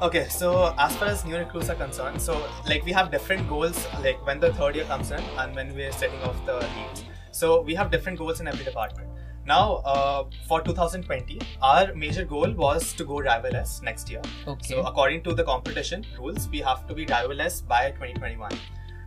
Okay, 0.00 0.28
so 0.28 0.72
as 0.78 0.94
far 0.94 1.08
as 1.08 1.24
new 1.24 1.36
recruits 1.36 1.68
are 1.68 1.74
concerned, 1.74 2.22
so 2.22 2.46
like 2.66 2.84
we 2.84 2.92
have 2.92 3.10
different 3.10 3.48
goals 3.48 3.84
like 4.00 4.24
when 4.24 4.38
the 4.38 4.52
third 4.52 4.76
year 4.76 4.84
comes 4.84 5.10
in 5.10 5.20
and 5.38 5.56
when 5.56 5.74
we're 5.74 5.90
setting 5.90 6.22
off 6.22 6.36
the 6.46 6.54
leads. 6.54 7.02
So 7.32 7.62
we 7.62 7.74
have 7.74 7.90
different 7.90 8.16
goals 8.16 8.38
in 8.38 8.46
every 8.46 8.64
department. 8.64 9.08
Now, 9.44 9.82
uh, 9.84 10.24
for 10.46 10.60
2020, 10.60 11.40
our 11.62 11.92
major 11.94 12.24
goal 12.24 12.52
was 12.52 12.92
to 12.92 13.04
go 13.04 13.14
driverless 13.14 13.82
next 13.82 14.08
year. 14.08 14.22
okay 14.46 14.74
So 14.74 14.82
according 14.82 15.22
to 15.24 15.34
the 15.34 15.42
competition 15.42 16.06
rules, 16.16 16.48
we 16.48 16.60
have 16.60 16.86
to 16.86 16.94
be 16.94 17.04
driverless 17.04 17.66
by 17.66 17.90
2021, 17.90 18.52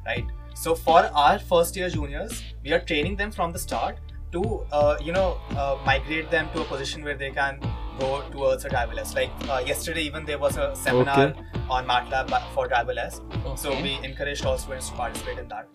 right? 0.05 0.25
So 0.55 0.75
for 0.75 1.05
our 1.13 1.39
first 1.39 1.77
year 1.77 1.89
juniors, 1.89 2.43
we 2.65 2.73
are 2.73 2.79
training 2.79 3.15
them 3.15 3.31
from 3.31 3.53
the 3.53 3.59
start 3.59 3.97
to 4.31 4.65
uh, 4.71 4.97
you 5.01 5.11
know 5.11 5.37
uh, 5.51 5.77
migrate 5.85 6.31
them 6.31 6.49
to 6.53 6.61
a 6.61 6.65
position 6.65 7.03
where 7.03 7.15
they 7.15 7.31
can 7.31 7.59
go 7.99 8.21
towards 8.31 8.65
a 8.65 8.69
driverless. 8.69 9.15
Like 9.15 9.31
uh, 9.49 9.63
yesterday, 9.65 10.01
even 10.03 10.25
there 10.25 10.39
was 10.39 10.57
a 10.57 10.75
seminar 10.75 11.33
on 11.69 11.87
MATLAB 11.87 12.53
for 12.53 12.67
driverless. 12.67 13.21
So 13.57 13.73
we 13.81 13.99
encouraged 14.03 14.45
all 14.45 14.57
students 14.57 14.89
to 14.89 14.95
participate 14.95 15.39
in 15.39 15.47
that 15.49 15.67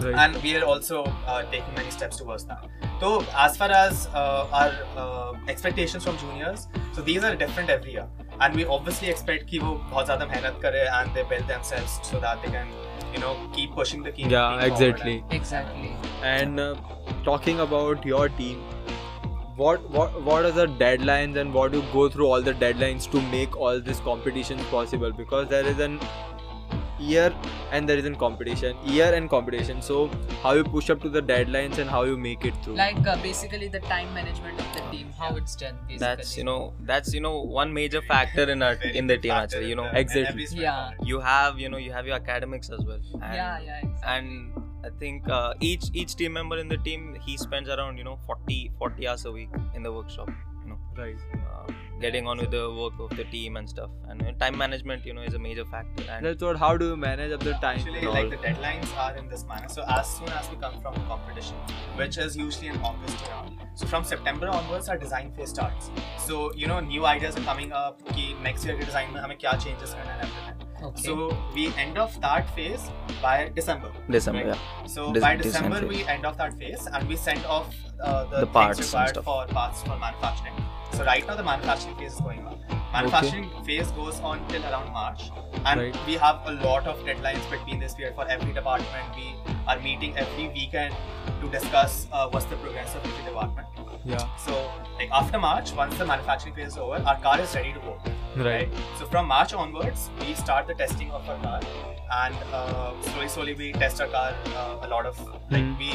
Right. 0.00 0.14
and 0.22 0.42
we 0.42 0.56
are 0.56 0.64
also 0.64 1.04
uh, 1.04 1.44
taking 1.50 1.72
many 1.74 1.90
steps 1.90 2.16
towards 2.16 2.44
that. 2.46 2.64
So 3.00 3.24
as 3.36 3.56
far 3.56 3.70
as 3.70 4.08
uh, 4.12 4.48
our 4.52 4.72
uh, 4.96 5.32
expectations 5.48 6.02
from 6.02 6.18
juniors, 6.18 6.66
so 6.92 7.00
these 7.00 7.22
are 7.22 7.36
different 7.36 7.70
every 7.70 7.92
year, 7.92 8.08
and 8.40 8.56
we 8.56 8.64
obviously 8.64 9.08
expect 9.08 9.46
कि 9.50 9.58
वो 9.58 9.74
बहुत 9.90 10.06
ज़्यादा 10.06 10.26
मेहनत 10.26 10.58
करे 10.64 10.82
and 10.98 11.14
they 11.14 11.22
build 11.34 11.46
themselves 11.52 12.00
so 12.02 12.20
that 12.26 12.42
they 12.42 12.50
can, 12.56 12.72
you 13.12 13.20
know, 13.20 13.36
keep 13.52 13.72
pushing 13.74 14.02
the 14.02 14.10
team. 14.18 14.30
yeah, 14.30 14.58
team 14.60 14.74
forward 14.74 14.82
exactly. 14.82 15.24
exactly 15.30 15.96
And 16.34 16.58
uh, 16.58 16.74
talking 17.24 17.60
about 17.60 18.04
your 18.04 18.28
team, 18.28 18.64
what 19.56 19.88
what 19.96 20.20
what 20.28 20.44
are 20.44 20.54
the 20.60 20.66
deadlines 20.84 21.36
and 21.44 21.54
what 21.54 21.72
you 21.72 21.82
go 21.92 22.08
through 22.08 22.26
all 22.26 22.42
the 22.42 22.54
deadlines 22.66 23.08
to 23.16 23.20
make 23.34 23.56
all 23.56 23.80
these 23.80 24.00
competitions 24.00 24.62
possible? 24.76 25.12
Because 25.12 25.48
there 25.48 25.64
is 25.74 25.78
an 25.78 26.00
year 26.99 27.33
and 27.71 27.87
there 27.87 27.97
is 27.97 28.05
a 28.05 28.11
competition, 28.15 28.75
year 28.83 29.13
and 29.13 29.29
competition. 29.29 29.81
So 29.81 30.09
how 30.43 30.53
you 30.53 30.63
push 30.63 30.89
up 30.89 31.01
to 31.01 31.09
the 31.09 31.21
deadlines 31.21 31.77
and 31.77 31.89
how 31.89 32.03
you 32.03 32.17
make 32.17 32.45
it 32.45 32.53
through? 32.63 32.75
like 32.75 33.07
uh, 33.07 33.15
basically 33.21 33.67
the 33.67 33.79
time 33.81 34.13
management 34.13 34.59
of 34.59 34.73
the 34.73 34.81
team 34.91 35.07
how 35.17 35.35
it's 35.35 35.55
done 35.55 35.75
basically 35.87 35.97
That's 35.97 36.37
you 36.37 36.43
know 36.43 36.73
that's 36.81 37.13
you 37.13 37.21
know 37.21 37.41
one 37.41 37.73
major 37.73 38.01
factor 38.01 38.49
in 38.49 38.61
our 38.61 38.73
in 38.73 39.07
the 39.07 39.17
team 39.17 39.31
actually. 39.31 39.69
You 39.69 39.75
know 39.75 39.89
Exactly. 39.93 40.47
Yeah. 40.51 40.91
you 41.03 41.19
have 41.19 41.59
you 41.59 41.69
know 41.69 41.77
you 41.77 41.91
have 41.91 42.05
your 42.05 42.15
academics 42.15 42.69
as 42.69 42.83
well. 42.85 42.99
And, 43.13 43.35
yeah 43.35 43.59
yeah 43.59 43.77
exactly. 43.83 44.03
And 44.05 44.53
I 44.85 44.89
think 44.99 45.27
uh, 45.29 45.53
each 45.59 45.85
each 45.93 46.15
team 46.15 46.33
member 46.33 46.57
in 46.57 46.67
the 46.67 46.77
team 46.77 47.17
he 47.25 47.37
spends 47.37 47.69
around 47.69 47.97
you 47.97 48.03
know 48.03 48.17
40 48.25 48.71
40 48.77 49.07
hours 49.07 49.25
a 49.25 49.31
week 49.31 49.49
in 49.75 49.83
the 49.83 49.91
workshop 49.91 50.29
know. 50.69 50.79
Right. 50.97 51.15
Uh, 51.33 51.71
getting 51.99 52.27
on 52.27 52.37
with 52.37 52.51
the 52.51 52.71
work 52.73 52.93
of 52.99 53.15
the 53.17 53.25
team 53.25 53.57
and 53.57 53.69
stuff. 53.69 53.89
And 54.07 54.21
uh, 54.21 54.31
time 54.39 54.57
management 54.57 55.05
you 55.05 55.13
know 55.13 55.21
is 55.21 55.33
a 55.33 55.39
major 55.39 55.65
factor. 55.65 56.03
And 56.09 56.25
that's 56.25 56.43
what 56.43 56.57
how 56.57 56.77
do 56.77 56.89
you 56.89 56.97
manage 56.97 57.31
up 57.31 57.41
the 57.41 57.53
time 57.53 57.79
actually 57.79 58.01
like 58.01 58.25
all? 58.25 58.29
the 58.29 58.37
deadlines 58.37 58.95
are 58.97 59.15
in 59.17 59.27
this 59.27 59.45
manner. 59.45 59.69
So 59.69 59.83
as 59.87 60.07
soon 60.17 60.29
as 60.29 60.49
we 60.49 60.57
come 60.57 60.79
from 60.81 60.95
a 60.95 61.05
competition 61.07 61.55
which 61.95 62.17
is 62.17 62.37
usually 62.37 62.67
in 62.67 62.77
august 62.81 63.27
around 63.27 63.57
so 63.75 63.85
from 63.87 64.03
september 64.03 64.47
onwards 64.47 64.89
our 64.89 64.97
design 64.97 65.31
phase 65.33 65.49
starts. 65.49 65.91
So 66.17 66.53
you 66.53 66.67
know 66.67 66.79
new 66.79 67.05
ideas 67.05 67.35
are 67.37 67.47
coming 67.51 67.71
up. 67.71 68.01
Ki 68.13 68.35
next 68.43 68.65
year 68.65 68.77
ke 68.77 68.85
design 68.85 69.13
mein 69.13 69.23
hame 69.27 69.37
kya 69.43 69.57
changes 69.67 69.93
karna 69.99 70.17
hai 70.23 70.48
Okay. 70.81 71.01
So 71.01 71.37
we 71.53 71.73
end 71.75 71.97
off 71.97 72.19
that 72.21 72.49
phase 72.55 72.89
by 73.21 73.51
December. 73.55 73.91
December, 74.09 74.45
Right. 74.47 74.55
yeah. 74.55 74.85
So 74.85 75.11
Des- 75.13 75.19
by 75.19 75.35
design 75.35 75.69
December 75.69 75.87
we 75.87 76.03
end 76.05 76.25
off 76.25 76.37
that 76.37 76.53
phase 76.57 76.87
and 76.91 77.07
we 77.07 77.15
send 77.17 77.45
off 77.45 77.75
uh, 78.01 78.25
the, 78.25 78.39
The 78.41 78.47
parts 78.47 78.79
things 78.79 78.93
required 78.93 79.15
for 79.25 79.45
parts 79.47 79.81
for 79.83 79.97
manufacturing. 79.97 80.53
So 80.93 81.03
right 81.05 81.25
now 81.27 81.35
the 81.35 81.43
manufacturing 81.43 81.95
phase 81.97 82.13
is 82.13 82.21
going 82.21 82.45
on. 82.47 82.59
Manufacturing 82.93 83.49
phase 83.65 83.91
goes 83.91 84.19
on 84.21 84.45
till 84.47 84.63
around 84.63 84.91
March, 84.93 85.29
and 85.65 85.79
Right. 85.81 85.97
we 86.07 86.13
have 86.15 86.39
a 86.45 86.53
lot 86.53 86.87
of 86.87 86.97
deadlines 87.09 87.49
between 87.51 87.79
this 87.79 87.93
period 87.93 88.15
for 88.15 88.27
every 88.27 88.51
department. 88.53 89.15
We 89.15 89.35
are 89.69 89.79
meeting 89.79 90.17
every 90.17 90.47
weekend 90.49 90.95
to 91.41 91.49
discuss 91.49 92.07
uh, 92.11 92.27
what's 92.29 92.45
the 92.53 92.55
progress 92.57 92.95
of 92.95 93.05
every 93.05 93.23
department. 93.31 93.67
Yeah. 94.05 94.25
So 94.45 94.53
like 94.97 95.09
after 95.11 95.37
March, 95.37 95.71
once 95.73 95.97
the 95.97 96.05
manufacturing 96.05 96.55
phase 96.55 96.69
is 96.69 96.77
over, 96.77 96.95
our 97.11 97.19
car 97.27 97.39
is 97.39 97.53
ready 97.55 97.73
to 97.73 97.79
go. 97.79 97.97
Right. 98.37 98.69
So 98.97 99.05
from 99.05 99.27
March 99.27 99.53
onwards, 99.53 100.09
we 100.21 100.33
start 100.33 100.67
the 100.67 100.73
testing 100.73 101.11
of 101.11 101.27
our 101.29 101.37
car, 101.43 101.59
and 102.23 102.35
uh, 102.53 102.93
slowly, 103.09 103.27
slowly 103.27 103.53
we 103.53 103.71
test 103.73 104.01
our 104.01 104.07
car 104.07 104.33
uh, 104.55 104.87
a 104.87 104.87
lot 104.87 105.05
of 105.05 105.19
like 105.51 105.63
Hmm. 105.63 105.77
we 105.83 105.89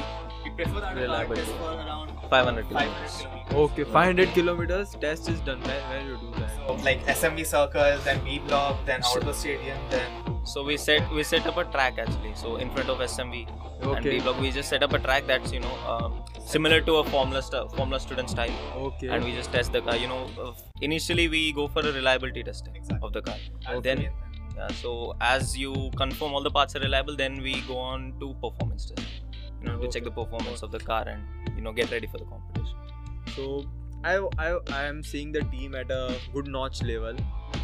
we 0.45 0.51
prefer 0.59 0.81
that 0.81 0.99
our 1.19 1.35
test 1.35 1.51
for 1.63 1.73
around 1.73 2.11
500 2.29 2.31
500 2.31 2.69
kilometers. 2.69 3.17
kilometers. 3.23 3.55
Okay, 3.65 3.85
500 3.85 4.29
kilometers 4.39 4.97
test 5.07 5.29
is 5.35 5.41
done. 5.41 5.61
When, 5.71 5.83
when 5.91 6.07
you 6.13 6.17
do 6.25 6.31
that? 6.41 6.51
So 6.57 6.75
like 6.91 7.05
SMV 7.17 7.47
circles, 7.47 8.05
then 8.05 8.23
B 8.25 8.39
block, 8.47 8.85
then 8.87 9.03
So- 9.03 9.19
outdoor 9.19 9.35
stadium, 9.43 9.79
then 9.91 10.11
So 10.53 10.63
we 10.63 10.77
set 10.77 11.11
we 11.19 11.23
set 11.33 11.47
up 11.51 11.57
a 11.57 11.65
track 11.75 11.99
actually. 12.07 12.35
So 12.41 12.57
in 12.65 12.71
front 12.73 12.91
of 12.95 12.99
SMV 13.11 13.47
and 13.81 13.91
Okay. 13.99 14.11
B 14.11 14.21
block, 14.21 14.41
we 14.41 14.51
just 14.51 14.69
set 14.69 14.83
up 14.83 14.93
a 14.93 14.99
track 14.99 15.27
that's 15.27 15.53
you 15.53 15.61
know 15.61 15.75
um, 15.95 16.23
similar 16.47 16.81
to 16.81 16.97
a 16.97 17.05
Formula 17.05 17.43
st- 17.43 17.71
Formula 17.73 18.01
student 18.01 18.31
style, 18.31 18.51
Okay. 18.77 19.09
and 19.09 19.25
we 19.25 19.33
just 19.33 19.53
test 19.53 19.73
the 19.73 19.81
car. 19.83 19.97
You 19.97 20.09
know, 20.09 20.23
uh, 20.45 20.53
initially 20.81 21.29
we 21.29 21.53
go 21.53 21.67
for 21.69 21.81
a 21.81 21.93
reliability 21.93 22.43
testing 22.43 22.77
Exactly. 22.77 23.07
of 23.07 23.13
the 23.13 23.23
car. 23.23 23.37
that's 23.67 23.83
Then- 23.83 23.97
the 23.97 24.03
main 24.03 24.11
thing. 24.13 24.21
Yeah, 24.57 24.69
so 24.81 24.91
as 25.21 25.57
you 25.59 25.91
confirm 25.97 26.33
all 26.33 26.43
the 26.43 26.51
parts 26.51 26.77
are 26.77 26.81
reliable, 26.81 27.17
then 27.17 27.41
we 27.43 27.61
go 27.63 27.77
on 27.77 28.13
to 28.21 28.35
performance 28.35 28.85
test. 28.91 29.09
You 29.63 29.71
know, 29.71 29.79
to 29.81 29.89
check 29.89 30.05
the 30.05 30.11
performance 30.13 30.63
of 30.63 30.71
the 30.71 30.79
car 30.91 31.03
and 31.09 31.57
you 31.57 31.63
know 31.63 31.73
get 31.73 31.91
ready 31.91 32.07
for 32.07 32.19
the 32.19 32.25
competition. 32.25 32.77
So 33.35 33.65
I, 34.05 34.17
I 34.39 34.59
I 34.71 34.83
am 34.85 35.03
seeing 35.03 35.33
the 35.33 35.41
team 35.45 35.75
at 35.75 35.91
a 35.91 36.15
good 36.35 36.47
notch 36.47 36.83
level. 36.83 37.17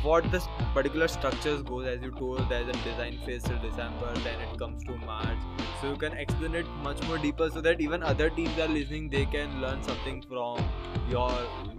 What 0.02 0.30
the 0.32 0.40
particular 0.72 1.06
structures 1.06 1.62
goes 1.62 1.86
as 1.86 2.02
you 2.02 2.10
told 2.12 2.48
there's 2.48 2.68
a 2.68 2.72
design 2.84 3.18
phase 3.26 3.42
till 3.42 3.58
December, 3.58 4.14
then 4.24 4.40
it 4.40 4.58
comes 4.58 4.82
to 4.84 4.96
March. 4.96 5.36
So 5.80 5.90
you 5.90 5.96
can 5.96 6.14
explain 6.14 6.54
it 6.54 6.66
much 6.82 7.02
more 7.06 7.18
deeper 7.18 7.50
so 7.50 7.60
that 7.60 7.82
even 7.82 8.02
other 8.02 8.30
teams 8.30 8.58
are 8.58 8.68
listening, 8.68 9.10
they 9.10 9.26
can 9.26 9.60
learn 9.60 9.82
something 9.82 10.22
from 10.22 10.64
your 11.10 11.30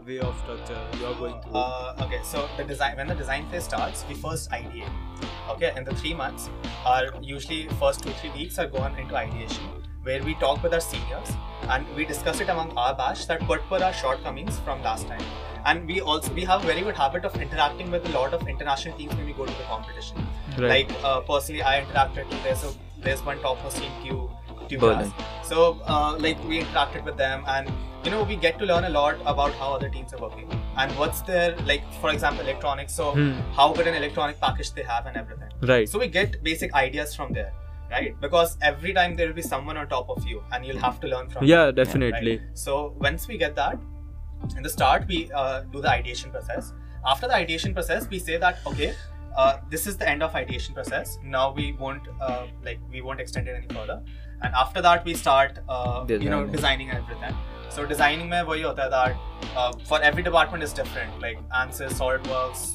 way 0.06 0.20
of 0.20 0.38
structure 0.38 0.80
you 1.00 1.08
are 1.08 1.16
going 1.16 1.42
through. 1.42 1.54
Uh, 1.56 1.96
okay, 2.02 2.22
so 2.24 2.48
the 2.58 2.64
design 2.64 2.98
when 2.98 3.08
the 3.08 3.16
design 3.16 3.50
phase 3.50 3.64
starts, 3.64 4.06
we 4.08 4.14
first 4.14 4.52
ideate. 4.52 4.92
Okay, 5.50 5.74
and 5.76 5.88
the 5.88 5.96
three 5.96 6.14
months, 6.14 6.52
are 6.86 7.06
usually 7.22 7.68
first 7.80 8.04
two 8.04 8.12
three 8.22 8.30
weeks 8.32 8.60
are 8.60 8.68
gone 8.68 8.96
into 9.00 9.16
ideation, 9.16 9.64
where 10.04 10.24
we 10.24 10.34
talk 10.36 10.64
with 10.64 10.74
our 10.74 10.80
seniors 10.82 11.32
and 11.70 11.86
we 11.96 12.06
discuss 12.06 12.40
it 12.42 12.50
among 12.50 12.72
our 12.78 12.94
batch 12.96 13.28
that 13.28 13.42
what 13.48 13.70
were 13.70 13.84
our 13.84 13.94
shortcomings 13.94 14.58
from 14.60 14.82
last 14.84 15.08
time. 15.08 15.22
And 15.66 15.88
we 15.88 16.02
also 16.02 16.34
we 16.34 16.44
have 16.46 16.64
a 16.64 16.68
very 16.68 16.82
good 16.82 16.96
habit 16.96 17.24
of 17.24 17.36
interacting 17.40 17.92
with 17.92 18.06
a 18.06 18.12
lot 18.18 18.34
of 18.34 18.48
international 18.48 18.98
teams 18.98 19.14
when 19.16 19.26
we 19.28 19.34
go 19.34 19.46
to 19.46 19.52
the 19.54 19.64
competition. 19.64 20.26
Like 20.58 20.92
uh, 21.04 21.20
personally, 21.22 21.62
I 21.62 21.82
interacted 21.82 22.28
with 22.30 22.44
there's 22.44 22.64
a 22.64 22.74
there's 23.04 23.24
one 23.24 23.40
top 23.42 23.58
topmost 23.58 23.78
team 23.78 23.92
Q 24.02 24.30
Q 24.68 24.80
Berlin. 24.80 25.12
class. 25.12 25.48
So 25.48 25.80
uh, 25.86 26.18
like 26.20 26.44
we 26.48 26.60
interacted 26.64 27.04
with 27.06 27.18
them 27.18 27.44
and 27.48 27.70
you 28.04 28.10
know 28.10 28.24
we 28.24 28.36
get 28.36 28.58
to 28.60 28.66
learn 28.66 28.86
a 28.86 28.90
lot 28.90 29.18
about 29.26 29.54
how 29.54 29.74
other 29.76 29.88
teams 29.90 30.14
are 30.16 30.20
working 30.20 30.50
and 30.78 30.92
what's 30.98 31.22
their 31.22 31.56
like 31.72 31.84
for 32.02 32.10
example 32.10 32.44
electronics. 32.44 32.94
So 32.96 33.12
Hmm. 33.12 33.32
how 33.56 33.72
good 33.74 33.88
an 33.88 33.94
electronic 34.04 34.40
package 34.42 34.72
they 34.74 34.84
have 34.84 35.06
and 35.06 35.16
everything. 35.16 35.50
right. 35.62 35.88
So 35.88 36.00
we 36.00 36.08
get 36.08 36.44
basic 36.44 36.74
ideas 36.74 37.14
from 37.16 37.34
there, 37.34 37.52
right? 37.92 38.20
Because 38.22 38.58
every 38.62 38.94
time 38.94 39.16
there 39.16 39.28
will 39.28 39.40
be 39.42 39.42
someone 39.42 39.78
on 39.78 39.88
top 39.88 40.10
of 40.10 40.26
you 40.26 40.44
and 40.52 40.66
you'll 40.66 40.84
have 40.88 41.00
to 41.02 41.08
learn 41.08 41.30
from 41.30 41.46
yeah 41.46 41.66
them, 41.66 41.76
definitely. 41.76 42.38
Right? 42.38 42.58
so 42.66 42.96
once 43.00 43.28
we 43.28 43.38
get 43.38 43.56
that 43.56 43.80
in 44.58 44.64
the 44.64 44.70
start 44.70 45.08
we 45.08 45.30
uh, 45.34 45.62
do 45.72 45.82
the 45.82 45.90
ideation 45.90 46.32
process. 46.32 46.74
After 47.06 47.28
the 47.28 47.36
ideation 47.36 47.74
process 47.74 48.10
we 48.10 48.20
say 48.20 48.38
that 48.38 48.60
okay 48.66 48.94
uh, 49.38 49.58
this 49.70 49.88
is 49.88 49.98
the 49.98 50.08
end 50.08 50.24
of 50.24 50.36
ideation 50.36 50.74
process. 50.74 51.18
Now 51.24 51.52
we 51.54 51.72
won't 51.74 52.08
uh, 52.20 52.48
like 52.64 52.80
we 52.92 53.02
won't 53.02 53.20
extend 53.20 53.48
it 53.48 53.56
any 53.56 53.68
further. 53.74 54.02
And 54.42 54.54
after 54.56 54.82
that 54.82 55.06
we 55.06 55.14
start 55.14 55.60
uh, 55.70 56.06
you 56.08 56.30
know 56.30 56.46
designing. 56.46 56.92
everything. 56.92 57.36
So 57.70 57.86
designing 57.86 58.30
mein 58.30 58.46
wahi 58.46 58.64
hota 58.64 58.82
hai 58.84 58.90
that 58.90 59.56
uh, 59.56 59.72
for 59.92 60.02
every 60.02 60.24
department 60.24 60.64
is 60.64 60.74
different. 60.74 61.22
Like 61.22 61.38
answers, 61.60 61.94
solidworks 62.00 62.66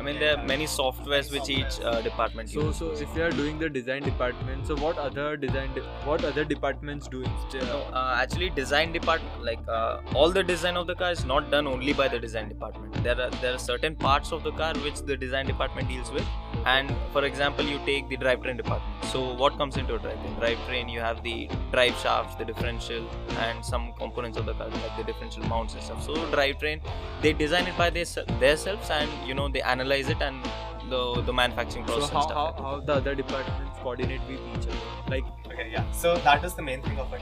I 0.00 0.02
mean, 0.02 0.18
there 0.18 0.34
are 0.38 0.42
many 0.46 0.64
softwares 0.64 1.30
which 1.30 1.50
each 1.50 1.78
uh, 1.84 2.00
department 2.00 2.48
So, 2.48 2.62
uses. 2.62 2.78
so 2.78 2.92
if 3.06 3.14
you 3.14 3.22
are 3.22 3.30
doing 3.30 3.58
the 3.58 3.68
design 3.68 4.02
department, 4.02 4.66
so 4.66 4.74
what 4.76 4.96
other 4.96 5.36
design, 5.36 5.74
de- 5.74 5.82
what 6.06 6.24
other 6.24 6.42
departments 6.42 7.06
do 7.06 7.20
instead? 7.20 7.64
No, 7.64 7.80
uh, 7.92 8.16
actually, 8.18 8.48
design 8.48 8.92
department 8.92 9.44
like 9.44 9.58
uh, 9.68 10.00
all 10.14 10.30
the 10.30 10.42
design 10.42 10.78
of 10.78 10.86
the 10.86 10.94
car 10.94 11.10
is 11.12 11.26
not 11.26 11.50
done 11.50 11.66
only 11.66 11.92
by 11.92 12.08
the 12.08 12.18
design 12.18 12.48
department. 12.48 12.94
There 13.04 13.20
are 13.20 13.28
there 13.42 13.52
are 13.54 13.58
certain 13.58 13.94
parts 13.94 14.32
of 14.32 14.42
the 14.42 14.52
car 14.52 14.72
which 14.86 15.02
the 15.02 15.18
design 15.18 15.46
department 15.46 15.88
deals 15.88 16.10
with. 16.10 16.24
And 16.64 16.94
for 17.12 17.24
example, 17.26 17.64
you 17.66 17.78
take 17.84 18.08
the 18.08 18.16
drivetrain 18.16 18.56
department. 18.56 19.04
So 19.12 19.34
what 19.34 19.58
comes 19.58 19.76
into 19.76 19.94
a 19.96 19.98
drivetrain? 19.98 20.34
Drivetrain, 20.40 20.90
you 20.90 21.00
have 21.00 21.22
the 21.22 21.48
drive 21.72 21.94
shafts, 21.96 22.36
the 22.36 22.44
differential, 22.46 23.06
and 23.38 23.62
some 23.64 23.92
components 23.98 24.38
of 24.38 24.46
the 24.46 24.54
car 24.54 24.68
like 24.68 24.96
the 24.96 25.04
differential 25.04 25.44
mounts 25.44 25.74
and 25.74 25.82
stuff. 25.82 26.02
So 26.02 26.14
drivetrain, 26.38 26.80
they 27.20 27.34
design 27.34 27.66
it 27.66 27.76
by 27.76 27.90
their 27.90 28.06
themselves, 28.40 28.88
and 28.90 29.10
you 29.28 29.34
know 29.34 29.48
they 29.48 29.60
analyze 29.62 29.89
it 29.98 30.22
and 30.22 30.44
the 30.88 31.22
the 31.22 31.32
manufacturing 31.32 31.86
So 31.86 31.92
process 31.92 32.10
how, 32.10 32.22
and 32.22 32.32
how, 32.32 32.44
like 32.44 32.58
how 32.58 32.80
the 32.80 32.94
other 32.94 33.14
departments 33.14 33.78
coordinate 33.82 34.20
with 34.28 34.40
each 34.54 34.66
other? 34.68 34.78
Like 35.08 35.24
Okay, 35.60 35.70
yeah. 35.72 35.90
So 35.92 36.16
that 36.18 36.44
is 36.44 36.54
the 36.54 36.62
main 36.62 36.82
thing 36.82 36.98
of 36.98 37.12
it. 37.12 37.20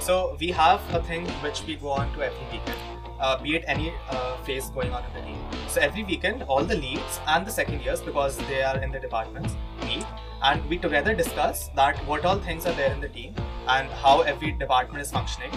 So 0.00 0.36
we 0.40 0.50
have 0.50 0.80
a 0.94 1.02
thing 1.02 1.26
which 1.42 1.64
we 1.66 1.76
go 1.76 1.90
on 1.90 2.12
to 2.14 2.22
every 2.22 2.46
weekend, 2.50 2.78
uh, 3.20 3.36
be 3.42 3.56
it 3.56 3.64
any 3.66 3.92
uh, 4.10 4.36
phase 4.44 4.70
going 4.70 4.92
on 4.92 5.04
in 5.04 5.14
the 5.14 5.20
team. 5.20 5.38
So 5.68 5.80
every 5.80 6.04
weekend, 6.04 6.42
all 6.44 6.64
the 6.64 6.74
leads 6.74 7.20
and 7.26 7.46
the 7.46 7.50
second 7.50 7.82
years, 7.82 8.00
because 8.00 8.38
they 8.48 8.62
are 8.62 8.78
in 8.78 8.90
the 8.90 8.98
departments, 8.98 9.54
meet 9.84 10.04
and 10.42 10.64
we 10.68 10.78
together 10.78 11.14
discuss 11.14 11.68
that 11.76 11.96
what 12.06 12.24
all 12.24 12.38
things 12.38 12.66
are 12.66 12.72
there 12.74 12.92
in 12.92 13.00
the 13.00 13.08
team 13.08 13.34
and 13.68 13.88
how 13.88 14.20
every 14.22 14.52
department 14.52 15.02
is 15.02 15.10
functioning. 15.10 15.50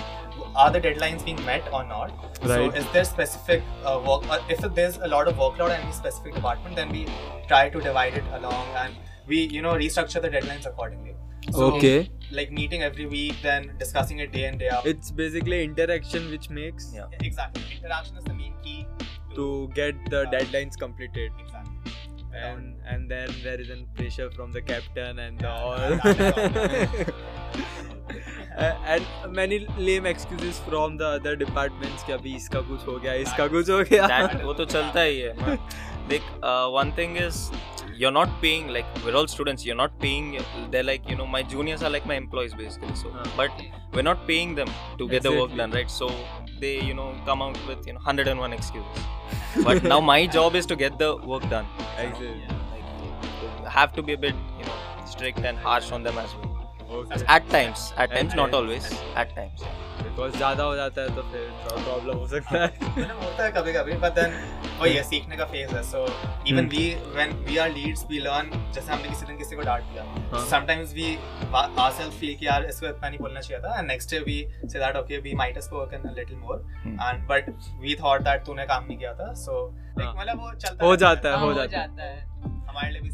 Are 0.56 0.72
the 0.72 0.82
deadlines 0.82 1.24
being 1.24 1.44
met 1.46 1.68
or 1.72 1.84
not? 1.84 2.12
So 2.46 2.70
is 2.72 2.86
there 2.92 3.04
specific 3.04 3.64
uh, 3.86 4.02
work? 4.06 4.30
Uh, 4.30 4.40
if 4.50 4.60
there's 4.76 4.98
a 4.98 5.08
lot 5.08 5.28
of 5.28 5.36
workload 5.36 5.76
in 5.76 5.82
any 5.82 5.92
specific 5.92 6.36
department, 6.36 6.76
then 6.76 6.90
we 6.90 7.08
try 7.48 7.70
to 7.70 7.80
divide 7.80 8.14
it 8.16 8.24
along 8.34 8.68
and 8.78 8.94
we 9.28 9.42
you 9.42 9.62
know 9.62 9.74
restructure 9.74 10.22
the 10.22 10.30
deadlines 10.30 10.66
accordingly. 10.66 11.16
So, 11.52 11.74
okay, 11.76 12.12
like 12.32 12.52
meeting 12.52 12.84
every 12.84 13.06
week, 13.06 13.36
then 13.42 13.72
discussing 13.80 14.20
it 14.20 14.32
day 14.32 14.46
in 14.46 14.58
day 14.58 14.70
out. 14.70 14.86
it's 14.86 15.10
basically 15.12 15.64
interaction 15.64 16.30
which 16.30 16.50
makes 16.50 16.92
Yeah. 16.94 17.06
exactly. 17.22 17.64
Interaction 17.78 18.18
is 18.18 18.24
the 18.26 18.34
main 18.34 18.54
key 18.64 18.86
to 19.36 19.70
get 19.74 19.96
the 20.10 20.26
deadlines 20.26 20.78
completed. 20.78 21.32
exactly 21.40 21.59
and 22.39 22.75
and 22.93 23.11
then 23.11 23.29
there 23.43 23.61
is 23.61 23.71
a 23.71 23.77
pressure 23.99 24.31
from 24.31 24.53
the 24.53 24.63
captain 24.63 25.19
and 25.19 25.39
the 25.39 25.47
Yeah, 25.47 25.61
all 25.63 25.77
that 25.77 27.15
Uh, 28.57 28.73
and 28.87 29.05
many 29.37 29.57
lame 29.77 30.07
excuses 30.07 30.59
from 30.67 30.97
the 30.99 31.07
other 31.19 31.35
departments 31.37 32.03
कि 32.07 32.13
अभी 32.13 32.35
इसका 32.37 32.61
कुछ 32.69 32.87
हो 32.89 32.99
गया 33.05 33.13
इसका 33.23 33.47
कुछ 33.55 33.71
हो 33.71 33.79
गया 33.91 34.07
that 34.13 34.43
वो 34.45 34.53
तो 34.61 34.65
चलता 34.75 35.01
ही 35.01 35.19
है 35.21 35.33
man. 35.41 35.57
देख 36.13 36.23
uh, 36.51 36.69
one 36.77 36.93
thing 36.99 37.17
is 37.23 37.41
you're 38.03 38.13
not 38.19 38.37
paying 38.45 38.69
like 38.77 39.01
we're 39.07 39.17
all 39.21 39.27
students 39.35 39.67
you're 39.69 39.79
not 39.81 39.97
paying 40.05 40.29
they're 40.75 40.87
like 40.91 41.11
you 41.13 41.17
know 41.23 41.27
my 41.35 41.43
juniors 41.55 41.83
are 41.89 41.93
like 41.97 42.07
my 42.13 42.19
employees 42.23 42.55
basically 42.63 42.95
so 43.03 43.13
Huh. 43.17 43.27
but 43.41 43.65
we're 43.97 44.07
not 44.11 44.25
paying 44.31 44.55
them 44.61 44.71
to 45.03 45.09
get 45.15 45.27
the 45.29 45.35
work 45.41 45.51
Exactly. 45.51 45.63
done 45.65 45.77
right 45.81 45.91
so 45.99 46.11
they 46.65 46.75
you 46.91 46.95
know 47.01 47.11
come 47.31 47.43
out 47.49 47.61
with 47.73 47.91
you 47.91 47.97
know 47.99 48.05
101 48.15 48.53
excuses 48.61 49.05
but 49.64 49.84
now 49.84 50.00
my 50.00 50.26
job 50.28 50.56
is 50.56 50.66
to 50.66 50.76
get 50.76 50.98
the 50.98 51.16
work 51.18 51.48
done 51.50 51.68
you 51.78 51.84
know? 51.86 52.10
Exactly. 52.10 52.44
like, 52.72 53.72
have 53.72 53.94
to 53.94 54.02
be 54.02 54.14
a 54.14 54.18
bit 54.18 54.36
you 54.58 54.66
know 54.66 54.74
strict 55.06 55.40
and 55.40 55.58
harsh 55.58 55.92
on 55.92 56.04
them 56.04 56.18
as 56.18 56.36
well 56.36 56.49
at 56.92 57.52
times 57.52 57.92
at 58.00 58.10
times 58.10 58.36
not 58.36 58.54
always 58.54 58.86
at 58.86 59.36
times 59.36 59.64
because 60.04 60.36
ज़्यादा 60.38 60.64
हो 60.64 60.76
जाता 60.76 61.02
है 61.02 61.16
तो 61.16 61.22
फिर 61.22 61.50
problem 61.66 62.18
हो 62.18 62.28
सकता 62.28 62.58
है। 62.58 62.68
होता 63.20 63.44
है 63.44 63.52
कभी 63.52 63.74
कभी 63.74 63.94
बट 63.98 64.14
देन 64.14 64.34
वही 64.80 64.94
है 64.94 65.04
सीखने 65.04 65.38
का 65.38 65.46
फ़ेज़ 65.46 65.76
है 65.76 65.84
so 65.84 66.06
even 66.48 66.68
we 66.68 66.84
when 67.08 67.34
we 67.46 67.58
are 67.58 67.70
leads 67.70 68.06
we 68.10 68.20
learn 68.20 68.72
जैसे 68.74 68.92
हमने 68.92 69.10
किसी 69.10 69.26
दिन 69.26 69.38
किसी 69.38 69.56
को 69.56 69.62
डांट 69.62 69.84
दिया 69.84 70.44
समटाइम्स 70.46 70.94
वी 70.94 71.16
आर 71.56 72.10
फील 72.10 72.36
कि 72.36 72.48
यार 72.48 72.66
इसको 72.66 72.88
इतना 72.88 73.10
नहीं 73.10 73.20
बोलना 73.20 73.42
चाहिए 73.42 73.64
था 73.64 73.78
and 73.80 73.88
next 73.88 74.12
day 74.12 74.20
we 74.20 74.44
say 74.66 74.80
that 74.80 74.96
okay 74.96 75.18
we 75.20 75.34
might 75.36 75.56
have 75.56 75.62
spoken 75.62 76.10
a 76.10 76.14
little 76.14 76.38
more 76.38 76.66
and 76.88 77.28
but 77.28 77.50
we 77.80 77.96
thought 77.96 78.22
that 78.22 78.46
तूने 78.46 78.66
काम 78.66 78.86
नहीं 78.86 78.98
किया 78.98 79.14
था 79.14 79.34
सो 79.36 79.66
लाइक 80.00 80.08
हाँ। 80.08 80.16
मतलब 80.16 80.42
वो 80.42 80.54
चलता 80.56 80.86
हो 80.86 80.96
जाता 80.96 81.30
है 81.30 81.40
हो 81.40 81.52
हाँ, 81.52 81.68
जाता 81.68 82.04
है। 82.04 82.20
हमारे 82.70 82.92
लिए 82.92 83.02
भी 83.02 83.10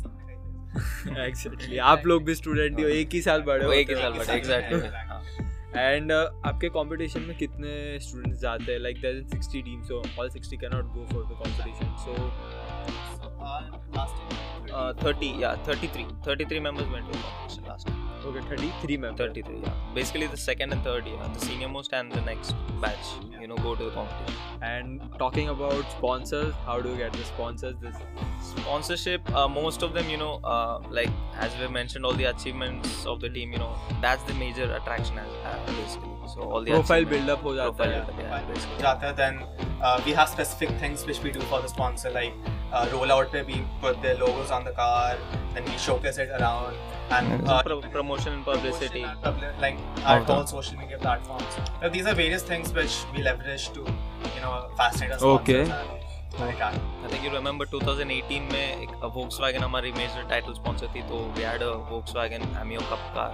का 0.78 1.10
ही 1.10 1.16
है 1.16 1.28
एग्जैक्टली 1.28 1.78
आप 1.78 2.06
लोग 2.08 2.24
भी 2.26 2.36
स्टूडेंट 2.36 2.78
ही 2.78 2.84
हो 2.84 2.90
एक 2.90 3.14
ही 3.14 3.22
साल 3.22 3.42
बड़े 3.42 3.66
हो 3.66 3.72
एक 3.72 3.90
ही 3.90 3.96
साल 3.96 4.14
बड़े 4.14 4.34
एग्जैक्टली 4.34 5.14
एंड 5.80 6.12
आपके 6.12 6.70
कंपटीशन 6.70 7.22
में 7.22 7.38
कितने 7.38 8.00
स्टूडेंट्स 8.00 8.40
जाते 8.42 8.72
हैं? 8.72 8.80
Like 8.80 9.02
there 9.02 9.18
is 9.18 9.36
60 9.36 9.64
team 9.66 9.82
so 9.84 10.04
all 10.20 10.30
60 10.30 10.60
can 10.62 10.76
not 10.76 10.94
go 10.94 11.06
for 11.14 11.24
the 11.24 11.40
competition 11.44 11.96
so 12.06 12.14
uh, 13.46 13.62
last 13.96 14.16
year? 14.22 14.38
Uh, 14.74 14.92
30, 15.04 15.42
या 15.42 15.54
33. 15.66 16.06
33 16.28 16.60
members 16.60 16.88
went 16.88 17.06
to 17.06 17.12
the 17.12 17.24
competition 17.26 17.68
last 17.72 17.90
year. 17.90 17.95
Okay, 18.28 18.42
33 18.50 18.98
members. 18.98 19.20
33, 19.20 19.60
yeah. 19.64 19.70
Basically, 19.94 20.28
the 20.28 20.38
second 20.38 20.72
and 20.74 20.84
third 20.84 21.06
year, 21.06 21.18
the 21.34 21.40
senior 21.40 21.68
most 21.70 21.94
and 21.94 22.12
the 22.12 22.22
next 22.22 22.56
batch, 22.82 23.06
you 23.40 23.48
know, 23.48 23.56
go 23.58 23.76
to 23.76 23.84
the 23.84 23.92
competition. 23.92 24.40
And 24.62 25.02
talking 25.20 25.50
about 25.50 25.92
sponsors, 25.92 26.54
how 26.66 26.80
do 26.82 26.90
you 26.90 26.98
get 26.98 27.14
the 27.14 27.24
sponsors? 27.24 27.76
This 27.82 27.96
Sponsorship, 28.42 29.30
uh, 29.36 29.48
most 29.48 29.84
of 29.84 29.94
them, 29.94 30.10
you 30.10 30.18
know, 30.18 30.34
uh, 30.44 30.82
like 30.90 31.10
as 31.40 31.52
we 31.60 31.68
mentioned, 31.68 32.06
all 32.06 32.14
the 32.14 32.26
achievements 32.26 33.06
of 33.06 33.22
the 33.22 33.30
team, 33.30 33.52
you 33.52 33.60
know, 33.60 33.76
that's 34.02 34.24
the 34.24 34.34
major 34.36 34.72
attraction, 34.76 35.18
as, 35.20 35.28
uh, 35.46 35.72
basically. 35.84 36.10
So 36.34 36.42
all 36.42 36.64
the 36.64 36.72
profile 36.72 37.06
build 37.06 37.30
up 37.30 37.44
हो 37.44 37.56
जाता 37.56 37.76
profile 37.78 37.92
है. 37.94 38.06
build-up, 38.08 38.20
yeah, 38.20 38.54
basically. 38.54 38.84
Jata, 38.84 39.16
then 39.16 39.44
uh, 39.82 40.02
we 40.06 40.14
have 40.20 40.30
specific 40.30 40.72
things 40.80 41.06
which 41.06 41.22
we 41.22 41.32
do 41.32 41.42
for 41.42 41.62
the 41.62 41.68
sponsor, 41.68 42.10
like 42.10 42.34
roll 42.92 43.12
out 43.12 43.32
पे 43.32 43.42
भी 43.44 43.54
put 43.82 44.02
their 44.02 44.18
logos 44.20 44.52
on 44.52 44.64
car 44.80 45.18
then 45.54 45.64
we 45.64 45.78
showcase 45.86 46.20
it 46.20 46.30
around 46.40 46.74
and 47.14 47.92
promotion 47.92 48.32
and 48.32 48.44
publicity 48.46 49.02
like 49.62 49.78
our 50.06 50.32
all 50.34 50.46
social 50.46 50.78
media 50.78 50.98
platforms 50.98 51.56
so 51.56 51.90
these 51.90 52.08
are 52.08 52.16
various 52.16 52.50
things 52.50 52.74
which 52.74 52.98
we 53.14 53.22
leverage 53.24 53.70
to 53.76 53.82
you 53.82 54.42
know 54.46 54.52
fascinate 54.82 55.12
us 55.12 55.24
okay 55.34 55.60
I 56.44 56.78
think 57.12 57.26
you 57.26 57.32
remember 57.32 57.68
2018 57.74 58.52
में 58.54 58.82
एक 58.84 58.90
Volkswagen 59.04 59.64
हमारी 59.64 59.92
major 60.00 60.28
title 60.30 60.54
sponsor 60.54 60.88
थी 60.96 61.02
तो 61.10 61.20
we 61.38 61.44
had 61.44 61.62
a 61.64 61.70
Volkswagen 61.92 62.58
Ameo 62.62 62.82
cup 62.92 63.12
का 63.18 63.28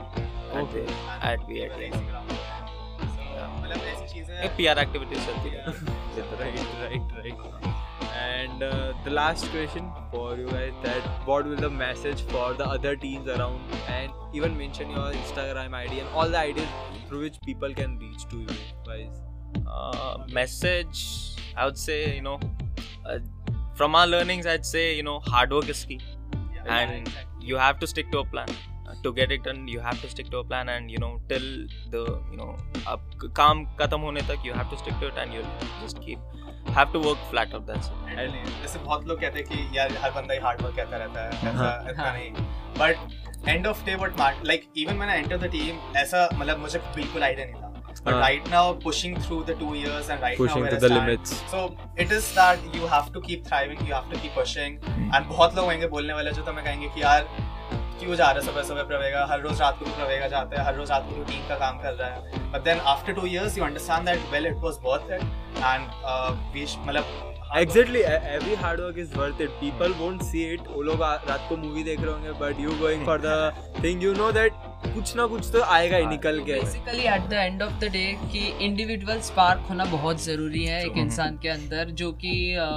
okay 0.61 0.83
at 1.31 1.47
we 1.47 1.89
मतलब 3.61 3.77
ऐसी 3.87 4.13
चीज़ें 4.13 4.35
एक 4.43 4.51
पीआर 4.57 4.83
चलती 4.83 5.49
है। 5.49 5.65
Right 6.41 6.57
right 6.81 7.17
right 7.17 7.80
And 8.20 8.62
uh, 8.62 8.92
the 9.04 9.10
last 9.10 9.48
question 9.50 9.90
for 10.10 10.36
you 10.36 10.46
guys 10.46 10.72
that 10.82 11.02
what 11.26 11.46
will 11.46 11.56
the 11.56 11.70
message 11.70 12.22
for 12.22 12.54
the 12.54 12.66
other 12.66 12.96
teams 12.96 13.28
around 13.28 13.60
and 13.88 14.10
even 14.34 14.56
mention 14.56 14.90
your 14.90 15.12
Instagram 15.12 15.74
ID 15.74 16.00
and 16.00 16.08
all 16.14 16.28
the 16.28 16.38
ideas 16.38 16.68
through 17.08 17.20
which 17.20 17.40
people 17.44 17.72
can 17.74 17.98
reach 17.98 18.26
to 18.30 18.36
you 18.36 18.46
guys. 18.86 19.22
uh, 19.66 20.18
message 20.32 21.02
I 21.56 21.64
would 21.64 21.78
say 21.78 22.14
you 22.16 22.22
know 22.22 22.38
uh, 23.06 23.18
from 23.74 23.94
our 23.94 24.06
learnings 24.06 24.46
I'd 24.46 24.66
say 24.66 24.94
you 24.96 25.02
know 25.02 25.18
hard 25.20 25.52
work 25.52 25.68
is 25.68 25.84
key 25.84 26.00
Yeah, 26.54 26.74
and 26.76 26.92
exactly. 27.08 27.46
you 27.50 27.56
have 27.56 27.78
to 27.80 27.86
stick 27.94 28.10
to 28.16 28.24
a 28.24 28.24
plan 28.36 28.56
Uh, 28.90 28.92
to 29.04 29.10
get 29.14 29.32
it 29.34 29.40
done 29.46 29.62
you 29.70 29.80
have 29.84 30.00
to 30.02 30.08
stick 30.10 30.28
to 30.32 30.38
a 30.40 30.44
plan 30.50 30.68
and 30.74 30.90
you 30.94 30.98
know 31.04 31.08
till 31.30 31.46
the 31.94 32.02
you 32.32 32.36
know 32.40 32.50
अब 32.92 33.30
काम 33.38 33.64
खत्म 33.80 34.00
होने 34.08 34.20
तक 34.28 34.44
you 34.48 34.52
have 34.58 34.68
to 34.74 34.76
stick 34.82 35.00
to 35.00 35.08
it 35.12 35.16
and 35.22 35.34
you'll 35.36 35.48
just 35.84 35.98
keep 36.04 36.36
have 36.75 36.91
to 36.93 36.99
work 36.99 37.17
flat 37.31 37.53
out 37.53 37.65
that's 37.67 37.87
it 37.87 38.13
And 38.17 38.35
जैसे 38.61 38.79
बहुत 38.79 39.07
लोग 39.07 39.19
कहते 39.21 39.39
हैं 39.39 39.47
कि 39.47 39.77
यार 39.77 39.97
हर 40.03 40.11
बंदा 40.11 40.33
ही 40.33 40.39
हार्ड 40.39 40.61
वर्क 40.61 40.75
करता 40.75 40.97
रहता 40.97 41.23
है 41.23 41.53
ऐसा 41.53 41.73
इतना 41.89 42.11
नहीं 42.11 42.31
but 42.79 43.47
end 43.47 43.67
of 43.67 43.85
day 43.85 43.95
what 43.95 44.19
mat 44.19 44.45
like 44.47 44.71
even 44.77 44.97
when 44.97 45.09
I 45.09 45.19
enter 45.19 45.37
the 45.37 45.51
team 45.51 45.97
ऐसा 45.97 46.29
मतलब 46.33 46.59
मुझे 46.59 46.79
बिल्कुल 46.95 47.23
आइडिया 47.23 47.45
नहीं 47.45 47.61
था 47.61 47.71
but 48.05 48.13
हाँ. 48.13 48.21
right 48.21 48.47
now 48.51 48.73
pushing 48.83 49.15
through 49.23 49.43
the 49.43 49.53
two 49.55 49.73
years 49.75 50.07
and 50.09 50.21
right 50.21 50.37
Pushing 50.37 50.63
now 50.63 50.69
to 50.69 50.75
where 50.75 50.79
the 50.79 50.87
stand, 50.87 51.07
limits. 51.07 51.33
so 51.51 51.59
it 52.05 52.11
is 52.11 52.29
that 52.37 52.77
you 52.77 52.87
have 52.87 53.11
to 53.17 53.21
keep 53.21 53.43
thriving 53.49 53.83
you 53.89 53.93
have 53.93 54.09
to 54.13 54.21
keep 54.23 54.33
pushing 54.37 54.77
and 54.87 55.27
बहुत 55.29 55.55
लोग 55.55 55.65
होंगे 55.65 55.87
बोलने 55.87 56.13
वाले 56.13 56.31
जो 56.31 56.45
तुम्हें 56.45 56.65
कहेंगे 56.65 56.87
कि 56.95 57.01
यार 57.01 57.27
क्यों 58.01 58.15
जा 58.15 58.29
रहा 58.31 58.39
है 58.39 58.45
सुबह 58.45 58.63
सुबह 58.67 58.83
प्रवेगा 58.91 59.25
हर 59.31 59.41
रोज 59.41 59.61
रात 59.61 59.79
को 59.79 59.85
भी 59.85 59.91
प्रवेगा 59.95 60.27
जाता 60.35 60.59
है 60.59 60.65
हर 60.67 60.75
रोज 60.75 60.91
रात 60.91 61.09
को 61.09 61.17
रूटीन 61.17 61.47
का 61.49 61.55
काम 61.65 61.81
कर 61.81 61.93
रहा 61.93 62.09
है 62.09 62.51
but 62.51 62.63
then 62.63 62.79
after 62.93 63.13
two 63.19 63.25
years 63.27 63.57
you 63.57 63.63
understand 63.65 64.05
that 64.09 64.31
well 64.31 64.47
it 64.47 64.57
was 64.63 64.79
worth 64.85 65.11
it 65.11 65.21
and 65.57 65.91
we 66.55 66.65
मतलब 66.87 67.19
e- 68.01 68.19
every 68.33 68.53
hard 68.55 68.79
work 68.79 68.97
is 68.97 69.09
worth 69.13 69.39
it. 69.45 69.49
People 69.61 69.95
won't 70.01 70.21
see 70.27 70.43
it. 70.51 70.67
वो 70.67 70.81
लोग 70.81 71.01
रात 71.03 71.45
को 71.49 71.57
मूवी 71.57 71.83
देख 71.83 71.99
रहे 72.01 72.11
होंगे 72.11 72.31
but 72.41 72.61
you 72.65 72.75
going 72.81 73.03
for 73.09 73.17
the 73.25 73.33
thing 73.81 74.05
you 74.05 74.13
know 74.19 74.29
that 74.37 74.61
कुछ 74.85 75.15
ना 75.15 75.25
कुछ 75.27 75.51
तो 75.51 75.61
आएगा 75.73 75.97
ही 75.97 76.05
निकल 76.07 76.39
के 76.45 76.53
basically 76.53 77.03
at 77.15 77.27
the 77.29 77.33
end 77.33 77.61
of 77.63 77.73
the 77.79 77.89
day 77.93 78.05
कि 78.31 78.45
इंडिविजुअल 78.65 79.19
स्पार्क 79.27 79.65
होना 79.69 79.85
बहुत 79.91 80.23
ज़रूरी 80.23 80.63
है 80.65 80.81
एक 80.85 80.97
इंसान 80.97 81.37
के 81.43 81.49
अंदर 81.49 81.89
जो 82.03 82.11
कि 82.23 82.33
अ, 82.55 82.69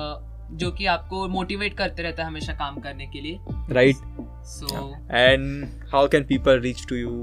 जो 0.63 0.71
कि 0.71 0.87
आपको 0.87 1.27
मोटिवेट 1.29 1.77
करते 1.77 2.03
रहता 2.03 2.23
है 2.23 2.29
हमेशा 2.29 2.53
काम 2.61 2.81
करने 2.81 3.07
के 3.15 3.21
लिए 3.21 3.41
right 3.79 4.03
so 4.51 4.83
and 5.21 5.89
how 5.95 6.07
can 6.15 6.29
people 6.33 6.61
reach 6.69 6.87
to 6.93 7.01
you 7.05 7.15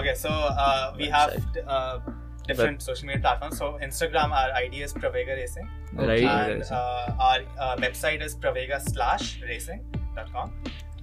Okay, 0.00 0.14
so 0.14 0.30
uh, 0.30 0.94
we 0.98 1.06
have 1.14 1.32
uh, 1.66 1.98
different 2.46 2.80
social 2.80 3.06
media 3.06 3.20
platforms. 3.20 3.58
So 3.58 3.78
Instagram, 3.82 4.30
our 4.32 4.50
ID 4.60 4.80
is 4.84 4.94
Pravega 4.94 5.36
Racing, 5.36 5.68
right 5.94 6.22
and 6.22 6.62
uh, 6.62 7.12
our 7.20 7.40
uh, 7.58 7.76
website 7.76 8.24
is 8.28 8.34
pravega 8.34 8.80
slash 8.80 9.42
racing.com, 9.42 10.54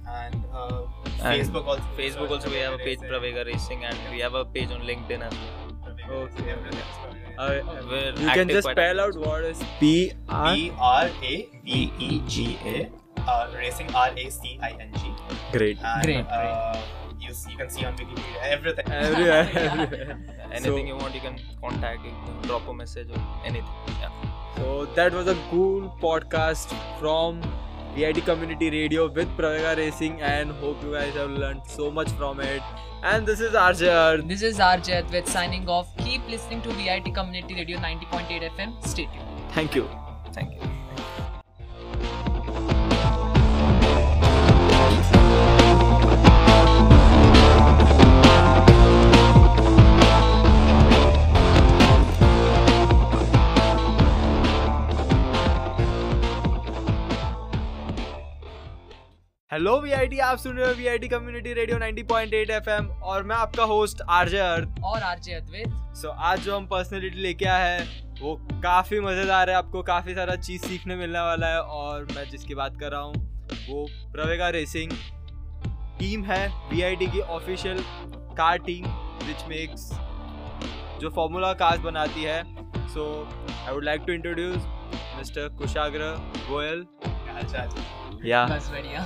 and 0.08 0.42
uh, 0.52 0.82
Facebook 1.20 1.66
also. 1.66 1.84
Facebook 1.96 2.30
also 2.30 2.50
we 2.50 2.56
have 2.56 2.74
a 2.74 2.78
page 2.78 2.98
Pravega 2.98 3.46
Racing 3.46 3.84
and 3.84 3.96
we 4.10 4.18
have 4.18 4.34
a 4.34 4.44
page 4.44 4.70
on 4.72 4.82
LinkedIn 4.92 5.26
as 5.30 5.32
well 5.44 5.70
Okay. 5.90 7.19
Racing, 7.40 7.68
everything 7.68 7.80
is 7.80 7.86
Pravega 7.86 7.86
Racing. 7.86 7.86
uh, 7.86 7.86
We're 7.90 8.22
you 8.22 8.30
can 8.30 8.48
just 8.48 8.68
spell 8.68 9.00
out 9.00 9.08
active. 9.08 9.26
what 9.26 9.44
is 9.44 9.62
P 9.80 10.12
R 10.28 10.54
B 10.54 10.72
R 10.78 11.06
A 11.06 11.48
V 11.64 11.92
E 11.98 12.22
G 12.26 12.58
A. 12.64 12.90
Uh, 13.20 13.50
racing 13.56 13.94
R 13.94 14.10
A 14.16 14.30
C 14.30 14.58
I 14.62 14.70
N 14.70 14.90
G. 14.94 15.12
great 15.52 15.78
And, 15.84 16.02
Great, 16.04 16.26
Uh, 16.26 16.76
you, 17.20 17.34
see, 17.34 17.50
you 17.52 17.56
can 17.58 17.68
see 17.70 17.84
on 17.84 17.96
Wikipedia 17.96 18.42
everything. 18.42 18.88
everywhere, 18.90 19.50
everywhere. 19.54 20.18
anything 20.52 20.62
So- 20.64 20.76
you 20.76 20.96
want 20.96 21.14
you 21.14 21.20
can 21.20 21.38
contact 21.62 22.04
you 22.04 22.10
can 22.24 22.42
drop 22.48 22.68
a 22.68 22.74
message 22.74 23.08
or 23.10 23.20
anything 23.44 23.98
yeah 24.00 24.10
So 24.56 24.86
that 24.94 25.12
was 25.12 25.26
a 25.28 25.36
cool 25.50 25.84
podcast 26.00 26.72
from 26.98 27.40
VIT 27.94 28.24
Community 28.24 28.70
Radio 28.70 29.08
with 29.08 29.28
Pravega 29.36 29.76
Racing 29.76 30.20
and 30.20 30.52
hope 30.52 30.82
you 30.82 30.92
guys 30.92 31.14
have 31.14 31.30
learned 31.30 31.62
so 31.66 31.90
much 31.90 32.10
from 32.10 32.40
it. 32.40 32.62
And 33.02 33.26
this 33.26 33.40
is 33.40 33.54
Arjun. 33.54 34.28
This 34.28 34.42
is 34.42 34.58
RJ 34.58 35.10
with 35.10 35.28
signing 35.28 35.68
off. 35.68 35.96
Keep 35.96 36.28
listening 36.28 36.62
to 36.62 36.72
VIT 36.72 37.14
Community 37.14 37.54
Radio 37.54 37.78
90.8 37.78 38.50
FM. 38.50 38.86
Stay 38.86 39.06
tuned. 39.06 39.52
Thank 39.52 39.74
you. 39.74 39.88
thank 40.32 40.54
you 40.54 40.79
hello 59.50 59.78
VIT 59.80 60.18
आप 60.24 60.38
सुन 60.38 60.56
रहे 60.56 60.66
हो 60.68 60.74
VIT 60.74 61.08
community 61.08 61.52
radio 61.52 61.78
90.8 61.78 62.50
FM 62.50 62.86
और 63.04 63.22
मैं 63.22 63.36
आपका 63.36 63.62
host 63.70 64.02
RJ 64.08 64.38
Arth 64.38 64.82
और 64.84 65.00
RJ 65.00 65.32
Advait. 65.36 65.72
सो 65.94 66.08
so, 66.08 66.14
आज 66.18 66.40
जो 66.40 66.56
हम 66.56 66.66
पर्सनैलिटी 66.66 67.20
लेके 67.22 67.44
आए 67.44 67.70
हैं 67.70 68.20
वो 68.20 68.34
काफ़ी 68.62 69.00
मज़ेदार 69.00 69.50
है 69.50 69.56
आपको 69.56 69.82
काफ़ी 69.82 70.14
सारा 70.14 70.36
चीज़ 70.36 70.66
सीखने 70.66 70.96
मिलने 70.96 71.20
वाला 71.20 71.46
है 71.46 71.60
और 71.78 72.04
मैं 72.14 72.28
जिसकी 72.30 72.54
बात 72.54 72.78
कर 72.80 72.90
रहा 72.90 73.00
हूँ 73.00 73.14
वो 73.68 73.86
प्रवेगा 74.12 74.48
रेसिंग 74.58 74.92
टीम 75.98 76.24
है 76.24 76.46
वी 76.72 77.06
की 77.06 77.20
official 77.20 77.82
car 78.38 78.58
team 78.68 78.86
which 79.26 79.44
makes 79.48 79.90
जो 81.00 81.10
फॉर्मूला 81.10 81.52
कार्स 81.64 81.80
बनाती 81.80 82.22
है। 82.22 82.42
So 82.94 83.10
I 83.66 83.74
would 83.74 83.84
like 83.84 84.02
to 84.06 84.12
introduce 84.12 84.62
mister 85.18 85.48
Kushagra 85.58 86.14
Goyal 86.50 86.86
या 88.24 88.44
बस 88.46 88.68
बढ़िया. 88.70 89.02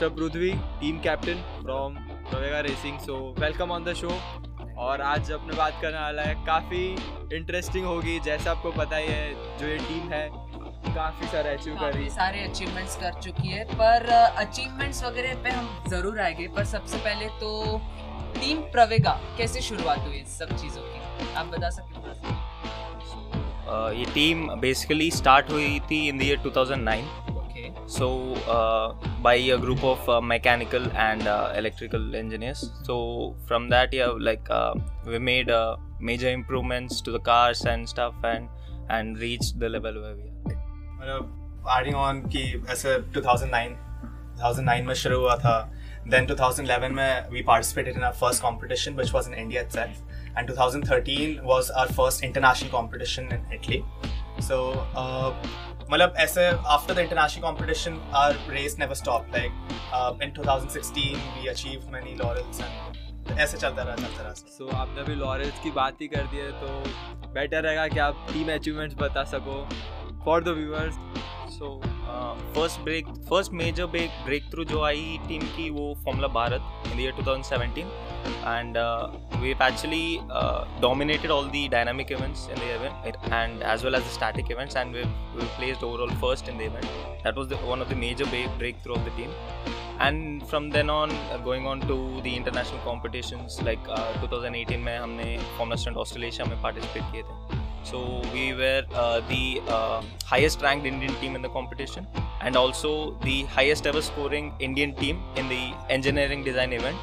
Mr. 0.00 0.08
Prudvi, 0.10 0.58
team 0.80 0.98
captain 0.98 1.38
from 1.62 1.98
Pravega 2.24 2.66
Racing. 2.66 2.98
So 2.98 3.34
welcome 3.36 3.70
on 3.70 3.84
the 3.84 3.94
show. 3.94 4.14
और 4.78 5.00
आज 5.02 5.30
अपने 5.32 5.56
बात 5.56 5.80
करने 5.82 5.98
वाला 5.98 6.22
है 6.22 6.34
काफ़ी 6.44 6.84
इंटरेस्टिंग 7.36 7.86
होगी 7.86 8.18
जैसे 8.24 8.48
आपको 8.50 8.70
पता 8.72 8.96
ही 8.96 9.06
है 9.06 9.58
जो 9.58 9.66
ये 9.66 9.76
टीम 9.78 10.08
है 10.12 10.28
काफ़ी 10.94 11.26
सारा 11.26 11.50
अचीव 11.52 11.74
कर 11.80 11.92
रही 11.92 12.04
है 12.04 12.10
सारे 12.10 12.44
अचीवमेंट्स 12.44 12.96
कर 13.00 13.20
चुकी 13.20 13.48
है 13.48 13.64
पर 13.74 14.06
अचीवमेंट्स 14.12 15.02
वगैरह 15.04 15.42
पे 15.42 15.50
हम 15.50 15.68
ज़रूर 15.90 16.20
आएँगे 16.20 16.48
पर 16.56 16.64
सबसे 16.72 16.98
पहले 16.98 17.26
तो 17.40 17.80
टीम 18.40 18.62
प्रवेगा 18.72 19.18
कैसे 19.38 19.60
शुरुआत 19.62 20.06
हुई 20.06 20.24
सब 20.38 20.56
चीज़ों 20.56 20.82
की 20.84 21.32
आप 21.34 21.46
बता 21.46 21.70
सकते 21.70 21.94
हो 21.98 22.14
सा? 22.14 23.90
ये 23.98 24.04
टीम 24.14 24.48
बेसिकली 24.60 25.10
स्टार्ट 25.18 25.50
हुई 25.50 25.80
थी 25.90 26.06
in 26.08 26.18
the 26.18 26.22
year 26.22 26.38
2009 26.48 27.39
okay 27.70 27.80
so 27.86 28.34
uh, 28.56 28.94
by 29.22 29.34
a 29.34 29.58
group 29.58 29.82
of 29.82 30.08
uh, 30.08 30.20
mechanical 30.20 30.84
and 30.92 31.26
uh, 31.26 31.52
electrical 31.56 32.14
engineers. 32.14 32.70
So 32.84 33.36
from 33.46 33.68
that 33.70 33.92
yeah 33.92 34.06
like 34.06 34.48
uh, 34.50 34.74
we 35.06 35.18
made 35.18 35.50
uh, 35.50 35.76
major 35.98 36.30
improvements 36.30 37.00
to 37.02 37.10
the 37.10 37.18
cars 37.18 37.64
and 37.64 37.88
stuff 37.88 38.14
and 38.22 38.48
and 38.88 39.18
reached 39.18 39.58
the 39.58 39.68
level 39.68 40.00
where 40.00 40.16
we 40.16 40.22
are. 40.22 41.26
adding 41.68 41.94
on 41.94 42.28
ki 42.28 42.42
a 42.68 43.02
2009 43.14 43.76
2009 44.36 44.86
mein 44.86 44.96
shuru 45.00 45.18
hua 45.24 45.36
tha 45.42 45.54
then 46.12 46.26
2011 46.30 46.94
mein 47.00 47.34
we 47.34 47.42
participated 47.42 47.98
in 48.00 48.06
our 48.08 48.16
first 48.22 48.42
competition 48.46 48.96
which 48.96 49.12
was 49.18 49.28
in 49.32 49.34
india 49.34 49.62
itself. 49.62 50.00
And 50.36 50.48
2013 50.48 51.44
was 51.44 51.70
our 51.70 51.88
first 51.88 52.22
international 52.22 52.70
competition 52.70 53.32
in 53.36 53.40
italy. 53.56 53.84
So 54.48 54.86
uh, 54.94 55.32
मतलब 55.90 56.14
ऐसे 56.18 56.46
after 56.74 56.94
the 56.94 56.98
international 56.98 57.98
our 58.20 58.34
race 58.54 58.76
never 58.82 58.96
stopped. 59.00 59.32
Like 59.36 59.52
uh, 59.92 60.12
in 60.22 60.34
2016 60.34 61.18
we 61.36 61.48
achieved 61.52 61.90
many 61.94 62.16
laurels 62.20 62.60
and 62.66 63.38
ऐसे 63.38 63.58
चलता 63.58 63.82
रहा 63.82 63.96
चलता 63.96 64.22
रहा। 64.22 64.32
सो 64.32 64.68
so, 64.68 64.74
आपने 64.74 65.00
अभी 65.00 65.14
Lawrence 65.14 65.60
की 65.62 65.70
बात 65.70 66.00
ही 66.00 66.08
कर 66.08 66.26
दी 66.26 66.36
है 66.36 66.50
तो 66.60 67.30
बेटर 67.32 67.62
रहेगा 67.62 67.86
कि 67.88 67.98
आप 67.98 68.26
टीम 68.32 68.52
अचीवमेंट्स 68.54 68.96
बता 69.00 69.24
सको 69.32 69.58
for 70.24 70.44
the 70.44 70.56
viewers 70.58 70.94
so 71.54 71.80
first 72.54 72.80
break 72.80 73.06
first 73.30 73.52
major 73.52 73.86
break 73.86 74.24
breakthrough 74.52 74.64
जो 74.64 74.82
आई 74.84 75.18
टीम 75.28 75.42
की 75.56 75.70
वो 75.70 75.92
Formula 76.04 76.28
Bharat 76.40 76.92
in 76.92 77.00
year 77.00 77.22
2017 77.22 77.84
and 78.46 78.76
uh, 78.76 79.08
we've 79.41 79.61
actually 79.61 80.21
uh, 80.29 80.65
dominated 80.81 81.31
all 81.31 81.47
the 81.49 81.67
dynamic 81.69 82.11
events 82.11 82.47
in 82.47 82.55
the 82.55 82.69
event 82.75 82.93
it, 83.05 83.15
and 83.31 83.63
as 83.63 83.83
well 83.83 83.95
as 83.95 84.03
the 84.03 84.09
static 84.09 84.49
events 84.49 84.75
and 84.75 84.93
we've, 84.93 85.07
we've 85.35 85.55
placed 85.59 85.83
overall 85.83 86.09
first 86.25 86.47
in 86.47 86.57
the 86.57 86.65
event 86.65 86.87
that 87.23 87.35
was 87.35 87.47
the, 87.47 87.57
one 87.57 87.81
of 87.81 87.89
the 87.89 87.95
major 87.95 88.25
break, 88.25 88.49
breakthrough 88.57 88.95
of 88.95 89.05
the 89.05 89.11
team 89.11 89.29
and 89.99 90.47
from 90.47 90.69
then 90.69 90.89
on 90.89 91.11
uh, 91.11 91.37
going 91.37 91.65
on 91.65 91.79
to 91.81 92.21
the 92.21 92.35
international 92.35 92.79
competitions 92.81 93.61
like 93.61 93.79
uh, 93.87 94.13
2018 94.21 94.83
में 94.83 94.97
हमने 94.97 95.37
formula 95.57 95.75
stunt 95.83 95.97
Australia 95.97 96.45
में 96.45 96.61
participate 96.61 97.11
किए 97.11 97.23
थे 97.23 97.63
so 97.85 97.99
we 98.33 98.45
were 98.59 98.83
uh, 99.01 99.21
the 99.31 99.61
uh, 99.67 100.01
highest 100.25 100.63
ranked 100.65 100.87
indian 100.91 101.13
team 101.21 101.35
in 101.35 101.43
the 101.47 101.51
competition 101.57 102.07
and 102.41 102.55
also 102.61 102.93
the 103.25 103.43
highest 103.57 103.85
ever 103.91 104.01
scoring 104.07 104.51
indian 104.67 104.95
team 105.01 105.21
in 105.41 105.47
the 105.53 105.61
engineering 105.97 106.43
design 106.43 106.73
event 106.73 106.97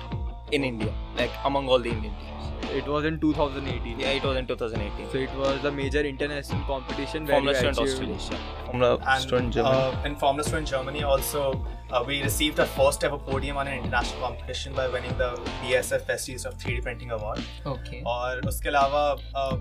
in 0.51 0.65
India, 0.65 0.93
like 1.17 1.31
among 1.45 1.69
all 1.69 1.79
the 1.79 1.91
Indian 1.91 2.15
teams. 2.21 2.43
It 2.71 2.87
was 2.87 3.05
in 3.05 3.19
2018. 3.21 4.01
Yeah, 4.01 4.09
it 4.09 4.25
was 4.25 4.37
in 4.37 4.47
2018. 4.47 5.11
So 5.11 5.19
it 5.19 5.35
was 5.37 5.65
a 5.65 5.71
major 5.71 6.01
international 6.01 6.63
competition. 6.65 7.27
Formula 7.27 7.55
Student 7.55 7.79
Australia. 7.79 8.19
Formula 8.67 9.19
Student 9.21 9.55
Germany. 9.55 9.77
Uh, 9.77 10.07
in 10.07 10.17
Formula 10.17 10.45
Student 10.45 10.69
Germany 10.69 11.03
also, 11.03 11.67
uh, 11.91 12.05
we 12.07 12.23
received 12.23 12.61
our 12.61 12.67
first 12.67 13.05
ever 13.05 13.19
podium 13.19 13.57
on 13.57 13.67
an 13.67 13.79
international 13.79 14.23
competition 14.23 14.73
by 14.75 14.89
winning 14.89 15.17
the 15.19 15.31
BSF 15.63 16.07
Festies 16.07 16.47
of 16.47 16.57
3D 16.57 16.83
Printing 16.83 17.11
Award. 17.11 17.43
Okay. 17.67 18.03
और 18.07 18.47
उसके 18.49 18.69
अलावा 18.69 19.05
uh, 19.37 19.59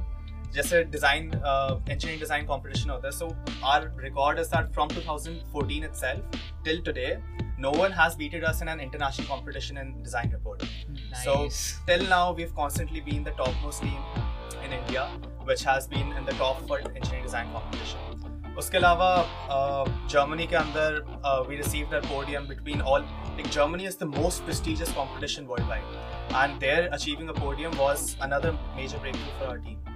जैसे 0.56 0.84
design 0.94 1.26
engineering 1.26 2.20
design 2.22 2.46
competition 2.46 2.90
होता 2.90 3.08
है 3.08 3.12
so 3.18 3.28
our 3.74 3.92
record 4.04 4.40
is 4.40 4.48
that 4.56 4.72
from 4.74 4.88
2014 4.96 5.86
itself 5.90 6.42
till 6.66 6.82
today 6.88 7.12
no 7.58 7.72
one 7.72 7.92
has 7.92 8.16
beaten 8.16 8.44
us 8.44 8.62
in 8.62 8.68
an 8.68 8.80
international 8.80 9.28
competition 9.28 9.78
in 9.78 10.02
design 10.04 10.32
reporting. 10.32 10.70
Nice. 11.12 11.24
So 11.24 11.50
till 11.88 12.08
now, 12.10 12.34
we've 12.34 12.56
constantly 12.56 13.02
been 13.02 13.24
the 13.24 13.32
topmost 13.32 13.84
team 13.84 14.00
in 14.66 14.74
India, 14.74 15.08
which 15.44 15.64
has 15.64 15.88
been 15.88 16.12
in 16.14 16.26
the 16.26 16.34
top 16.34 16.68
for 16.68 16.80
engineering 16.80 17.24
design 17.24 17.52
competition. 17.54 18.00
उसके 18.60 18.78
अलावा 18.78 19.10
Germany 20.12 20.46
के 20.48 20.56
अंदर 20.56 20.98
we 21.50 21.56
received 21.56 21.94
a 21.94 22.00
podium 22.08 22.48
between 22.48 22.82
all 22.82 23.02
like 23.02 23.48
Germany 23.48 23.86
is 23.88 23.98
the 24.00 24.04
most 24.18 24.44
prestigious 24.44 24.92
competition 24.98 25.46
worldwide 25.68 26.36
and 26.36 26.60
there 26.60 26.88
achieving 27.00 27.30
a 27.30 27.40
podium 27.40 27.78
was 27.78 28.16
another 28.28 28.52
major 28.52 28.98
breakthrough 28.98 29.40
for 29.40 29.48
our 29.48 29.58
team 29.68 29.92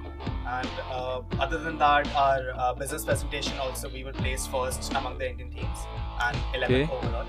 and 0.48 0.70
uh, 0.91 1.22
other 1.39 1.58
than 1.58 1.78
that 1.78 2.08
our 2.15 2.54
uh, 2.56 2.74
business 2.74 3.06
presentation 3.06 3.58
also 3.60 3.89
we 3.89 4.04
were 4.04 4.13
placed 4.13 4.50
first 4.52 4.94
among 5.00 5.18
the 5.18 5.30
indian 5.30 5.50
teams 5.52 5.86
and 6.29 6.37
11th 6.55 6.69
okay. 6.69 6.89
overall 6.93 7.27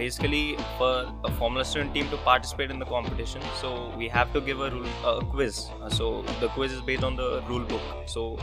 basically 0.00 0.56
for 0.78 0.90
a 1.24 1.30
Formula 1.32 1.64
Student 1.64 1.94
team 1.94 2.08
to 2.10 2.16
participate 2.28 2.70
in 2.70 2.78
the 2.78 2.86
competition, 2.86 3.42
so 3.60 3.92
we 3.96 4.08
have 4.08 4.32
to 4.32 4.40
give 4.40 4.60
a, 4.60 4.70
rule, 4.70 4.86
a 5.04 5.24
quiz. 5.24 5.68
Uh, 5.82 5.90
so 5.90 6.22
the 6.40 6.48
quiz 6.48 6.72
is 6.72 6.80
based 6.80 7.04
on 7.04 7.16
the 7.16 7.42
rule 7.48 7.66
book. 7.72 7.82
So 8.06 8.38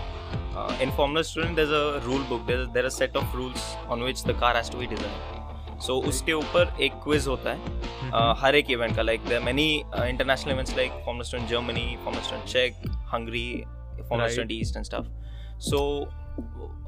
uh, 0.55 0.77
in 0.81 0.91
Formula 0.91 1.23
Student, 1.23 1.55
there's 1.55 1.71
a 1.71 2.01
rule 2.05 2.23
book. 2.25 2.45
There's 2.47 2.67
there 2.69 2.83
are 2.83 2.93
a 2.93 2.97
set 3.01 3.15
of 3.15 3.33
rules 3.33 3.75
on 3.87 4.03
which 4.03 4.23
the 4.23 4.33
car 4.33 4.53
has 4.53 4.69
to 4.69 4.77
be 4.77 4.87
designed. 4.95 5.33
So 5.85 5.95
so, 5.95 6.07
उसके 6.09 6.33
ऊपर 6.33 6.77
एक 6.81 6.93
quiz 7.03 7.27
होता 7.27 7.51
है 7.53 8.11
uh, 8.11 8.33
हर 8.43 8.55
एक 8.55 8.69
event 8.71 8.95
का 8.95 9.01
like 9.01 9.25
there 9.25 9.41
many 9.41 9.65
international 9.95 10.51
events 10.53 10.75
like 10.77 10.91
Formula 11.05 11.45
Germany 11.47 11.85
Formula 12.05 12.43
check 12.45 12.87
Hungary 13.13 13.49
Formula 14.09 14.45
East 14.55 14.77
and 14.77 14.85
stuff 14.85 15.59
so 15.69 15.81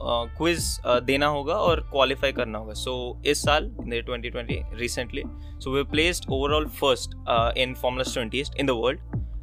quiz 0.02 0.80
uh, 0.80 0.90
uh, 0.90 1.02
देना 1.04 1.28
होगा 1.28 1.54
और 1.54 1.80
क्वालिफाई 1.92 2.32
करना 2.32 2.60
होगा 2.60 2.74
सो 2.74 3.22
इस 3.26 3.42
साल 3.42 3.72
twenty 3.80 4.30
twenty 4.30 4.62
recently 4.74 5.24
so 5.64 5.76
we 5.76 5.84
placed 5.92 6.30
overall 6.30 6.68
first 6.82 7.16
in 7.58 7.74
Formula 7.82 8.04
Student 8.12 8.56
in 8.60 8.66
the 8.66 8.70
world 8.70 9.00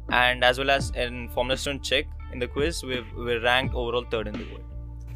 and 0.09 0.43
as 0.43 0.57
well 0.57 0.69
as 0.69 0.89
in 0.91 1.29
Formula 1.29 1.57
Student 1.57 1.83
Czech 1.83 2.07
in 2.31 2.39
the 2.39 2.47
quiz, 2.47 2.83
we're, 2.83 3.03
we're 3.15 3.41
ranked 3.41 3.75
overall 3.75 4.05
third 4.09 4.27
in 4.27 4.33
the 4.33 4.45
world. 4.45 4.63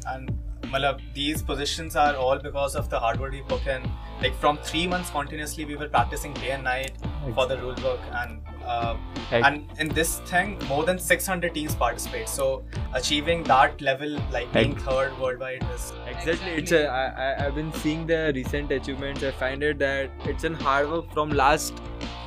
And 0.06 0.30
Malab, 0.70 1.00
these 1.14 1.42
positions 1.42 1.96
are 1.96 2.14
all 2.14 2.38
because 2.38 2.74
of 2.74 2.88
the 2.90 2.98
hard 2.98 3.20
work 3.20 3.32
we 3.32 3.42
put 3.42 3.66
in. 3.66 3.82
Like 4.20 4.34
from 4.38 4.58
three 4.58 4.86
months 4.86 5.10
continuously, 5.10 5.64
we 5.64 5.76
were 5.76 5.88
practicing 5.88 6.34
day 6.34 6.50
and 6.50 6.64
night 6.64 6.92
exactly. 6.94 7.32
for 7.34 7.46
the 7.46 7.58
rule 7.58 7.74
book, 7.74 8.00
and 8.12 8.40
uh, 8.65 8.97
and 9.31 9.67
in 9.79 9.89
this 9.89 10.19
thing, 10.19 10.57
more 10.67 10.83
than 10.83 10.99
600 10.99 11.53
teams 11.53 11.75
participate. 11.75 12.27
So 12.29 12.63
achieving 12.93 13.43
that 13.43 13.79
level, 13.81 14.19
like 14.31 14.51
being 14.51 14.75
third 14.75 15.17
worldwide, 15.19 15.65
is 15.73 15.93
exactly. 16.05 16.51
It's 16.51 16.71
a, 16.71 16.87
I, 16.87 17.45
I've 17.45 17.55
been 17.55 17.71
seeing 17.73 18.05
the 18.07 18.31
recent 18.35 18.71
achievements. 18.71 19.23
I 19.23 19.31
find 19.31 19.63
it 19.63 19.79
that 19.79 20.11
it's 20.25 20.43
an 20.43 20.53
hard 20.53 20.89
work 20.91 21.11
from 21.13 21.29
last 21.29 21.73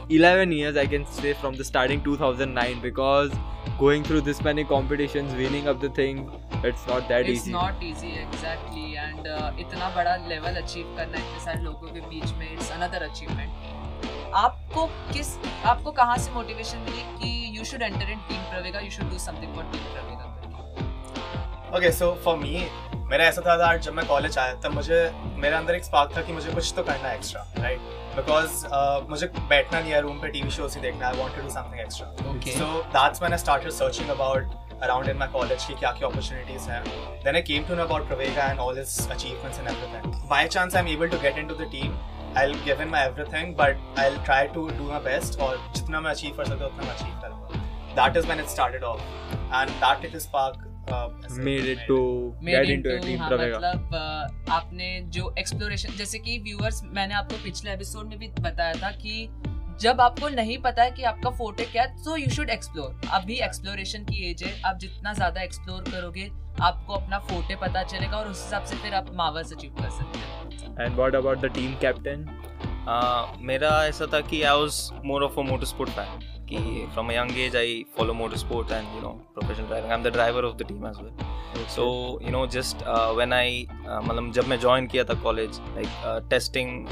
11 0.09 0.53
years. 0.53 0.77
I 0.77 0.87
can 0.87 1.07
say 1.07 1.35
from 1.35 1.57
the 1.57 1.65
starting 1.65 2.03
2009 2.03 2.81
because 2.81 3.31
going 3.79 4.03
through 4.03 4.23
this 4.23 4.43
many 4.43 4.65
competitions, 4.65 5.33
winning 5.35 5.69
up 5.69 5.81
the 5.81 5.91
thing, 5.91 6.31
it's 6.65 6.87
not 6.87 7.09
that 7.09 7.23
it's 7.23 7.31
easy. 7.31 7.51
It's 7.51 7.61
not 7.61 7.83
easy 7.83 8.15
exactly, 8.19 8.97
and 8.97 9.27
uh, 9.27 9.53
इतना 9.59 9.95
बड़ा 9.97 10.17
level 10.29 10.57
achieve 10.63 10.97
करना 10.97 11.19
इतने 11.19 11.45
सारे 11.45 11.63
लोगों 11.63 11.93
के 11.93 12.01
बीच 12.09 12.33
में 12.39 12.49
it's 12.57 12.71
another 12.71 13.05
achievement. 13.05 13.51
आपको 14.36 14.86
किस 15.14 15.28
आपको 15.66 15.92
कहाँ 15.92 16.18
से 16.18 16.32
मोटिवेशन 16.32 16.78
मिली 16.86 17.04
कि 17.20 17.58
you 17.58 17.64
should 17.66 17.82
enter 17.82 18.10
in 18.12 18.20
team 18.30 18.42
Pravega 18.50 18.80
you 18.80 18.90
should 18.92 19.10
do 19.10 19.18
something 19.26 19.54
for 19.56 19.64
team 19.72 19.84
Pravega 19.94 21.78
okay 21.78 21.92
so 21.92 22.12
for 22.26 22.38
me 22.38 22.68
मेरा 23.12 23.26
ऐसा 23.26 23.42
था 23.42 23.76
जब 23.78 23.94
मैं 23.94 24.06
कॉलेज 24.08 24.38
आया 24.38 24.54
तब 24.64 24.74
मुझे 24.74 25.00
मेरे 25.38 25.56
अंदर 25.56 25.76
एक 25.76 25.84
स्पार्क 25.84 26.16
था 26.18 26.22
कि 26.22 26.34
मुझे 26.34 26.54
कुछ 26.54 26.74
तो 26.76 26.84
करना 26.84 27.08
है 27.08 27.16
एक्स्ट्रा 27.16 27.46
राइट 27.60 27.80
बिकॉज़ 28.16 28.66
मुझे 29.10 29.28
बैठना 29.50 29.80
नहीं 29.80 29.92
है 29.92 30.02
रूम 30.02 30.20
पे 30.22 30.28
टीवी 30.36 30.52
शोज़ 30.58 30.76
ही 30.76 30.82
देखना 30.82 31.08
I 31.08 31.18
want 31.20 31.42
to 31.42 31.50
something 31.50 31.80
extra 31.82 32.60
so 32.60 32.82
that's 32.98 33.22
when 33.22 33.34
I 33.34 33.40
started 33.40 33.72
searching 33.80 34.10
about 34.20 34.64
around 34.86 35.10
in 35.12 35.20
my 35.20 35.28
college 35.34 35.66
की 35.68 35.74
क्या 35.76 35.92
क्या 36.00 36.08
opportunities 36.08 36.66
हैं. 36.70 36.80
Then 37.26 37.38
I 37.40 37.42
came 37.50 37.68
to 37.68 37.76
know 37.78 37.86
about 37.86 38.10
Pravega 38.10 38.48
and 38.48 38.64
all 38.64 38.80
his 38.80 38.96
achievements 39.16 39.62
and 39.62 39.70
everything. 39.74 40.18
By 40.32 40.40
chance 40.56 40.76
I'm 40.76 40.90
able 40.96 41.14
to 41.14 41.20
get 41.20 41.40
into 41.44 41.58
the 41.62 41.68
team 41.76 41.94
I 42.38 42.54
give 42.66 42.82
in 42.82 42.90
my 42.90 43.06
every 43.06 43.44
but 43.54 44.00
I 44.00 44.18
try 44.26 44.48
to 44.50 44.68
do 44.68 44.84
my 44.84 45.00
best 45.02 45.40
और 45.40 45.58
जितना 45.76 46.02
मैं 46.02 46.12
achieve 46.12 46.38
कर 46.38 46.46
सकता 46.46 46.66
उतना 46.66 46.84
मैं 46.84 46.96
achieve 46.96 47.20
करूँगा 47.22 47.64
that 47.96 48.18
is 48.18 48.28
man 48.28 48.40
it 48.40 48.48
started 48.50 48.84
off 48.84 49.02
and 49.56 49.70
that 49.70 50.06
it 50.06 50.16
is 50.16 50.28
park 50.28 50.72
आपने 54.50 55.02
जो 55.10 55.34
एक्सप्लोरेशन 55.40 55.96
जैसे 55.98 56.20
कि 56.20 56.38
व्यूअर्स 56.40 56.82
मैंने 56.86 57.14
आपको 57.14 57.44
पिछले 57.44 57.72
एपिसोड 57.72 58.08
में 58.08 58.18
भी 58.20 58.28
बताया 58.40 58.74
था 58.74 58.92
कि 58.92 59.28
जब 59.82 60.02
आपको 60.02 60.30
नहीं 60.30 60.58
पता 60.58 60.84
है 60.84 60.92
कि 60.92 61.04
आपका 61.04 61.30
फ़ोटो 61.30 61.64
क्या 61.72 61.84
है 61.84 62.04
सो 62.04 62.18
यू 62.18 62.30
शुड 62.30 62.50
एक्सप्लोर 62.50 63.10
अभी 63.14 63.40
एक्सप्लोरेशन 63.40 64.04
की 64.04 64.30
एज 64.30 64.44
है 64.44 64.62
आप 64.62 64.78
जितना 64.78 65.14
ज़्यादा 65.14 65.42
एक्सप्लोर 65.42 65.84
करोगे 65.92 66.30
आपको 66.62 66.94
अपना 66.94 67.20
फोटे 67.30 67.56
पता 67.62 67.84
चलेगा 67.84 68.18
और 68.18 68.28
उस 68.28 68.44
हिसाब 68.44 68.64
से 68.66 68.76
फिर 68.76 68.94
आप 68.96 69.08
मावर्स 69.16 69.52
अचीव 69.54 69.76
कर 69.80 69.90
सकते 69.90 70.20
हैं। 70.20 70.86
And 70.86 70.96
what 70.96 71.16
about 71.16 71.38
the 71.40 71.54
team 71.56 71.74
captain 71.82 72.28
मेरा 73.42 73.70
ऐसा 73.86 74.06
था 74.14 74.20
कि 74.22 74.42
I 74.42 74.60
was 74.60 74.90
more 75.06 75.24
of 75.24 75.40
a 75.40 75.44
motor 75.44 75.66
sport 75.66 75.90
fan 75.92 76.20
कि 76.50 76.58
from 76.94 77.10
a 77.10 77.14
young 77.14 77.38
age 77.40 77.56
I 77.56 77.84
follow 77.98 78.14
motor 78.14 78.38
sport 78.38 78.72
and 78.72 78.96
you 78.96 79.02
know 79.02 79.10
professional 79.34 79.66
driving 79.66 79.92
I 79.92 79.98
am 79.98 80.04
the 80.04 80.12
driver 80.14 80.46
of 80.46 80.56
the 80.58 80.68
team 80.68 80.86
as 80.88 80.98
well 81.02 81.66
so 81.76 81.86
you 82.24 82.32
know 82.32 82.46
just 82.56 82.84
when 82.88 83.34
I 83.34 83.68
मतलब 83.72 84.32
जब 84.34 84.48
मैं 84.48 84.60
join 84.60 84.88
किया 84.88 85.04
था 85.04 85.14
college 85.24 85.60
like 85.76 86.28
testing 86.30 86.88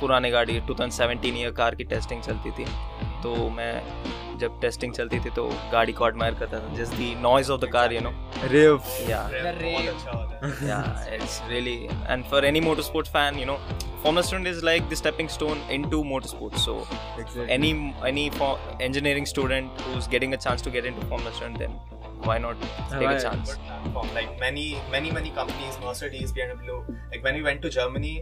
पुराने 0.00 0.30
गाड़ी 0.30 0.60
2017 0.70 1.36
year 1.36 1.52
car 1.52 1.74
की 1.74 1.84
testing 1.84 2.22
चलती 2.22 2.50
थी। 2.50 2.64
तो 3.22 3.48
मैं 3.50 3.72
जब 4.38 4.60
टेस्टिंग 4.60 4.92
चलती 4.94 5.18
थी 5.20 5.30
तो 5.36 5.48
गाड़ी 5.72 5.92
को 5.92 6.06
एडमायर 6.06 6.34
करता 6.40 6.58
था 6.60 6.74
just 6.76 6.94
the 6.96 7.14
noise 7.22 7.50
of 7.52 7.60
the 7.60 7.70
car 7.72 7.92
you 7.92 8.00
know 8.00 8.12
rev 8.52 8.82
yeah 9.10 9.22
yeah 10.68 10.80
it's 11.14 11.40
really 11.48 11.78
and 11.84 12.24
for 12.30 12.44
any 12.44 12.60
motorsports 12.70 13.10
fan 13.12 13.38
you 13.38 13.46
know 13.46 13.58
Formula 14.02 14.22
student 14.22 14.46
is 14.46 14.62
like 14.62 14.88
the 14.90 14.96
stepping 14.98 15.28
stone 15.28 15.58
into 15.68 16.02
motorsports. 16.04 16.58
So 16.58 16.74
exactly. 17.18 17.46
any 17.50 17.70
any 18.10 18.30
engineering 18.80 19.26
student 19.26 19.80
who's 19.80 20.06
getting 20.06 20.34
a 20.34 20.38
chance 20.44 20.62
to 20.66 20.70
get 20.70 20.86
into 20.90 21.06
Formula 21.06 21.32
student, 21.32 21.58
then 21.58 21.72
why 22.22 22.36
not 22.38 22.62
take 22.92 23.00
right. 23.00 23.16
a 23.16 23.22
chance? 23.24 23.56
Like 24.14 24.38
many 24.38 24.66
many 24.92 25.10
many 25.10 25.30
companies, 25.30 25.80
Mercedes, 25.86 26.32
BMW. 26.32 26.78
Like 27.10 27.24
when 27.24 27.34
we 27.34 27.42
went 27.42 27.60
to 27.62 27.70
Germany, 27.78 28.14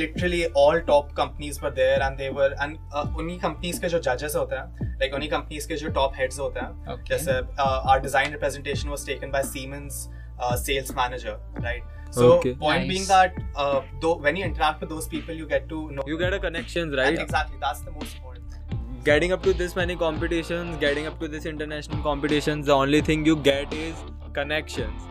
literally 0.00 0.40
all 0.62 0.80
top 0.80 1.14
companies 1.14 1.60
were 1.62 1.70
there 1.70 2.02
and 2.02 2.18
they 2.18 2.30
were 2.30 2.50
and 2.66 2.78
uh, 2.92 3.06
उन्हीं 3.18 3.38
companies 3.46 3.78
के 3.78 3.88
जो 3.94 4.00
judges 4.08 4.36
होते 4.36 4.56
हैं 4.56 4.90
like 5.02 5.16
उन्हीं 5.18 5.30
companies 5.36 5.66
के 5.72 5.76
जो 5.84 5.94
top 6.00 6.20
heads 6.20 6.38
होते 6.38 6.60
हैं 6.60 6.96
जैसे 7.08 7.40
uh, 7.66 7.80
our 7.92 8.00
design 8.08 8.36
representation 8.38 8.94
was 8.96 9.04
taken 9.10 9.34
by 9.38 9.42
Siemens 9.54 9.98
uh, 10.40 10.56
sales 10.66 10.94
manager 11.00 11.36
right 11.66 11.90
So 12.14 12.24
Okay. 12.30 12.50
point 12.62 12.80
Nice. 12.80 12.88
being 12.88 13.06
that 13.08 13.36
uh, 13.56 13.80
though 14.00 14.16
when 14.24 14.36
you 14.36 14.44
interact 14.44 14.82
with 14.84 14.90
those 14.94 15.06
people, 15.12 15.34
you 15.42 15.46
get 15.52 15.68
to 15.68 15.78
know. 15.92 16.02
You 16.06 16.18
get 16.22 16.34
a 16.38 16.40
connections, 16.40 16.96
And? 17.04 17.18
Exactly. 17.18 17.60
That's 17.60 17.80
the 17.80 17.92
most 17.92 18.16
important 18.16 18.50
thing. 18.52 18.82
Getting 19.06 19.32
up 19.36 19.42
to 19.44 19.54
this 19.60 19.74
many 19.78 19.96
competitions, 20.02 20.76
getting 20.82 21.06
up 21.06 21.18
to 21.20 21.28
this 21.36 21.46
international 21.46 22.02
competitions, 22.02 22.66
the 22.66 22.74
only 22.74 23.00
thing 23.00 23.24
you 23.30 23.36
get 23.36 23.72
is 23.72 24.04
connections. 24.34 25.08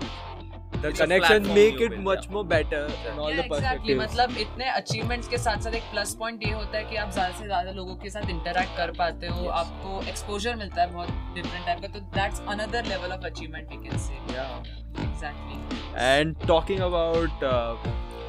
Connection 0.83 1.47
make 1.49 1.81
it 1.81 1.97
much 1.99 2.27
more 2.31 2.45
better 2.45 2.87
मतलब 3.97 4.37
इतने 4.39 4.69
achievements 4.71 5.27
के 5.27 5.37
साथ 5.37 5.61
साथ 5.61 5.75
एक 5.75 5.83
plus 5.91 6.13
point 6.19 6.43
ये 6.45 6.51
होता 6.53 6.77
है 6.77 6.83
कि 6.83 6.95
आप 6.95 7.11
ज़्यादा 7.11 7.37
से 7.37 7.45
ज़्यादा 7.45 7.71
लोगों 7.71 7.95
के 7.95 8.09
साथ 8.09 8.29
इंटरेक्ट 8.29 8.77
कर 8.77 8.91
पाते 8.99 9.27
हो 9.27 9.41
yes. 9.41 9.51
आपको 9.53 10.01
एक्सपोजर 10.09 10.55
मिलता 10.55 10.81
है 10.81 10.91
बहुत 10.93 11.09
डिफरेंट 11.35 11.65
टाइप 11.65 11.81
का 11.81 11.87
तो 11.89 11.99
that's 12.15 12.41
another 12.49 12.85
level 12.85 13.11
of 13.11 13.25
achievement 13.25 13.71
we 13.71 13.77
can 13.83 13.97
say 13.97 14.13
and 15.97 16.35
talking 16.47 16.79
about 16.81 17.43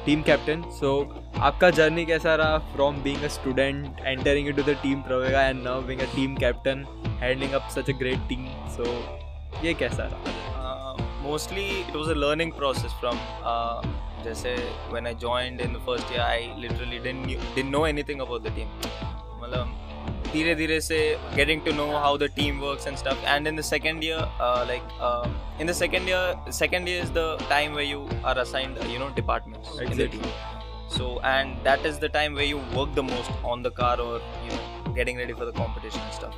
team 0.05 0.21
captain 0.21 0.61
so 0.79 0.93
आपका 1.39 1.69
जर्नी 1.71 2.05
कैसा 2.05 2.35
रहा 2.35 2.57
from 2.73 3.01
being 3.03 3.27
student 3.31 3.99
entering 3.99 4.47
into 4.47 4.63
the 4.63 4.77
team 4.83 5.01
Pravega 5.01 5.41
and 5.41 5.63
now 5.63 5.81
being 5.81 6.01
team 6.15 6.35
captain 6.37 6.85
handling 7.21 7.53
up 7.53 7.69
such 7.75 7.89
a 7.89 7.97
great 7.99 8.27
team 8.29 8.47
so 8.69 8.95
ये 9.63 9.73
कैसा 9.73 10.03
रहा? 10.03 10.42
Uh, 11.22 11.22
mostly 11.22 11.80
it 11.80 11.94
was 11.94 12.08
a 12.08 12.14
learning 12.14 12.52
process 12.52 12.92
from 13.00 13.18
uh, 13.44 13.82
जैसे 14.24 14.54
when 14.92 15.06
I 15.06 15.14
joined 15.14 15.60
in 15.60 15.72
the 15.72 15.80
first 15.88 16.10
year 16.10 16.20
I 16.20 16.52
literally 16.56 16.98
didn't 16.98 17.26
knew, 17.26 17.38
didn't 17.54 17.70
know 17.70 17.84
anything 17.84 18.20
about 18.20 18.42
the 18.42 18.50
team 18.50 18.68
मतलब 19.42 19.74
धीरे 20.32 20.54
धीरे 20.54 20.80
से 20.80 20.98
getting 21.36 21.60
to 21.66 21.72
know 21.72 21.90
how 22.04 22.16
the 22.16 22.28
team 22.28 22.60
works 22.60 22.86
and 22.86 22.98
stuff 22.98 23.18
and 23.34 23.46
in 23.46 23.56
the 23.56 23.62
second 23.62 24.02
year 24.02 24.18
uh, 24.40 24.64
like 24.68 24.82
uh, 25.00 25.28
in 25.58 25.66
the 25.66 25.74
second 25.74 26.08
year 26.12 26.24
second 26.50 26.86
year 26.88 27.02
is 27.02 27.10
the 27.20 27.36
time 27.54 27.74
where 27.74 27.88
you 27.90 28.08
are 28.24 28.38
assigned 28.38 28.78
uh, 28.78 28.84
you 28.94 28.98
know 28.98 29.10
departments 29.20 29.70
in 29.70 29.76
the 29.76 29.84
Exactly. 29.84 30.18
team 30.18 30.32
so 30.98 31.20
and 31.20 31.56
that 31.64 31.86
is 31.92 31.98
the 31.98 32.08
time 32.08 32.34
where 32.34 32.44
you 32.44 32.58
work 32.80 32.94
the 32.94 33.02
most 33.02 33.30
on 33.44 33.62
the 33.62 33.70
car 33.70 33.94
or 34.00 34.20
you 34.44 34.50
know 34.56 34.81
getting 34.95 35.17
ready 35.17 35.33
for 35.33 35.45
the 35.45 35.51
competition 35.53 36.01
and 36.01 36.13
stuff. 36.13 36.35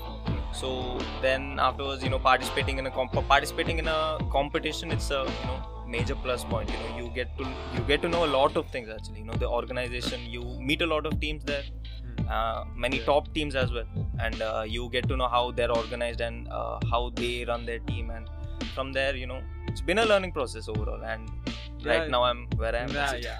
So 0.53 0.99
then 1.21 1.59
afterwards 1.59 2.03
you 2.03 2.09
know 2.09 2.19
participating 2.19 2.77
in 2.79 2.85
a 2.87 2.91
comp- 2.91 3.27
participating 3.27 3.79
in 3.79 3.87
a 3.87 4.17
competition 4.31 4.91
it's 4.91 5.09
a 5.11 5.23
you 5.39 5.47
know 5.47 5.57
major 5.87 6.15
plus 6.15 6.43
point. 6.43 6.69
You 6.71 6.77
know 6.83 6.97
you 6.97 7.09
get 7.15 7.37
to 7.37 7.43
you 7.75 7.81
get 7.87 8.01
to 8.03 8.09
know 8.09 8.25
a 8.25 8.31
lot 8.37 8.55
of 8.55 8.67
things 8.67 8.89
actually. 8.89 9.19
You 9.19 9.25
know 9.25 9.33
the 9.33 9.49
organization 9.49 10.21
you 10.25 10.43
meet 10.59 10.81
a 10.81 10.87
lot 10.87 11.05
of 11.05 11.19
teams 11.19 11.43
there 11.43 11.63
uh, 12.29 12.63
many 12.75 12.99
top 12.99 13.33
teams 13.33 13.55
as 13.55 13.71
well. 13.71 13.85
And 14.19 14.41
uh, 14.41 14.63
you 14.65 14.89
get 14.89 15.07
to 15.09 15.17
know 15.17 15.27
how 15.27 15.51
they're 15.51 15.71
organized 15.71 16.21
and 16.21 16.47
uh, 16.49 16.79
how 16.89 17.11
they 17.15 17.45
run 17.45 17.65
their 17.65 17.79
team. 17.79 18.09
And 18.09 18.27
from 18.73 18.93
there 18.93 19.15
you 19.15 19.27
know 19.27 19.41
it's 19.67 19.81
been 19.81 19.99
a 19.99 20.05
learning 20.05 20.31
process 20.31 20.67
overall. 20.69 21.03
And 21.13 21.29
Yeah. 21.85 21.97
right 21.97 22.09
now 22.13 22.19
i'm 22.27 22.39
where 22.59 22.75
i 22.77 22.79
am 22.83 22.91
Yeah, 22.97 23.15
yeah 23.23 23.39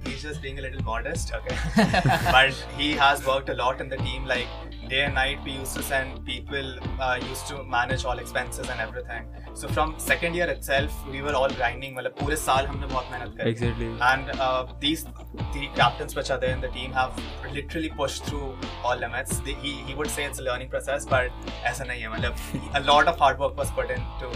to 0.00 0.04
that, 0.04 0.10
he's 0.10 0.22
just 0.22 0.42
being 0.42 0.58
a 0.58 0.62
little 0.62 0.82
modest, 0.82 1.32
okay? 1.34 1.56
but 2.32 2.52
he 2.76 2.92
has 2.92 3.26
worked 3.26 3.48
a 3.48 3.54
lot 3.54 3.80
in 3.80 3.88
the 3.88 3.96
team. 3.98 4.24
Like 4.24 4.46
day 4.88 5.02
and 5.04 5.14
night, 5.14 5.38
we 5.44 5.52
used 5.52 5.76
to 5.76 5.82
send 5.82 6.24
people, 6.24 6.78
uh, 7.00 7.18
used 7.28 7.46
to 7.48 7.62
manage 7.64 8.04
all 8.04 8.18
expenses 8.18 8.68
and 8.68 8.80
everything. 8.80 9.26
So 9.54 9.68
from 9.68 9.94
second 9.98 10.34
year 10.34 10.48
itself, 10.48 10.92
we 11.10 11.22
were 11.22 11.34
all 11.34 11.48
grinding. 11.60 11.94
मतलब 11.96 12.14
पूरे 12.20 12.36
साल 12.36 12.66
हमने 12.66 12.86
बहुत 12.86 13.10
मेहनत 13.12 13.36
करी. 13.38 13.50
Exactly. 13.50 13.88
And 14.00 14.30
uh, 14.40 14.66
these 14.80 15.04
three 15.52 15.70
captains 15.76 16.14
which 16.14 16.30
are 16.30 16.38
there 16.38 16.54
in 16.54 16.60
the 16.60 16.68
team 16.68 16.92
have 16.92 17.22
literally 17.52 17.90
pushed 18.02 18.24
through 18.24 18.54
all 18.84 18.96
limits. 18.96 19.40
They, 19.40 19.54
he, 19.54 19.72
he 19.88 19.94
would 19.94 20.10
say 20.10 20.24
it's 20.24 20.38
a 20.38 20.42
learning 20.50 20.68
process, 20.68 21.06
but 21.16 21.30
ऐसा 21.72 21.84
नहीं 21.84 22.02
है 22.02 22.12
मतलब 22.16 22.74
a 22.82 22.86
lot 22.92 23.08
of 23.14 23.18
hard 23.18 23.38
work 23.38 23.56
was 23.64 23.70
put 23.80 23.90
into. 23.90 24.30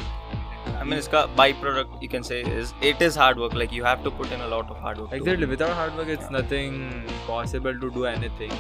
I 0.68 0.84
mean, 0.84 1.00
it's 1.00 1.08
byproduct 1.08 2.02
you 2.02 2.10
can 2.10 2.24
say 2.24 2.42
is 2.42 2.74
it 2.82 3.02
is 3.02 3.16
hard 3.16 3.38
work. 3.38 3.54
Like 3.54 3.72
you 3.72 3.84
have 3.84 4.04
to 4.04 4.12
put 4.12 4.32
in 4.32 4.42
a 4.42 4.48
lot 4.48 4.70
of 4.70 4.78
hard 4.78 5.00
work. 5.00 5.14
Exactly. 5.14 5.46
Without 5.46 5.70
hard 5.70 5.96
work, 5.96 6.08
it's 6.08 6.30
nothing 6.30 7.04
possible 7.28 7.80
to 7.80 7.92
do 7.92 8.06
anything. 8.06 8.52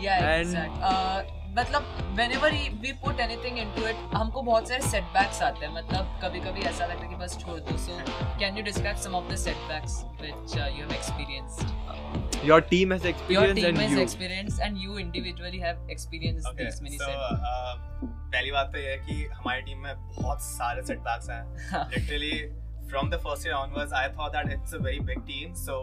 Yeah, 0.00 0.24
And- 0.24 0.56
exact 0.56 1.41
मतलब 1.56 2.16
whenever 2.18 2.50
we 2.82 2.92
put 3.04 3.18
anything 3.26 3.58
into 3.64 3.84
it 3.90 3.96
हमको 4.14 4.42
बहुत 4.42 4.68
सारे 4.68 4.82
setbacks 4.92 5.42
आते 5.42 5.66
हैं 5.66 5.72
मतलब 5.74 6.18
कभी 6.22 6.40
कभी 6.40 6.62
ऐसा 6.70 6.86
लगता 6.86 7.04
है 7.04 7.08
कि 7.08 7.16
बस 7.24 7.38
छोड़ 7.44 7.58
दो 7.68 7.76
so 7.86 7.98
can 8.42 8.56
you 8.60 8.64
describe 8.70 8.98
some 9.06 9.16
of 9.20 9.28
the 9.32 9.38
setbacks 9.44 9.96
which 10.22 10.56
uh, 10.58 10.68
you 10.76 10.86
have 10.88 10.96
experienced 11.00 11.66
Your 12.46 12.60
team 12.68 12.92
has 12.92 13.04
your 13.04 13.10
experience 13.14 13.58
team 13.58 13.66
and 13.68 13.78
has 13.80 13.92
you. 13.96 14.00
experienced 14.04 14.62
and 14.68 14.78
you 14.84 14.96
individually 15.02 15.60
have 15.64 15.92
experienced 15.96 16.48
Okay, 16.50 16.64
these 16.64 16.80
many 16.86 16.98
so 17.02 17.10
setbacks 17.10 17.44
uh, 17.50 17.74
पहली 18.32 18.50
बात 18.52 18.72
तो 18.72 18.78
ये 18.78 18.90
है 18.90 18.96
कि 19.06 19.14
हमारी 19.34 19.62
team 19.62 19.78
में 19.82 19.94
बहुत 20.16 20.40
सारे 20.42 20.82
setbacks 20.88 21.28
हैं. 21.30 21.42
Literally 21.94 22.32
from 22.92 23.10
the 23.14 23.18
first 23.26 23.46
year 23.48 23.54
onwards, 23.58 23.92
I 24.00 24.08
thought 24.16 24.32
that 24.38 24.50
it's 24.54 24.76
a 24.78 24.80
very 24.86 25.00
big 25.10 25.20
team, 25.26 25.54
so 25.64 25.76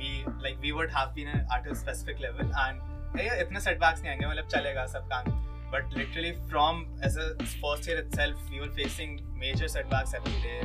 we 0.00 0.10
like 0.46 0.58
we 0.66 0.72
would 0.78 0.90
have 0.96 1.14
been 1.18 1.28
at 1.58 1.68
a 1.74 1.76
specific 1.82 2.20
level 2.26 2.50
and 2.64 2.89
ये 3.18 3.40
इतने 3.42 3.60
setbacks 3.60 4.02
नहीं 4.02 4.10
आएँगे 4.10 4.26
मतलब 4.26 4.46
चलेगा 4.56 4.86
सब 4.86 5.08
काम. 5.12 5.38
But 5.72 5.92
literally 5.96 6.30
from 6.52 6.78
as 7.08 7.16
a 7.16 7.26
first 7.62 7.86
year 7.88 7.98
itself, 7.98 8.34
we 8.52 8.60
were 8.60 8.70
facing 8.78 9.20
major 9.42 9.68
setbacks 9.68 10.14
every 10.14 10.40
day, 10.46 10.60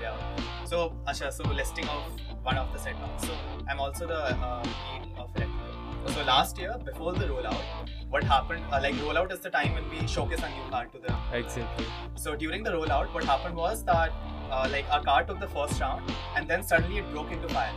day 0.00 0.06
out. 0.06 0.40
So 0.70 0.94
Asha, 1.06 1.32
so 1.32 1.44
listing 1.48 1.88
of 1.88 2.20
one 2.42 2.56
of 2.56 2.72
the 2.72 2.78
setbacks. 2.78 3.26
So 3.26 3.34
I'm 3.68 3.80
also 3.80 4.06
the 4.06 4.20
uh, 4.48 4.62
lead 4.64 5.12
of 5.18 5.30
electrical. 5.36 6.14
So 6.14 6.24
last 6.24 6.58
year, 6.58 6.74
before 6.84 7.12
the 7.12 7.26
rollout, 7.26 7.90
what 8.08 8.24
happened? 8.24 8.62
Uh, 8.72 8.80
like 8.82 8.94
rollout 9.06 9.30
is 9.32 9.40
the 9.40 9.50
time 9.50 9.74
when 9.74 9.88
we 9.90 10.06
showcase 10.06 10.40
a 10.42 10.48
new 10.48 10.70
car 10.70 10.86
to 10.86 10.98
the 10.98 11.14
Exactly. 11.36 11.86
so 12.14 12.34
during 12.34 12.62
the 12.62 12.70
rollout, 12.70 13.12
what 13.12 13.24
happened 13.24 13.54
was 13.54 13.84
that 13.84 14.10
uh, 14.50 14.68
like 14.72 14.86
our 14.90 15.02
car 15.02 15.22
took 15.24 15.38
the 15.40 15.48
first 15.48 15.80
round 15.80 16.10
and 16.36 16.48
then 16.48 16.62
suddenly 16.62 16.98
it 16.98 17.10
broke 17.12 17.30
into 17.30 17.48
fire. 17.48 17.72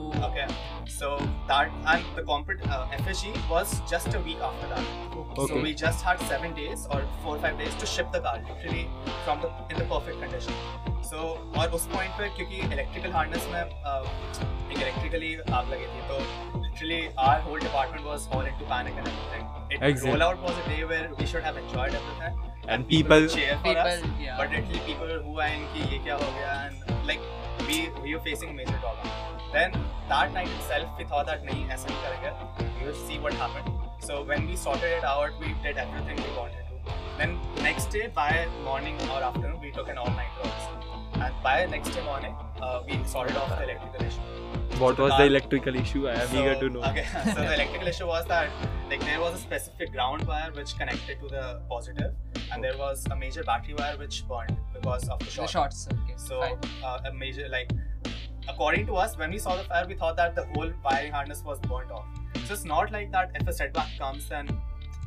Oh, 0.00 0.12
Okay, 0.28 0.46
so 0.86 1.08
that 1.48 1.70
and 1.92 2.04
the 2.16 2.22
compet 2.22 2.60
uh, 2.68 2.86
FSG 2.98 3.32
was 3.50 3.80
just 3.90 4.14
a 4.14 4.20
week 4.20 4.40
after 4.48 4.68
that. 4.68 4.84
Okay. 5.16 5.46
So 5.52 5.60
we 5.60 5.74
just 5.74 6.02
had 6.08 6.20
seven 6.32 6.54
days 6.54 6.86
or 6.90 7.02
four 7.22 7.36
or 7.36 7.40
five 7.40 7.58
days 7.58 7.74
to 7.82 7.86
ship 7.86 8.12
the 8.12 8.20
car 8.20 8.40
literally 8.48 8.88
from 9.24 9.40
the 9.44 9.50
in 9.70 9.78
the 9.82 9.86
perfect 9.94 10.20
condition. 10.20 10.54
So 11.10 11.18
और 11.58 11.70
उस 11.78 11.86
point 11.94 12.16
पे 12.20 12.28
क्योंकि 12.38 12.60
electrical 12.76 13.14
harness 13.18 13.46
में 13.52 13.62
uh, 13.92 14.04
एक 14.72 14.78
electrically 14.86 15.32
आग 15.60 15.70
लगी 15.72 15.86
थी 15.94 16.02
तो 16.10 16.18
literally 16.64 17.00
our 17.26 17.38
whole 17.46 17.62
department 17.66 18.04
was 18.12 18.28
all 18.32 18.50
into 18.52 18.68
panic 18.74 19.00
and 19.02 19.08
everything. 19.12 19.46
It, 19.70 19.82
Exactly. 19.90 20.12
rollout 20.12 20.42
was 20.48 20.60
a 20.64 20.68
day 20.68 20.84
where 20.92 21.08
we 21.20 21.26
should 21.32 21.42
have 21.50 21.56
enjoyed 21.64 21.98
everything. 22.02 22.38
And 22.68 22.84
would 22.84 22.88
people- 22.94 23.26
people 23.26 23.34
cheer 23.36 23.56
for 23.56 23.68
people, 23.68 23.90
us. 23.94 24.06
yeah 24.28 24.36
But 24.42 24.54
literally 24.58 24.84
people 24.92 25.14
who 25.26 25.40
are 25.46 25.50
in 25.58 25.66
कि 25.74 25.88
ये 25.94 25.98
क्या 26.08 26.16
हो 26.22 26.30
गया 26.38 26.54
and 26.68 27.06
like 27.10 27.26
we 27.70 27.80
we 28.04 28.14
were 28.16 28.24
facing 28.30 28.54
major 28.62 28.78
problem. 28.86 29.37
Then 29.52 29.72
that 30.08 30.32
night 30.32 30.48
itself, 30.58 30.90
we 30.98 31.04
thought 31.04 31.26
that 31.26 31.44
nahi 31.44 31.66
aisa 31.74 31.92
nahi 31.92 32.16
karenge. 32.22 32.80
We 32.80 32.86
will 32.86 32.98
see 33.06 33.18
what 33.18 33.34
happened. 33.34 33.74
So 34.08 34.22
when 34.22 34.46
we 34.46 34.56
sorted 34.56 34.96
it 34.98 35.04
out, 35.04 35.38
we 35.40 35.54
did 35.62 35.78
everything 35.84 36.16
we 36.16 36.36
wanted 36.36 36.66
to. 36.68 36.92
Then 37.18 37.38
next 37.62 37.90
day, 37.90 38.10
by 38.14 38.46
morning 38.64 39.00
or 39.14 39.22
afternoon, 39.22 39.60
we 39.60 39.70
took 39.70 39.88
an 39.88 39.98
all 39.98 40.10
night 40.10 40.30
walk 40.42 40.84
And 41.14 41.34
by 41.42 41.66
next 41.66 41.90
day 41.90 42.04
morning, 42.04 42.34
uh, 42.60 42.82
we 42.86 43.00
sorted 43.04 43.36
off 43.36 43.48
the 43.48 43.64
electrical 43.64 44.06
issue. 44.06 44.28
What 44.82 44.96
so 44.96 45.04
was 45.04 45.16
the 45.16 45.24
electrical 45.24 45.74
issue? 45.74 46.08
I 46.08 46.12
am 46.12 46.28
so, 46.28 46.40
eager 46.40 46.54
to 46.60 46.68
know. 46.68 46.82
Okay, 46.90 47.06
so 47.34 47.40
the 47.40 47.54
electrical 47.58 47.88
issue 47.88 48.06
was 48.06 48.24
that 48.26 48.50
like 48.90 49.00
there 49.00 49.20
was 49.20 49.34
a 49.34 49.38
specific 49.38 49.92
ground 49.92 50.26
wire 50.28 50.52
which 50.52 50.76
connected 50.78 51.20
to 51.20 51.28
the 51.28 51.60
positive, 51.68 52.12
and 52.52 52.62
there 52.62 52.76
was 52.78 53.04
a 53.10 53.16
major 53.16 53.42
battery 53.42 53.74
wire 53.74 53.96
which 53.96 54.22
burned 54.28 54.56
because 54.72 55.08
of 55.08 55.18
the 55.18 55.24
short. 55.24 55.48
The 55.48 55.52
short 55.52 55.72
circuit. 55.72 56.20
So 56.20 56.58
uh, 56.84 57.00
a 57.06 57.12
major 57.12 57.48
like 57.48 57.72
according 58.48 58.86
to 58.86 58.96
us, 58.96 59.16
when 59.16 59.30
we 59.30 59.38
saw 59.38 59.56
the 59.56 59.64
fire, 59.64 59.86
we 59.86 59.94
thought 59.94 60.16
that 60.16 60.34
the 60.34 60.44
whole 60.54 60.70
wiring 60.84 61.12
harness 61.12 61.44
was 61.44 61.58
burnt 61.60 61.90
off. 61.90 62.06
So 62.46 62.54
it's 62.54 62.64
not 62.64 62.92
like 62.92 63.12
that. 63.12 63.30
If 63.34 63.46
a 63.46 63.52
setback 63.52 63.88
comes, 63.98 64.28
then 64.28 64.48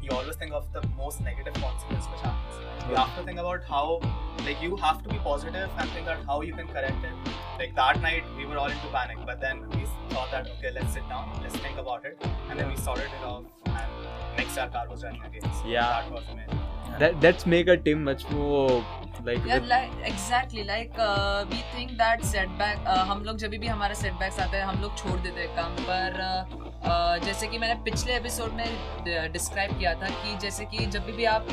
you 0.02 0.12
always 0.12 0.36
think 0.36 0.52
of 0.52 0.72
the 0.74 0.82
most 0.98 1.22
negative 1.22 1.54
consequence 1.54 2.06
which 2.06 2.22
happens. 2.22 2.56
You 2.90 2.96
have 2.96 3.16
to 3.18 3.24
think 3.24 3.40
about 3.40 3.64
how, 3.64 4.00
like, 4.46 4.62
you 4.62 4.76
have 4.78 5.04
to 5.04 5.10
be 5.10 5.18
positive 5.20 5.70
and 5.78 5.90
think 5.92 6.06
that 6.06 6.20
how 6.26 6.42
you 6.42 6.54
can 6.54 6.68
correct 6.68 7.04
it. 7.04 7.32
Like 7.60 7.76
that 7.76 8.02
night, 8.02 8.24
we 8.38 8.46
were 8.46 8.58
all 8.58 8.68
into 8.68 8.88
panic, 8.88 9.18
but 9.26 9.40
then 9.40 9.70
we 9.70 9.86
thought 10.10 10.32
that 10.32 10.48
okay, 10.58 10.72
let's 10.74 10.94
sit 10.94 11.08
down, 11.08 11.30
let's 11.44 11.56
think 11.58 11.78
about 11.78 12.06
it, 12.06 12.18
and 12.50 12.60
then 12.60 12.70
we 12.70 12.76
sorted 12.76 13.06
it 13.06 13.24
off. 13.24 13.44
And 13.66 14.38
next, 14.38 14.58
our 14.58 14.68
car 14.70 14.88
was 14.90 15.04
running 15.04 15.22
again. 15.22 15.44
So 15.44 15.68
Yeah. 15.68 15.82
that 16.02 16.12
was 16.12 16.24
amazing. 16.32 16.61
That 17.00 17.22
that's 17.22 17.46
make 17.46 17.68
a 17.68 17.78
team 17.78 18.04
much 18.04 18.30
more 18.30 18.84
like. 19.24 19.46
yeah 19.46 19.60
like 19.68 19.92
exactly 20.04 20.64
like 20.64 20.92
uh, 20.98 21.46
we 21.50 21.60
think 21.74 21.98
that 21.98 22.24
setback 22.24 22.78
uh, 22.86 23.06
हम 23.12 23.24
लोग 23.26 23.38
जब 23.38 23.56
भी 23.60 23.68
हमारा 23.68 23.96
setbacks 23.96 24.40
आते 24.40 24.58
हैं 24.58 24.66
हम 24.66 24.82
लोग 24.82 24.98
छोड़ 24.98 25.20
देते 25.20 25.42
हैं 25.42 25.56
काम 25.56 25.76
पर 25.90 26.20
uh, 26.26 26.60
uh, 26.90 27.26
जैसे 27.26 27.48
कि 27.48 27.58
मैंने 27.58 27.76
पिछले 27.84 28.16
एपिसोड 28.16 28.54
में 28.54 29.32
डिस्क्राइब 29.34 29.78
किया 29.80 29.94
था 30.02 30.10
कि 30.22 30.38
जैसे 30.42 30.66
कि 30.66 30.86
जब 30.96 31.10
भी 31.16 31.26
आप 31.36 31.48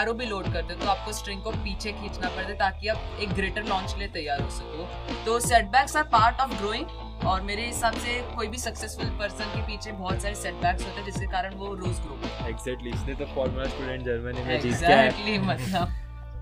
एरो 0.00 0.14
भी 0.14 0.26
लोड 0.26 0.52
करते 0.52 0.74
हो 0.74 0.80
तो 0.80 0.90
आपको 0.90 1.12
स्ट्रिंग 1.12 1.42
को 1.42 1.50
पीछे 1.64 1.92
खींचना 1.92 2.28
पड़ता 2.28 2.48
है 2.48 2.56
ताकि 2.58 2.88
आप 2.88 3.18
एक 3.22 3.34
ग्रेटर 3.34 3.64
लॉन्च 3.68 3.92
के 3.92 3.98
लिए 3.98 4.08
तैयार 4.18 4.42
हो 4.42 4.50
सको 4.58 5.24
तो 5.24 5.38
setbacks 5.48 5.96
are 5.96 6.04
part 6.12 6.40
of 6.40 6.58
growing 6.58 6.99
और 7.28 7.40
मेरे 7.42 7.66
हिसाब 7.66 7.94
से 8.04 8.20
कोई 8.36 8.46
भी 8.48 8.58
सक्सेसफुल 8.58 9.06
पर्सन 9.18 9.54
के 9.54 9.62
पीछे 9.66 9.92
बहुत 9.92 10.22
सारे 10.22 10.34
सेटबैक्स 10.34 10.84
होते 10.84 11.00
हैं 11.00 11.04
जिसके 11.06 11.26
कारण 11.32 11.54
वो 11.62 11.74
रोज 11.74 12.00
ग्रो 12.06 12.18
Exactly. 12.52 12.94
इसने 12.94 13.14
तो 13.14 13.24
फॉर्मूला 13.34 13.64
स्टूडेंट 13.74 14.04
जर्मनी 14.04 14.44
में 14.46 14.60
जीत 14.60 14.82
आया 14.82 15.02
एग्जैक्टली 15.02 15.38
मतलब 15.48 15.98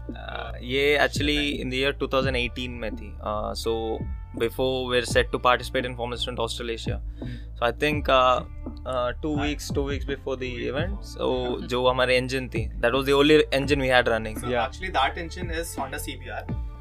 Uh, 0.09 0.53
ये 0.65 0.83
एक्चुअली 1.05 1.37
इन 1.63 1.71
द 1.71 1.75
ईयर 1.75 1.97
2018 2.03 2.69
में 2.83 2.95
थी 2.97 3.11
सो 3.63 3.73
before 4.43 4.69
we're 4.91 5.09
set 5.09 5.29
to 5.35 5.39
participate 5.47 5.89
in 5.89 5.97
Formula 5.99 6.19
Student 6.23 6.39
Australasia. 6.45 6.97
So 7.59 7.67
I 7.67 7.71
think 7.83 8.09
uh, 8.09 8.41
uh, 8.87 9.13
two 9.25 9.33
weeks, 9.41 9.69
two 9.79 9.85
weeks 9.91 10.09
before 10.11 10.37
the 10.43 10.51
event. 10.69 11.05
So 11.11 11.29
जो 11.73 11.83
हमारे 11.89 12.19
engine 12.21 12.49
थी, 12.55 12.63
that 12.85 12.97
was 12.99 13.05
the 13.11 13.17
only 13.19 13.39
engine 13.61 13.85
we 13.87 13.91
had 13.95 14.09
running. 14.15 14.39
So 14.41 14.49
Yeah. 14.55 14.63
actually, 14.65 14.91
that 14.97 15.21
engine 15.25 15.51
is 15.63 15.75
Honda 15.81 16.01
CBR, 16.07 16.41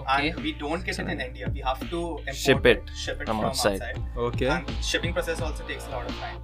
Okay. 0.09 0.29
and 0.29 0.39
we 0.39 0.53
don't 0.53 0.85
get 0.85 0.99
it 0.99 1.09
in 1.09 1.21
India. 1.21 1.49
We 1.53 1.59
have 1.61 1.79
to 1.89 2.17
import 2.19 2.35
Ship 2.35 2.65
it 2.65 2.89
ship 2.95 3.21
it 3.21 3.25
from 3.27 3.37
from, 3.39 3.45
outside. 3.45 3.81
outside. 3.81 4.03
Okay. 4.17 4.47
And 4.47 4.71
shipping 4.81 5.13
process 5.13 5.41
also 5.41 5.63
takes 5.65 5.87
a 5.87 5.91
lot 5.91 6.09
of 6.09 6.15
time. 6.19 6.39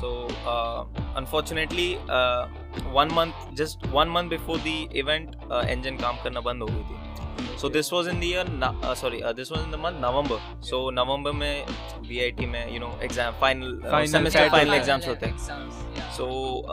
So 0.00 0.26
uh, 0.46 0.84
unfortunately, 1.16 1.98
uh, 2.08 2.46
one 2.90 3.12
month, 3.14 3.34
just 3.54 3.86
one 3.88 4.08
month 4.08 4.30
before 4.30 4.58
the 4.58 4.88
event, 5.04 5.36
uh, 5.50 5.64
engine 5.76 5.98
काम 5.98 6.22
करना 6.22 6.40
बंद 6.40 6.62
हो 6.62 6.68
गई 6.68 6.82
थी. 6.90 6.98
So 7.62 7.68
this 7.68 7.92
was 7.92 8.08
in 8.12 8.18
the 8.20 8.28
year, 8.28 8.44
na- 8.62 8.72
uh, 8.82 8.94
sorry, 9.00 9.22
uh, 9.22 9.32
this 9.32 9.50
was 9.50 9.60
in 9.64 9.70
the 9.70 9.80
month 9.82 10.00
November. 10.04 10.38
So 10.60 10.80
November 10.90 11.32
में 11.32 11.66
VIT 12.08 12.40
में, 12.54 12.72
you 12.74 12.80
know, 12.84 12.90
exam 13.08 13.36
final, 13.42 13.76
uh, 13.76 13.90
Final 13.90 14.12
semester 14.14 14.38
final 14.38 14.58
final 14.58 14.78
exams 14.78 15.06
होते 15.08 15.26
हैं. 15.26 15.36
So 16.16 16.26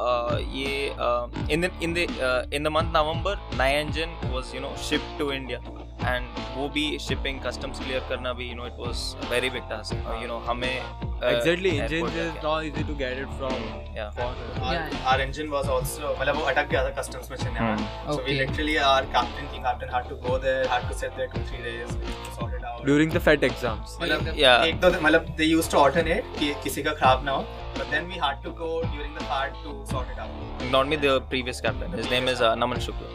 uh, 0.05 0.39
ये 0.55 0.95
uh, 1.07 1.51
in 1.55 1.65
the 1.65 1.71
in 1.87 1.93
the 1.99 2.07
uh, 2.29 2.41
in 2.59 2.67
the 2.69 2.73
month 2.77 2.97
November, 2.97 3.35
नया 3.61 3.83
engine 3.83 4.17
was 4.33 4.55
you 4.55 4.63
know 4.65 4.73
shipped 4.89 5.13
to 5.21 5.31
India. 5.37 5.61
And 6.07 6.37
वो 6.57 6.67
भी 6.75 6.83
shipping 7.05 7.39
customs 7.45 7.79
clear 7.85 7.99
करना 8.09 8.31
भी 8.33 8.49
you 8.49 8.55
know 8.59 8.67
it 8.69 8.77
was 8.83 9.01
a 9.23 9.29
very 9.31 9.49
big 9.55 9.63
task 9.71 9.93
uh, 9.93 10.15
you 10.21 10.27
know 10.31 10.37
हमें 10.49 10.71
uh, 10.71 11.31
exactly. 11.31 11.71
airport 11.79 11.91
Engines 11.93 12.15
is 12.15 12.33
जाके- 12.33 12.43
not 12.43 12.65
easy 12.69 12.83
to 12.89 12.93
get 13.01 13.17
it 13.23 13.33
from. 13.39 13.55
yeah 13.97 14.11
foreign. 14.19 14.61
Our, 14.61 14.73
Yeah. 14.75 15.09
our 15.13 15.23
engine 15.25 15.49
was 15.55 15.67
also 15.75 16.11
मतलब 16.19 16.35
वो 16.35 16.43
अटक 16.51 16.69
गया 16.73 16.83
था 16.89 16.93
customs 16.99 17.29
में 17.31 17.37
चेन्नई 17.37 17.59
में. 17.61 17.83
So 17.87 18.17
we 18.17 18.23
Okay. 18.23 18.37
literally 18.41 18.77
our 18.91 19.09
captain 19.17 19.49
team 19.53 19.63
captain 19.69 19.93
had 19.97 20.07
to 20.13 20.19
go 20.27 20.37
there, 20.47 20.65
had 20.75 20.87
to 20.91 20.97
sit 21.03 21.17
there 21.21 21.27
two 21.35 21.43
three 21.51 21.63
days 21.69 21.95
to 22.05 22.35
sort 22.39 22.57
it 22.59 22.67
out. 22.71 22.85
During 22.91 23.13
the 23.17 23.23
FET 23.29 23.43
exams. 23.49 23.97
मतलब 24.01 24.33
Yeah. 24.43 24.65
एक 24.69 24.79
दो 24.85 24.91
मतलब 25.07 25.35
they 25.41 25.49
used 25.53 25.75
to 25.75 25.81
alternate 25.85 26.31
कि 26.39 26.53
किसी 26.67 26.83
का 26.89 26.93
खराब 27.01 27.25
ना 27.25 27.31
हो. 27.39 27.45
But 27.79 27.91
then 27.95 28.07
we 28.13 28.21
had 28.21 28.39
to 28.45 28.51
go 28.63 28.69
during 28.93 29.11
the 29.19 29.25
part 29.33 29.59
to 29.65 29.75
sort 29.93 30.15
it 30.15 30.23
out. 30.27 30.69
not 30.77 30.89
me 30.93 30.97
the 31.03 31.11
previous 31.33 31.61
captain 31.67 31.93
his 31.99 32.09
name 32.13 32.27
is 32.35 32.41
uh, 32.47 32.55
Naman 32.63 32.81
Shukla 32.87 33.11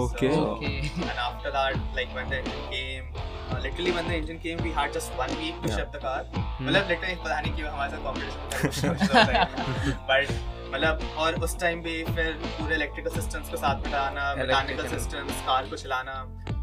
Okay. 0.00 0.32
So- 0.34 0.44
Okay. 0.52 0.90
And 1.02 1.18
after 1.26 1.50
that, 1.50 1.76
like 1.94 2.14
when 2.14 2.28
the 2.30 2.38
engine 2.38 2.62
came, 2.70 3.04
uh, 3.50 3.58
literally 3.64 3.92
when 3.92 4.08
the 4.08 4.14
engine 4.14 4.38
came, 4.38 4.58
we 4.66 4.70
had 4.78 4.92
just 4.92 5.12
one 5.22 5.34
week 5.42 5.60
to 5.62 5.68
Yeah. 5.68 5.76
ship 5.76 5.92
the 5.92 6.00
car. 6.06 6.20
मतलब 6.36 6.88
literally 6.92 7.16
पता 7.24 7.40
नहीं 7.40 7.54
क्यों 7.56 7.70
हमारे 7.72 7.90
साथ 7.92 8.02
competition 8.08 9.92
but 10.10 10.32
मतलब 10.72 11.14
और 11.18 11.34
उस 11.44 11.58
time 11.60 11.82
भी 11.82 12.02
फिर 12.04 12.32
पूरे 12.44 12.74
इलेक्ट्रिकल 12.74 13.10
सिस्टम्स 13.10 13.48
को 13.48 13.56
साथ 13.56 13.88
लाना 13.92 14.34
मैकेनिकल 14.34 14.88
सिस्टम्स 14.88 15.40
कार 15.46 15.66
को 15.66 15.76
चलाना 15.76 16.14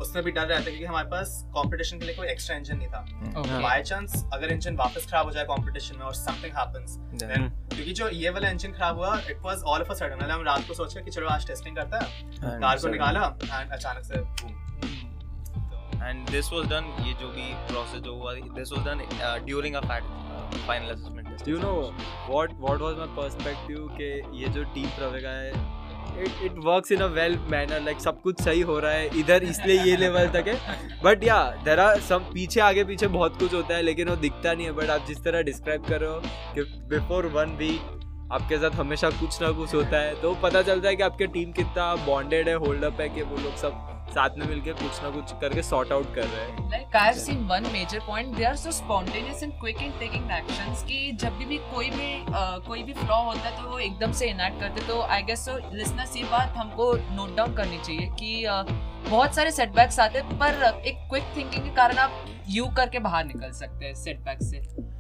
उसमें 0.02 0.24
भी 0.24 0.32
डर 0.32 0.42
रहता 0.42 0.56
है 0.56 0.64
क्योंकि 0.64 0.86
हमारे 0.86 1.10
पास 1.10 1.44
कंपटीशन 1.58 2.00
के 2.00 2.06
लिए 2.06 2.16
कोई 2.16 2.28
एक्स्ट्रा 2.28 2.56
इंजन 2.58 2.78
नहीं 2.78 2.88
था। 2.88 3.60
बाय 3.62 3.84
चांस 3.84 4.26
अगर 4.34 4.52
इंजन 4.52 4.76
वापस 4.76 5.08
खराब 5.12 5.26
हो 5.26 5.32
जाए 5.32 5.44
कंपटीशन 5.44 5.98
में 5.98 6.06
और 6.06 6.14
समथिंग 6.14 6.54
हैपेंस 6.58 6.96
देन 7.24 7.50
क्योंकि 7.74 7.94
जो 7.94 8.10
ये 8.10 8.30
वाला 8.30 8.50
इंजन 8.50 8.72
खराब 8.72 8.98
हुआ 8.98 9.20
it 9.30 9.40
was 9.42 9.62
all 9.64 9.82
of 9.82 9.92
a 9.92 9.94
sudden 9.94 10.16
मतलब 10.16 10.32
हम 10.32 10.44
रात 10.46 10.68
को 10.68 10.74
सोचे 10.74 11.02
कि 11.02 11.12
चलो 11.12 11.28
आज 11.28 11.48
टेस्टिंग 11.48 11.76
करते 11.76 11.98
हैं। 11.98 12.60
कार 12.62 12.78
को 12.78 12.88
निकाला 12.88 13.26
एंड 13.44 13.72
अचानक 13.72 14.04
से 14.04 14.24
boom. 14.42 14.56
and 16.10 16.30
this 16.34 16.50
was 16.52 16.68
done 16.72 16.86
ये 17.08 17.14
जो 17.22 17.28
भी 17.30 17.48
process 17.72 18.04
जो 18.04 18.14
हुआ 18.16 18.34
this 18.60 18.70
was 18.76 18.86
done 18.86 19.02
uh, 19.02 19.38
during 19.50 19.76
a 19.76 19.82
fact, 19.82 20.08
you 21.46 21.58
know 21.58 21.94
what 22.28 22.54
what 22.60 22.82
was 22.82 22.98
my 22.98 23.08
perspective 23.16 23.90
कि 23.98 24.10
ये 24.34 24.50
जो 24.50 24.64
टीम 24.74 24.88
प्रवेगा 24.98 25.30
है 25.32 25.78
it 26.18 26.42
it 26.44 26.58
works 26.62 26.92
in 26.92 27.02
a 27.02 27.10
well 27.10 27.38
manner 27.50 27.80
like 27.86 28.00
सब 28.00 28.22
कुछ 28.22 28.42
सही 28.42 28.62
हो 28.62 28.80
रहा 28.80 28.92
है 28.92 29.20
इधर 29.20 29.44
इसलिए 29.44 29.84
ये 29.84 29.98
लेवल 29.98 30.28
तक 30.30 30.48
है 30.48 30.78
but 31.04 31.24
yeah 31.24 31.40
there 31.66 31.80
are 31.80 32.00
some 32.02 32.26
पीछे 32.34 32.62
आगे 32.62 32.84
पीछे 32.84 33.08
बहुत 33.10 33.40
कुछ 33.40 33.54
होता 33.54 33.76
है 33.76 33.82
लेकिन 33.82 34.10
वो 34.10 34.16
दिखता 34.18 34.54
नहीं 34.54 34.66
है 34.66 34.72
बट 34.72 34.90
आप 34.90 35.06
जिस 35.08 35.24
तरह 35.24 35.42
डिस्क्राइब 35.44 35.86
कर 35.86 36.02
रहे 36.02 36.10
हो 36.10 36.22
कि 36.56 36.64
बिफोर 36.90 37.26
वन 37.36 37.56
वीक 37.60 37.98
आपके 38.32 38.58
साथ 38.58 38.76
हमेशा 38.80 39.10
कुछ 39.10 39.42
ना 39.42 39.52
कुछ 39.52 39.74
होता 39.74 40.02
है 40.02 40.22
तो 40.22 40.34
पता 40.44 40.62
चलता 40.62 40.88
है 40.90 40.96
कि 40.96 41.04
आपकी 41.04 41.28
टीम 41.30 41.52
कितना 41.52 41.94
बॉन्डेड 42.06 42.50
है 42.50 42.56
होल्ड 42.58 42.84
अप 42.84 43.02
है 43.02 43.10
कि 43.10 43.22
वो 43.22 43.38
लोग 43.38 43.56
सब 43.58 43.99
साथ 44.10 44.38
में 44.38 44.46
मिलके 44.48 44.74
कुछ 44.74 45.02
ना 45.04 45.10
कुछ 45.10 45.32
करके 45.42 45.64
सॉर्ट 45.64 45.92
आउट 45.92 46.14
कर 46.16 46.24
रहे 46.24 46.46
हैं। 46.46 46.68
Like 46.70 46.96
I've 47.02 47.20
seen 47.20 47.46
one 47.50 47.68
major 47.76 48.02
point, 48.08 48.36
they 48.38 48.48
are 48.50 48.58
so 48.64 48.74
spontaneous 48.80 49.44
and 49.48 49.56
quick 49.64 49.82
in 49.88 49.96
taking 50.02 50.28
actions 50.38 50.84
कि 50.84 51.12
जब 51.12 51.38
भी, 51.38 51.46
भी 51.46 51.58
कोई 51.58 51.90
भी 51.90 52.26
uh, 52.26 52.68
कोई 52.68 52.84
भी 52.84 52.94
फ्लॉ 52.94 53.22
होता 53.24 53.40
है 53.40 53.64
तो 53.64 53.70
वो 53.70 53.80
एकदम 53.80 54.12
से 54.12 54.30
इनैक्ट 54.30 54.60
करते 54.60 54.88
तो 54.88 55.02
आई 55.02 55.24
गेस 55.24 55.46
सो 55.46 55.58
लिसनर्स 55.74 56.16
ये 56.18 56.24
बात 56.24 56.54
हमको 56.58 56.94
नोट 57.16 57.36
डाउन 57.36 57.56
करनी 57.56 57.78
चाहिए 57.78 58.08
कि 58.20 58.46
uh, 58.50 59.10
बहुत 59.10 59.36
सारे 59.36 59.52
सेटबैक्स 59.52 60.00
आते 60.00 60.20
हैं 60.20 60.38
पर 60.40 60.84
एक 60.88 61.08
क्विक 61.10 61.24
थिंकिंग 61.38 61.64
के 61.64 61.76
कारण 61.76 61.98
आप 61.98 62.26
यू 62.50 62.66
करके 62.78 63.00
बाहर 63.00 63.26
निकल 63.26 63.52
सकते 63.52 63.86
हैं 63.86 63.94
सेटबैक 63.94 64.44
से। 64.44 64.58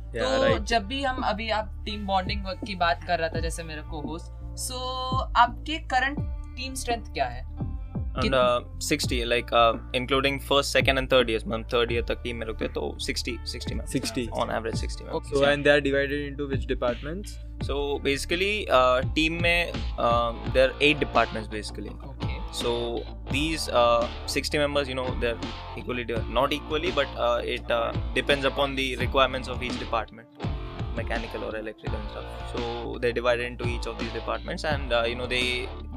तो 0.10 0.57
जब 0.60 0.86
भी 0.88 1.03
हम 1.03 1.22
अभी 1.22 1.49
आप 1.49 1.82
टीम 1.86 2.05
बॉन्डिंग 2.05 2.45
की 2.68 2.76
बात 2.76 3.03
कर 3.03 3.20
रहा 3.20 3.30
था 3.30 3.39
जैसे 3.39 3.64
मेरा 3.64 3.82
को 3.82 4.01
होस्ट 4.01 4.57
सो 4.60 4.78
आपके 5.38 5.78
करंट 5.88 6.18
टीम 6.57 6.74
स्ट्रेंथ 6.74 7.14
क्या 7.14 7.26
है? 7.26 7.43
And 8.16 8.36
uh, 8.36 8.62
60 8.80 9.26
like 9.26 9.51
uh, 9.53 9.74
including 9.93 10.39
first 10.39 10.72
second 10.72 10.97
and 10.97 11.10
third 11.10 11.30
years 11.30 11.43
मतलब 11.43 11.70
third 11.74 11.91
year 11.91 12.03
तक 12.07 12.22
टीम 12.24 12.36
में 12.36 12.45
रुकते 12.47 12.68
तो 12.78 12.95
60 13.07 13.36
60 13.51 13.76
members 13.76 13.93
60 13.97 14.30
on 14.43 14.51
average 14.57 14.76
60 14.76 15.03
members 15.03 15.30
so 15.34 15.43
and 15.51 15.66
they 15.66 15.76
are 15.76 15.82
divided 15.82 16.26
into 16.32 16.47
which 16.47 16.66
departments 16.74 17.38
so 17.70 17.78
basically 18.10 18.68
uh, 18.80 19.01
team 19.18 19.39
में 19.41 19.74
um, 20.07 20.41
there 20.53 20.70
are 20.70 20.76
eight 20.82 20.99
departments 21.05 21.53
basically 21.55 21.95
okay 22.10 22.38
so 22.62 22.74
these 23.32 23.70
uh, 23.70 24.07
60 24.26 24.57
members 24.57 24.88
you 24.88 24.95
know 24.95 25.07
they're 25.20 25.38
equally 25.78 26.05
not 26.30 26.53
equally 26.53 26.91
but 26.91 27.07
uh, 27.18 27.41
it 27.55 27.70
uh, 27.72 27.91
depends 28.16 28.45
upon 28.45 28.76
the 28.76 28.95
requirements 29.05 29.47
of 29.47 29.62
each 29.70 29.80
department 29.80 30.39
mechanical 31.00 31.43
or 31.50 31.56
electrical 31.56 31.97
and 32.00 32.10
stuff. 32.10 32.26
So 32.54 32.97
they're 33.02 33.18
divided 33.22 33.45
into 33.52 33.68
each 33.76 33.88
of 33.93 33.97
these 34.00 34.12
departments 34.20 34.64
and 34.74 34.93
uh, 35.00 35.04
you 35.08 35.16
know 35.16 35.28
they 35.36 35.45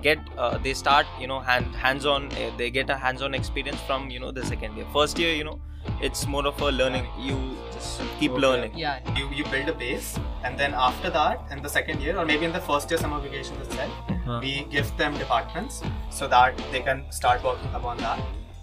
get 0.09 0.19
uh, 0.39 0.59
they 0.69 0.75
start 0.85 1.07
you 1.21 1.27
know 1.33 1.41
hand 1.51 1.75
hands 1.85 2.07
on 2.15 2.27
uh, 2.33 2.51
they 2.63 2.71
get 2.79 2.91
a 2.91 2.97
hands 3.07 3.23
on 3.29 3.35
experience 3.43 3.81
from 3.91 4.11
you 4.17 4.21
know 4.25 4.33
the 4.41 4.45
second 4.55 4.77
year. 4.77 4.87
First 4.99 5.19
year 5.25 5.35
you 5.35 5.45
know 5.51 5.59
it's 6.01 6.27
more 6.27 6.47
of 6.47 6.61
a 6.61 6.71
learning. 6.81 7.07
You 7.29 7.37
just 7.77 8.03
keep 8.19 8.31
Okay. 8.33 8.41
learning. 8.43 8.73
Yeah. 8.79 9.15
You, 9.19 9.29
you 9.39 9.45
build 9.55 9.69
a 9.69 9.75
base 9.85 10.11
and 10.45 10.59
then 10.59 10.75
after 10.75 11.11
that 11.17 11.41
in 11.55 11.63
the 11.63 11.69
second 11.69 12.01
year 12.01 12.17
or 12.19 12.25
maybe 12.25 12.45
in 12.51 12.53
the 12.53 12.61
first 12.69 12.91
year 12.91 12.99
summer 13.07 13.21
vacations 13.25 13.67
itself 13.67 13.93
Huh. 14.27 14.39
we 14.43 14.51
give 14.75 14.91
them 14.99 15.17
departments 15.19 15.83
so 16.19 16.29
that 16.33 16.61
they 16.75 16.81
can 16.89 17.01
start 17.17 17.43
working 17.49 17.73
upon 17.79 17.97
that 17.99 18.21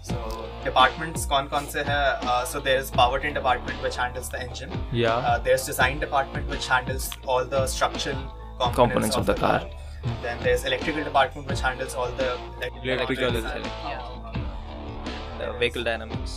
so 0.09 0.15
departments 0.65 1.25
कौन 1.33 1.47
कौन 1.53 1.65
से 1.75 1.83
है 1.87 1.99
uh, 2.31 2.43
so 2.51 2.59
there's 2.67 2.91
powertrain 2.99 3.33
department 3.39 3.81
which 3.87 3.97
handles 4.03 4.29
the 4.35 4.41
engine 4.47 4.75
yeah 4.91 5.15
uh, 5.31 5.37
there's 5.47 5.65
design 5.71 5.99
department 6.05 6.53
which 6.55 6.67
handles 6.75 7.09
all 7.27 7.45
the 7.55 7.65
structural 7.75 8.21
components, 8.59 8.75
Components 8.81 9.15
of 9.21 9.25
the 9.31 9.35
car. 9.41 9.59
then 10.23 10.37
there's 10.43 10.63
electrical 10.69 11.03
department 11.09 11.47
which 11.53 11.61
handles 11.67 11.95
all 11.95 12.11
the 12.21 12.27
like, 12.61 12.75
Electrical 12.83 13.31
design. 13.37 13.63
the 15.39 15.51
vehicle 15.63 15.83
dynamics 15.83 16.35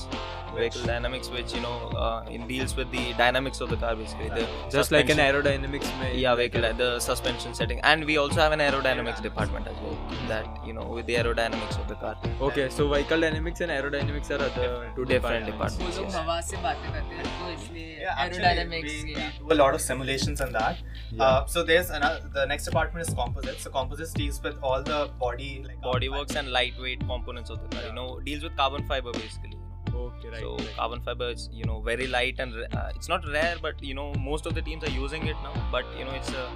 vehicle 0.57 0.85
dynamics 0.91 1.29
which 1.37 1.55
you 1.57 1.61
know 1.65 1.77
uh, 2.05 2.35
it 2.37 2.47
deals 2.53 2.75
with 2.79 2.91
the 2.97 3.05
dynamics 3.23 3.61
of 3.65 3.69
the 3.73 3.79
car 3.85 3.95
basically 4.03 4.29
the 4.39 4.45
just 4.77 4.91
like 4.97 5.11
an 5.15 5.19
suspension- 5.19 5.25
aerodynamics 5.27 5.91
में 6.01 6.09
yeah 6.25 6.35
vehicle 6.41 6.67
the 6.83 6.89
suspension 7.09 7.55
setting 7.61 7.81
and 7.93 8.05
we 8.11 8.17
also 8.23 8.41
have 8.45 8.57
an 8.59 8.63
aerodynamics 8.69 9.23
department 9.29 9.69
as 9.73 9.77
well 9.85 9.99
that 10.33 10.67
you 10.71 10.75
know 10.79 10.87
with 10.99 11.07
the 11.13 11.17
aerodynamics 11.23 11.79
of 11.83 11.87
the 11.93 11.99
car 12.05 12.15
okay 12.49 12.67
so 12.79 12.89
vehicle 12.95 13.27
dynamics 13.27 13.61
and 13.67 13.77
aerodynamics 13.79 14.31
are 14.37 14.41
other 14.49 14.71
two 14.97 15.07
different 15.13 15.47
departments 15.53 15.79
वो 15.83 15.91
departments 15.91 15.99
लोग 15.99 16.09
yes. 16.09 16.19
हवा 16.21 16.41
से 16.51 16.63
बातें 16.69 16.89
करते 16.93 17.15
हैं 17.21 17.29
तो 17.39 17.53
इसलिए 17.59 17.87
Yeah, 18.01 18.19
actually, 18.23 18.45
aerodynamics 18.45 18.93
we, 19.05 19.15
या 19.15 19.25
we 19.39 19.47
do 19.47 19.55
a 19.55 19.59
lot 19.61 19.77
of 19.79 19.81
simulations 19.85 20.43
on 20.45 20.53
that. 20.57 20.83
Uh, 21.27 21.39
so 21.55 21.63
there's 21.71 21.89
another. 21.97 22.29
The 22.37 22.45
next 22.53 22.69
department 22.71 23.07
is 23.07 23.11
composites. 23.21 23.65
So 23.67 23.73
composites 23.79 24.13
deals 24.21 24.39
with 24.45 24.57
all 24.71 24.85
the 24.91 24.99
body, 25.25 25.49
like 25.69 25.81
body 25.89 26.11
works 26.15 26.39
and 26.43 26.53
lightweight 26.59 27.03
components 27.13 27.55
of 27.57 27.59
the 27.65 27.71
car 27.75 27.83
you 27.89 27.95
know 27.99 28.07
deals 28.29 28.47
with 28.49 28.55
carbon 28.63 28.87
fiber 28.93 29.15
basically 29.19 29.51
you 29.57 29.59
know. 29.62 29.62
Okay 29.96 30.30
right, 30.30 30.42
so 30.42 30.56
right. 30.56 30.76
carbon 30.76 31.02
fiber 31.02 31.30
is 31.30 31.50
you 31.52 31.66
know 31.66 31.82
very 31.82 32.08
light 32.08 32.36
and 32.40 32.54
uh, 32.74 32.90
it's 32.96 33.10
not 33.10 33.26
rare 33.28 33.56
but 33.62 33.82
you 33.82 33.94
know 33.94 34.14
most 34.16 34.46
of 34.46 34.54
the 34.54 34.62
teams 34.62 34.84
are 34.84 34.92
using 34.92 35.28
it 35.28 35.36
now 35.44 35.54
but 35.72 35.86
you 35.98 36.06
know 36.06 36.12
it's 36.12 36.30
a 36.30 36.48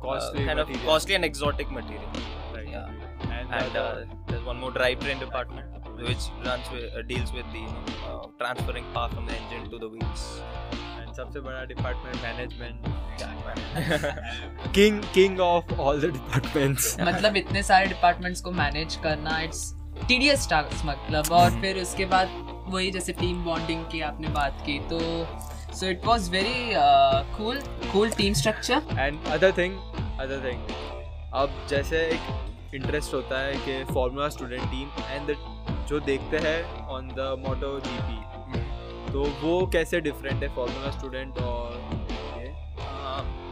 Costly 0.00 0.42
uh, 0.42 0.46
kind 0.46 0.60
of 0.60 0.68
costly 0.84 1.14
and 1.14 1.24
exotic 1.24 1.70
material 1.70 2.10
right 2.54 2.68
yeah. 2.68 2.90
and, 3.30 3.52
and 3.52 3.76
uh, 3.76 3.80
uh, 3.80 4.04
there's 4.28 4.44
one 4.44 4.58
more 4.58 4.70
drivetrain 4.70 5.18
department 5.18 5.66
which 5.98 6.28
runs 6.44 6.70
with, 6.70 6.92
uh, 6.94 7.02
deals 7.02 7.32
with 7.32 7.46
the 7.52 7.64
uh, 8.06 8.26
transferring 8.38 8.84
power 8.92 9.08
from 9.08 9.26
the 9.26 9.32
engine 9.32 9.70
to 9.70 9.78
the 9.78 9.88
wheels 9.88 10.40
and 10.98 11.14
सबसे 11.16 11.40
बड़ा 11.40 11.64
department 11.64 12.16
management 12.22 12.76
king 14.74 15.02
king 15.14 15.40
of 15.40 15.72
all 15.80 16.00
the 16.00 16.10
departments 16.12 16.96
मतलब 17.00 17.36
इतने 17.36 17.62
सारे 17.70 17.86
departments 17.94 18.40
को 18.40 18.50
manage 18.60 18.96
करना 19.04 19.40
it's 19.40 19.62
tedious 19.98 20.48
task 20.50 20.84
मतलब 20.86 21.32
और 21.32 21.50
हम्म। 21.50 21.60
फिर 21.60 21.78
उसके 21.78 22.04
बाद 22.06 22.44
वही 22.68 22.90
जैसे 22.90 23.12
टीम 23.14 23.44
बॉन्डिंग 23.44 23.84
की 23.84 24.00
आपने 24.02 24.28
बात 24.30 24.62
की 24.66 24.78
तो 24.90 25.00
so 25.74 25.86
it 25.86 26.04
was 26.06 26.28
very 26.30 26.72
cool 27.36 27.60
cool 27.92 28.10
team 28.12 28.34
structure 28.34 28.98
and 28.98 29.26
other 29.28 29.52
thing 29.58 29.78
other 30.20 30.44
thing 30.44 30.74
अब 31.34 31.66
जैसे 31.70 32.06
एक 32.08 32.74
इंटरेस्ट 32.74 33.14
होता 33.14 33.40
है 33.40 33.54
कि 33.56 33.82
फार्मूला 33.86 34.28
स्टूडेंट 34.28 34.62
टीम 34.62 34.88
एंड 35.10 35.36
जो 35.88 36.00
देखते 36.02 36.38
हैं 36.38 36.62
ऑन 36.88 37.08
द 37.10 37.34
मोटो 37.40 37.78
जीपी 37.80 39.12
तो 39.12 39.24
वो 39.42 39.66
कैसे 39.72 40.00
डिफरेंट 40.00 40.42
है 40.42 40.48
फॉर्मूला 40.54 40.90
स्टूडेंट 40.90 41.38
और 41.40 42.05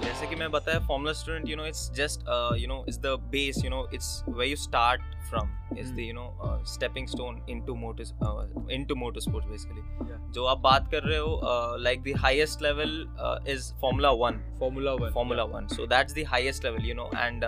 जैसे 0.05 0.27
कि 0.27 0.37
मैं 0.37 0.51
बताया 0.51 0.79
Formula 0.79 1.13
Student 1.13 1.49
you 1.49 1.57
know 1.57 1.67
it's 1.67 1.91
just 1.93 2.21
you 2.59 2.69
know 2.69 2.85
is 2.89 2.99
the 3.01 3.17
base 3.31 3.65
you 3.65 3.71
know 3.71 3.89
it's 3.95 4.25
way 4.29 4.47
you 4.47 4.57
start 4.57 5.03
from 5.31 5.79
is 5.79 5.93
the 5.93 5.99
you 5.99 6.15
know 6.15 6.65
stepping 6.65 7.07
stone 7.07 7.45
into 7.65 7.75
motor 7.75 8.95
motor 8.95 9.21
sports 9.21 9.51
basically 9.51 10.33
जो 10.33 10.45
आप 10.45 10.59
बात 10.59 10.91
कर 10.91 11.03
रहे 11.03 11.19
हो 11.19 11.77
like 11.77 12.03
the 12.03 12.17
highest 12.17 12.63
level 12.63 13.17
is 13.49 13.73
Formula 13.81 14.11
One 14.11 14.39
Formula 14.59 14.93
One 14.93 15.13
Formula 15.13 15.43
One 15.43 15.67
so 15.67 15.87
that's 15.87 16.15
the 16.15 16.25
highest 16.27 16.65
level 16.65 16.89
you 16.89 16.95
know 16.95 17.11
and 17.17 17.45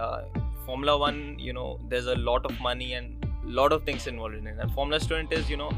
Formula 0.66 0.94
One 0.94 1.36
you 1.40 1.52
know 1.52 1.78
there 1.82 1.98
is 1.98 2.08
a 2.08 2.14
lot 2.14 2.46
of 2.46 2.62
money 2.62 2.90
and 2.90 3.24
lot 3.46 3.72
of 3.72 3.86
things 3.86 4.08
involve 4.08 4.38
in 4.38 4.48
and 4.48 4.60
Formula 4.60 4.98
Student 4.98 5.32
is 5.32 5.50
you 5.52 5.56
know 5.56 5.70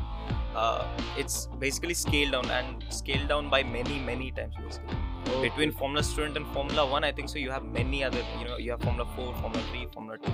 it's 1.20 1.49
basically 1.59 1.95
scale 1.95 2.30
down 2.30 2.51
and 2.51 2.91
scale 2.91 3.26
down 3.26 3.51
by 3.51 3.64
many 3.64 4.01
many 4.01 4.30
times 4.30 4.57
basically 4.57 5.08
Between 5.43 5.72
Formula 5.72 6.03
Student 6.03 6.37
and 6.37 6.47
Formula 6.49 6.87
One, 6.87 7.05
I 7.05 7.12
think 7.12 7.29
so. 7.29 7.39
You 7.39 7.51
have 7.51 7.64
many 7.64 8.03
other, 8.05 8.22
you 8.41 8.45
know, 8.49 8.57
you 8.57 8.70
have 8.72 8.81
Formula 8.81 9.07
Four, 9.16 9.35
Formula 9.35 9.62
Three, 9.70 9.87
Formula 9.93 10.18
Two. 10.18 10.33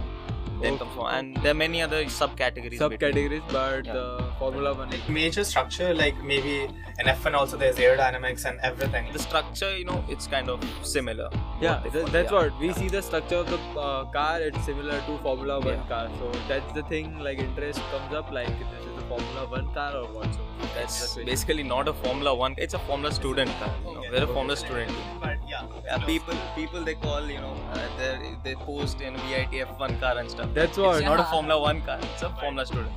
Then 0.63 0.75
Okay. 0.75 0.79
comes 0.85 0.95
Formula, 0.95 1.19
and 1.19 1.37
there 1.43 1.51
are 1.51 1.61
many 1.63 1.83
other 1.83 2.05
subcategories. 2.05 2.79
between. 2.79 2.91
subcategories 2.99 3.43
but 3.53 3.87
Yeah. 3.87 3.93
the 3.97 4.05
formula 4.39 4.73
one 4.81 4.91
Like 4.91 5.09
major 5.09 5.43
structure, 5.45 5.89
like 6.03 6.17
maybe 6.23 6.55
in 7.01 7.09
F1 7.15 7.35
also 7.35 7.57
there's 7.63 7.77
aerodynamics 7.87 8.45
and 8.51 8.61
everything. 8.69 9.09
The 9.13 9.19
structure, 9.25 9.77
you 9.77 9.85
know, 9.85 10.05
it's 10.09 10.29
kind 10.37 10.49
of 10.55 10.61
similar. 10.95 11.29
yeah 11.61 11.83
what 11.83 11.93
th- 11.95 12.07
that's 12.15 12.31
yeah. 12.31 12.39
what 12.39 12.61
we 12.61 12.73
see 12.79 12.89
the 12.95 13.03
structure 13.09 13.37
of 13.43 13.51
the 13.55 13.59
uh, 13.81 14.05
car 14.17 14.41
it's 14.47 14.65
similar 14.71 14.97
to 15.09 15.19
formula 15.27 15.59
one 15.67 15.69
Yeah. 15.75 15.91
car 15.93 16.07
so 16.21 16.31
that's 16.49 16.73
the 16.79 16.83
thing 16.95 17.07
like 17.27 17.39
interest 17.45 17.81
comes 17.93 18.15
up 18.21 18.33
like 18.39 18.49
this 18.63 18.81
is 18.81 18.89
a 18.93 18.94
formula 19.11 19.47
one 19.57 19.69
car 19.75 19.91
or 20.01 20.07
what 20.17 20.35
so 20.35 20.69
that's 20.75 21.15
the 21.15 21.25
basically 21.25 21.63
not 21.63 21.89
a 21.89 21.93
Formula 21.93 22.35
One. 22.35 22.55
It's 22.59 22.75
a 22.75 22.79
Formula 22.79 23.13
Student 23.13 23.51
car. 23.61 23.71
You 23.87 23.93
know, 23.95 24.01
Okay. 24.01 24.11
we're 24.13 24.25
a 24.25 24.33
Formula 24.37 24.57
Student 24.57 24.89
team. 24.91 25.21
But 25.25 25.39
yeah, 25.49 25.67
Yeah, 25.87 25.99
people, 26.07 26.35
people 26.57 26.85
they 26.89 26.95
call 26.95 27.29
you 27.35 27.39
know 27.45 27.55
uh, 27.73 27.89
they 27.99 28.13
they 28.47 28.55
post 28.65 29.01
in 29.01 29.17
VIT 29.27 29.53
F1 29.69 29.99
car 30.01 30.15
and 30.19 30.31
stuff. 30.37 30.49
that's 30.55 30.71
It's 30.79 30.79
what 30.87 31.05
not 31.11 31.21
a 31.27 31.29
Formula 31.35 31.61
One 31.61 31.83
car. 31.91 31.99
It's 32.11 32.23
a 32.23 32.31
Formula 32.43 32.67
student. 32.67 32.93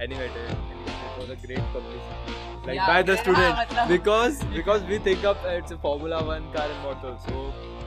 anyway 0.00 0.26
it, 0.26 0.36
anyway, 0.36 0.94
it 1.08 1.18
was 1.20 1.30
a 1.30 1.36
great 1.46 1.66
publicity 1.72 2.38
like 2.66 2.74
Yeah, 2.76 2.86
by 2.86 3.02
the 3.02 3.14
yeah, 3.14 3.22
student 3.22 3.56
matlab- 3.60 3.88
because 3.88 4.42
because 4.54 4.82
we 4.92 4.98
think 5.08 5.24
of 5.32 5.44
uh, 5.44 5.48
it's 5.60 5.70
a 5.76 5.78
formula 5.78 6.18
one 6.30 6.46
car 6.56 6.64
and 6.74 6.84
what 6.86 7.04
also 7.10 7.42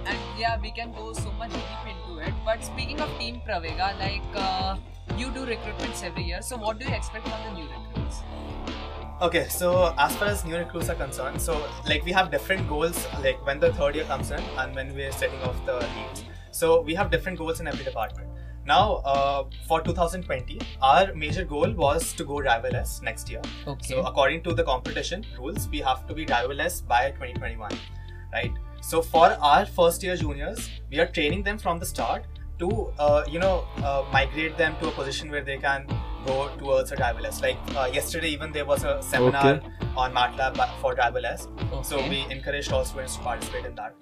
and 0.05 0.18
yeah 0.43 0.57
we 0.66 0.72
can 0.80 0.93
go 0.99 1.07
so 1.20 1.32
much 1.41 1.51
deep 1.51 1.86
into 1.93 2.20
it 2.30 2.34
but 2.49 2.63
speaking 2.70 3.01
of 3.07 3.11
team 3.20 3.41
pravega 3.49 3.89
like 4.03 4.39
uh, 4.47 4.76
you 5.18 5.32
do 5.32 5.45
recruitments 5.45 6.03
every 6.03 6.24
year 6.24 6.41
so 6.41 6.58
what 6.58 6.80
do 6.80 6.86
you 6.86 6.93
expect 6.93 7.28
from 7.28 7.43
the 7.45 7.62
new 7.62 7.68
recruits 7.70 8.22
Okay, 9.22 9.47
so 9.47 9.95
as 9.97 10.14
far 10.18 10.28
as 10.28 10.43
new 10.43 10.58
recruits 10.58 10.89
are 10.89 10.95
concerned, 10.95 11.41
so 11.41 11.66
like 11.88 12.03
we 12.03 12.12
have 12.12 12.30
different 12.32 12.68
goals, 12.68 13.08
like 13.24 13.43
when 13.45 13.62
the 13.62 13.72
third 13.72 13.95
year 13.95 14.03
comes 14.03 14.30
in 14.30 14.41
and 14.58 14.76
when 14.76 14.93
we're 14.93 15.12
setting 15.14 15.41
off 15.43 15.56
the 15.66 15.76
leads. 15.76 16.26
So 16.51 16.82
we 16.82 16.93
have 16.95 17.12
different 17.12 17.38
goals 17.38 17.62
in 17.62 17.68
every 17.68 17.86
department. 17.86 18.30
Now, 18.66 18.95
uh, 19.06 19.45
for 19.70 19.80
2020, 19.82 20.60
our 20.82 21.14
major 21.14 21.45
goal 21.45 21.72
was 21.72 22.12
to 22.14 22.26
go 22.26 22.36
driverless 22.36 23.01
next 23.03 23.30
year. 23.30 23.41
okay 23.66 23.88
So 23.88 24.01
according 24.01 24.43
to 24.43 24.53
the 24.53 24.64
competition 24.66 25.26
rules, 25.39 25.70
we 25.70 25.80
have 25.80 26.06
to 26.08 26.14
be 26.14 26.26
driverless 26.26 26.86
by 26.86 27.12
2021, 27.12 27.72
right? 28.34 28.51
So 28.82 29.01
for 29.01 29.28
our 29.39 29.66
first 29.66 30.03
year 30.03 30.18
juniors, 30.18 30.70
we 30.91 30.99
are 30.99 31.08
training 31.08 31.43
them 31.43 31.58
from 31.58 31.80
the 31.80 31.86
start 31.86 32.26
to 32.59 32.93
uh, 32.99 33.25
you 33.29 33.39
know 33.39 33.64
uh, 33.83 34.05
migrate 34.12 34.57
them 34.57 34.77
to 34.81 34.89
a 34.89 34.93
position 34.93 35.31
where 35.31 35.43
they 35.43 35.59
can 35.59 35.87
go 36.27 36.49
towards 36.59 36.93
a 36.93 36.97
driverless. 36.97 37.43
Like 37.43 37.59
uh, 37.77 37.89
yesterday, 37.93 38.29
even 38.29 38.53
there 38.53 38.64
was 38.64 38.85
a 38.85 39.03
seminar 39.03 39.55
Okay. 39.55 39.71
on 39.97 40.12
MATLAB 40.12 40.59
for 40.81 40.95
driverless. 40.95 41.47
So 41.85 41.99
Okay. 41.99 42.09
we 42.11 42.18
encouraged 42.35 42.73
all 42.73 42.85
students 42.85 43.16
to 43.16 43.23
participate 43.23 43.64
in 43.64 43.75
that 43.77 43.95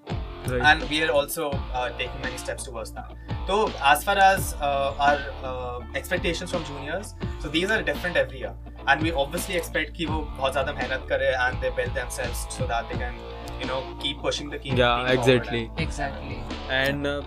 right 0.51 0.63
and 0.65 0.91
we 0.91 1.03
are 1.05 1.11
also 1.11 1.51
uh, 1.75 1.91
taking 1.99 2.21
many 2.23 2.39
steps 2.39 2.65
towards 2.65 2.91
that. 2.93 3.13
So 3.47 3.71
as 3.83 4.05
far 4.05 4.17
as 4.19 4.55
uh, 4.61 4.95
our 4.99 5.19
uh, 5.43 5.81
expectations 5.95 6.51
from 6.51 6.65
juniors, 6.65 7.15
so 7.41 7.49
these 7.49 7.71
are 7.71 7.83
different 7.83 8.17
every 8.17 8.39
year, 8.41 8.55
and 8.87 9.03
we 9.03 9.13
obviously 9.13 9.57
expect 9.57 9.95
कि 9.97 10.07
वो 10.07 10.21
बहुत 10.39 10.53
ज़्यादा 10.53 10.73
मेहनत 10.73 11.07
करे 11.11 11.35
and 11.47 11.61
they 11.63 11.71
build 11.81 11.95
themselves 11.95 12.47
so 12.57 12.67
that 12.67 12.89
they 12.91 12.99
can, 12.99 13.15
you 13.64 13.70
know, 13.70 13.82
keep 14.00 14.22
pushing 14.28 14.50
the 14.50 14.60
team. 14.60 14.78
yeah 14.78 15.08
team 15.08 15.16
forward. 15.16 15.20
exactly 15.20 15.72
exactly 15.78 16.44
and 16.70 17.08
uh, 17.08 17.22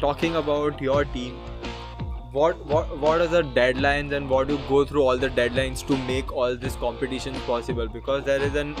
talking 0.00 0.36
about 0.36 0.80
your 0.88 1.04
team 1.16 1.40
what 2.36 2.60
what 2.66 2.92
what 3.04 3.20
are 3.20 3.26
the 3.32 3.42
deadlines 3.56 4.12
and 4.18 4.30
what 4.34 4.48
do 4.48 4.54
you 4.54 4.68
go 4.68 4.84
through 4.90 5.02
all 5.06 5.18
the 5.24 5.28
deadlines 5.38 5.86
to 5.88 5.98
make 6.10 6.32
all 6.42 6.56
these 6.62 6.76
competitions 6.84 7.42
possible 7.48 7.90
because 7.96 8.24
there 8.30 8.46
is 8.50 8.54
an 8.62 8.74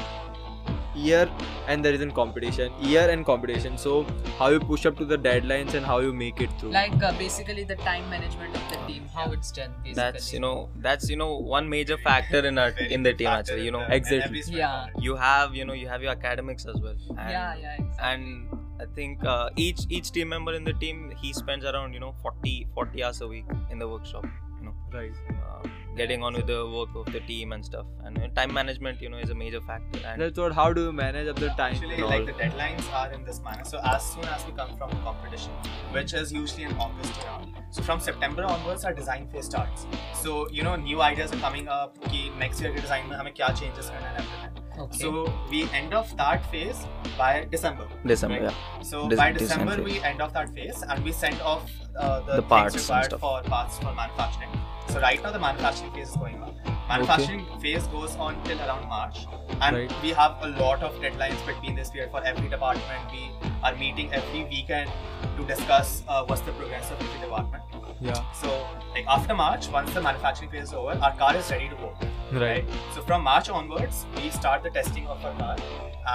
year 0.94 1.30
and 1.68 1.84
there 1.84 1.92
is 1.92 2.00
a 2.00 2.10
competition 2.10 2.72
year 2.80 3.08
and 3.08 3.24
competition 3.24 3.78
so 3.78 4.04
how 4.38 4.48
you 4.48 4.60
push 4.60 4.86
up 4.86 4.96
to 4.96 5.04
the 5.04 5.16
deadlines 5.16 5.74
and 5.74 5.86
how 5.86 5.98
you 5.98 6.12
make 6.12 6.40
it 6.40 6.50
through 6.58 6.70
like 6.70 7.02
uh, 7.02 7.12
basically 7.18 7.64
the 7.64 7.76
time 7.76 8.08
management 8.10 8.54
of 8.54 8.68
the 8.70 8.76
team 8.86 9.02
how 9.14 9.30
it's 9.32 9.50
done 9.52 9.70
basically 9.82 9.94
That's 9.94 10.32
you 10.32 10.40
know 10.40 10.68
that's 10.76 11.10
you 11.10 11.16
know 11.16 11.36
one 11.36 11.68
major 11.68 11.98
factor 11.98 12.44
in 12.46 12.58
our 12.58 12.70
in 12.96 13.02
the 13.02 13.12
team 13.12 13.28
actually. 13.28 13.64
You 13.64 13.70
know 13.70 13.86
Exactly. 13.88 14.42
Yeah. 14.46 14.86
you 14.98 15.16
have 15.16 15.54
you 15.54 15.64
know 15.64 15.72
you 15.72 15.88
have 15.88 16.02
your 16.02 16.12
academics 16.12 16.66
as 16.66 16.80
well. 16.80 16.96
And, 17.10 17.30
yeah 17.30 17.54
yeah 17.54 17.74
exactly. 17.78 17.98
And 18.00 18.48
I 18.80 18.86
think 18.94 19.24
uh, 19.24 19.50
each 19.56 19.82
each 19.88 20.12
team 20.12 20.28
member 20.28 20.54
in 20.54 20.64
the 20.64 20.72
team 20.84 21.12
he 21.20 21.32
spends 21.32 21.64
around 21.64 21.92
you 21.92 22.00
know 22.00 22.14
40 22.22 22.68
40 22.74 23.04
hours 23.04 23.20
a 23.20 23.28
week 23.28 23.44
in 23.70 23.78
the 23.78 23.88
workshop. 23.88 24.26
You 24.58 24.66
know. 24.66 24.74
right 24.92 25.12
uh, 25.30 25.68
getting 25.95 26.23
on 26.23 26.33
with 26.39 26.45
the 26.47 26.57
work 26.69 26.89
of 26.95 27.11
the 27.13 27.19
team 27.21 27.53
and 27.53 27.65
stuff 27.65 27.85
and 28.05 28.17
uh, 28.19 28.27
time 28.35 28.53
management 28.53 29.01
you 29.01 29.09
know 29.09 29.17
is 29.17 29.31
a 29.31 29.35
major 29.35 29.61
factor 29.69 29.99
and 30.05 30.21
that's 30.21 30.37
what 30.43 30.53
how 30.59 30.65
do 30.71 30.83
you 30.87 30.91
manage 30.91 31.27
up 31.27 31.39
the 31.43 31.47
time 31.61 31.73
Actually, 31.75 31.95
and 31.95 32.05
like 32.11 32.19
all? 32.19 32.25
the 32.27 32.33
deadlines 32.33 32.91
are 32.93 33.11
in 33.13 33.23
this 33.29 33.41
manner. 33.47 33.63
So 33.65 33.79
as 33.83 34.05
soon 34.11 34.25
as 34.25 34.45
we 34.45 34.51
come 34.59 34.75
from 34.77 34.91
competition, 35.07 35.51
which 35.97 36.13
is 36.13 36.31
usually 36.31 36.63
in 36.65 36.77
August 36.85 37.23
around, 37.23 37.53
so 37.71 37.81
from 37.81 37.99
September 37.99 38.43
onwards, 38.43 38.85
our 38.85 38.93
design 38.93 39.27
phase 39.33 39.45
starts. 39.45 39.87
So 40.13 40.47
you 40.51 40.63
know, 40.63 40.75
new 40.75 41.01
ideas 41.01 41.33
are 41.33 41.41
coming 41.47 41.67
up. 41.79 41.97
कि 42.11 42.21
next 42.43 42.61
year 42.61 42.71
के 42.77 42.81
design 42.85 43.09
में 43.09 43.17
हमें 43.17 43.33
क्या 43.41 43.49
changes 43.63 43.89
करना 43.95 44.09
है 44.09 44.15
and 44.15 44.23
everything. 44.23 44.63
okay 44.85 45.03
So 45.03 45.33
we 45.55 45.63
end 45.81 45.93
off 46.01 46.15
that 46.23 46.45
phase 46.53 46.85
by 47.17 47.33
December. 47.57 47.87
December 48.13 48.39
right? 48.43 48.51
yeah 48.51 48.87
So 48.93 49.03
Des- 49.09 49.15
by 49.23 49.31
design 49.31 49.41
December 49.43 49.75
phase. 49.77 49.85
we 49.91 49.99
end 50.13 50.21
off 50.27 50.33
that 50.39 50.53
phase 50.59 50.83
and 50.87 51.03
we 51.09 51.11
send 51.25 51.41
off 51.41 51.69
uh, 51.97 52.19
the, 52.29 52.35
The 52.41 52.47
parts 52.55 52.75
things 52.75 52.89
and 52.89 52.97
required 52.97 53.11
stuff. 53.11 53.21
for 53.27 53.35
parts 53.55 53.79
for 53.85 53.93
manufacturing. 54.01 54.51
So 54.92 55.00
right 55.00 55.22
now 55.22 55.30
the 55.32 55.38
manufacturing 55.38 55.90
phase 55.92 56.10
is 56.10 56.16
going 56.16 56.42
on. 56.42 56.54
Manufacturing 56.86 57.46
phase 57.60 57.86
goes 57.86 58.14
on 58.16 58.36
till 58.44 58.58
around 58.60 58.86
March, 58.88 59.20
and 59.62 59.76
Right. 59.76 59.92
we 60.02 60.10
have 60.10 60.36
a 60.42 60.48
lot 60.48 60.82
of 60.82 60.98
deadlines 61.04 61.46
between 61.46 61.74
this 61.74 61.88
period 61.90 62.10
for 62.10 62.22
every 62.22 62.48
department. 62.50 63.10
We 63.10 63.30
are 63.62 63.74
meeting 63.74 64.12
every 64.12 64.44
weekend 64.44 64.90
to 65.38 65.46
discuss 65.46 66.02
uh, 66.08 66.24
what's 66.26 66.42
the 66.42 66.52
progress 66.52 66.90
of 66.90 67.00
every 67.00 67.20
department. 67.20 67.62
Yeah 68.02 68.32
So 68.32 68.48
like 68.94 69.06
after 69.08 69.34
March, 69.34 69.68
once 69.68 69.92
the 69.94 70.00
manufacturing 70.02 70.50
phase 70.50 70.64
is 70.68 70.72
over, 70.74 70.90
our 71.02 71.14
car 71.16 71.34
is 71.36 71.50
ready 71.50 71.68
to 71.68 71.76
go. 71.76 71.92
right 72.40 72.64
So 72.94 73.02
from 73.02 73.22
March 73.22 73.48
onwards, 73.48 74.06
we 74.16 74.30
start 74.30 74.62
the 74.62 74.70
testing 74.70 75.06
of 75.06 75.24
our 75.24 75.34
car, 75.38 75.56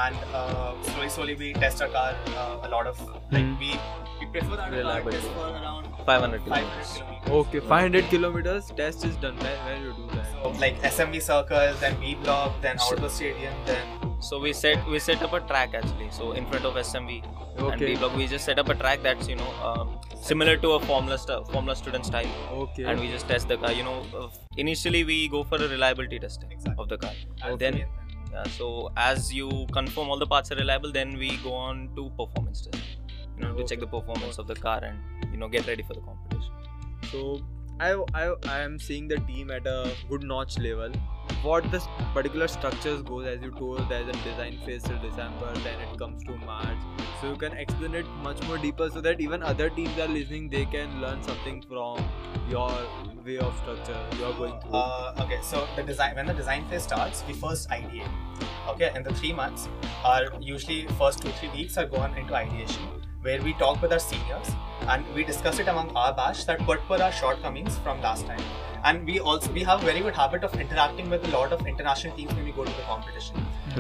and 0.05 0.15
uh, 0.33 0.73
slowly, 0.83 1.09
slowly 1.09 1.35
we 1.35 1.53
test 1.53 1.81
our 1.81 1.89
car 1.89 2.13
uh, 2.35 2.67
a 2.67 2.69
lot 2.75 2.87
of 2.87 2.99
like 3.31 3.45
Hmm. 3.45 3.59
we 3.63 3.71
we 4.19 4.25
prefer 4.35 4.55
that 4.55 4.59
our 4.59 4.69
car 4.69 4.77
Reliability. 4.79 5.17
test 5.17 5.33
for 5.33 5.47
around 5.61 5.85
500 6.05 6.05
500 6.05 6.43
kilometers. 6.45 6.93
kilometers. 6.97 7.29
okay 7.39 7.59
500 7.59 8.09
kilometers 8.15 8.71
test 8.81 9.05
is 9.11 9.15
done 9.25 9.37
when, 9.45 9.57
when 9.69 9.81
you 9.87 9.93
do 10.01 10.07
that 10.15 10.25
So 10.43 10.51
like 10.65 10.81
SMV 10.91 11.21
circle, 11.21 11.73
then 11.85 11.99
V 12.01 12.15
block, 12.23 12.61
then 12.67 12.77
So- 12.79 12.93
outdoor 12.95 13.09
stadium, 13.09 13.53
then 13.65 13.85
so 14.19 14.39
we 14.39 14.51
set 14.53 14.85
we 14.87 14.99
set 14.99 15.21
up 15.21 15.33
a 15.33 15.39
track 15.41 15.73
actually. 15.73 16.09
So 16.11 16.31
in 16.33 16.45
front 16.47 16.65
of 16.65 16.75
smv 16.75 17.23
and 17.57 17.65
okay. 17.67 17.85
B 17.93 17.95
block 17.95 18.15
we 18.15 18.27
just 18.27 18.45
set 18.45 18.59
up 18.59 18.69
a 18.69 18.75
track 18.75 19.03
that's 19.03 19.27
you 19.27 19.35
know 19.35 19.51
um, 19.69 19.99
similar 20.21 20.57
to 20.57 20.71
a 20.73 20.79
formula 20.81 21.17
st- 21.17 21.47
formula 21.47 21.75
student 21.75 22.05
style. 22.05 22.27
Okay. 22.51 22.83
And 22.83 22.99
we 22.99 23.07
just 23.09 23.27
test 23.27 23.47
the 23.47 23.57
car 23.57 23.71
you 23.71 23.83
know 23.83 24.05
uh, 24.19 24.27
initially 24.57 25.03
we 25.03 25.27
go 25.27 25.43
for 25.43 25.55
a 25.55 25.67
reliability 25.67 26.19
testing 26.19 26.51
Exactly. 26.51 26.83
of 26.83 26.89
the 26.89 26.97
car. 26.97 27.13
And 27.43 27.59
then- 27.59 27.73
then 27.79 27.87
Yeah, 28.31 28.43
so 28.53 28.65
as 29.01 29.33
you 29.33 29.49
confirm 29.75 30.09
all 30.13 30.19
the 30.21 30.27
parts 30.31 30.51
are 30.53 30.55
reliable, 30.61 30.91
then 30.95 31.11
we 31.19 31.27
go 31.43 31.51
on 31.53 31.77
to 31.95 32.09
performance 32.17 32.61
test. 32.65 32.83
You 33.37 33.43
know, 33.43 33.53
to 33.59 33.63
check 33.69 33.79
the 33.83 33.87
performance 33.93 34.37
of 34.43 34.47
the 34.47 34.55
car 34.65 34.79
and 34.87 35.31
you 35.35 35.37
know 35.43 35.47
get 35.53 35.69
ready 35.71 35.83
for 35.89 35.93
the 35.99 36.01
competition. 36.01 36.51
So 37.11 37.21
I, 37.79 37.93
I 38.13 38.33
I 38.47 38.59
am 38.61 38.79
seeing 38.79 39.07
the 39.07 39.17
team 39.17 39.51
at 39.51 39.67
a 39.67 39.91
good 40.09 40.23
notch 40.23 40.57
level. 40.57 40.91
What 41.43 41.69
this 41.71 41.87
particular 42.13 42.47
structures 42.47 43.03
goes 43.03 43.27
as 43.27 43.41
you 43.41 43.51
told 43.51 43.87
there's 43.89 44.07
a 44.07 44.13
design 44.23 44.57
phase 44.65 44.81
till 44.81 44.97
December, 44.99 45.53
then 45.65 45.79
it 45.81 45.99
comes 45.99 46.23
to 46.23 46.37
March. 46.37 46.77
So 47.21 47.29
you 47.29 47.35
can 47.35 47.53
explain 47.53 47.93
it 47.93 48.07
much 48.23 48.41
more 48.47 48.57
deeper 48.57 48.89
so 48.89 49.01
that 49.01 49.21
even 49.21 49.43
other 49.43 49.69
teams 49.69 49.97
are 49.99 50.07
listening, 50.07 50.49
they 50.49 50.65
can 50.65 50.99
learn 51.01 51.21
something 51.21 51.61
from 51.61 52.03
your 52.49 52.71
way 53.23 53.37
of 53.37 53.55
structure 53.57 53.99
you 54.17 54.25
are 54.25 54.33
going 54.33 54.59
through. 54.61 54.73
uh, 54.73 55.13
okay. 55.19 55.39
So 55.43 55.67
the 55.75 55.83
design 55.83 56.15
when 56.15 56.25
the 56.25 56.33
design 56.33 56.67
phase 56.69 56.83
starts, 56.83 57.23
we 57.27 57.33
first 57.33 57.69
ideate. 57.69 58.09
Okay, 58.69 58.91
and 58.95 59.05
the 59.05 59.13
three 59.13 59.33
months, 59.33 59.69
are 60.03 60.29
usually 60.41 60.87
first 60.97 61.21
two 61.21 61.29
three 61.41 61.49
weeks 61.49 61.77
are 61.77 61.85
gone 61.85 62.17
into 62.17 62.35
ideation. 62.35 62.96
Where 63.21 63.41
we 63.41 63.53
talk 63.53 63.81
with 63.81 63.91
our 63.91 63.99
seniors 63.99 64.49
and 64.87 65.03
we 65.13 65.23
discuss 65.23 65.59
it 65.59 65.67
among 65.67 65.95
our 65.95 66.13
batch 66.13 66.45
that 66.45 66.61
what 66.67 66.87
were 66.89 67.01
our 67.01 67.11
shortcomings 67.11 67.77
from 67.79 68.01
last 68.01 68.25
time. 68.25 68.41
And 68.83 69.05
we 69.05 69.19
also 69.19 69.51
we 69.51 69.63
have 69.63 69.81
a 69.81 69.85
very 69.85 69.99
good 70.01 70.15
habit 70.15 70.43
of 70.43 70.53
interacting 70.59 71.09
with 71.09 71.25
a 71.27 71.31
lot 71.31 71.51
of 71.51 71.65
international 71.67 72.15
teams 72.15 72.33
when 72.33 72.45
we 72.45 72.51
go 72.51 72.63
to 72.63 72.71
the 72.71 72.83
competition. 72.83 73.35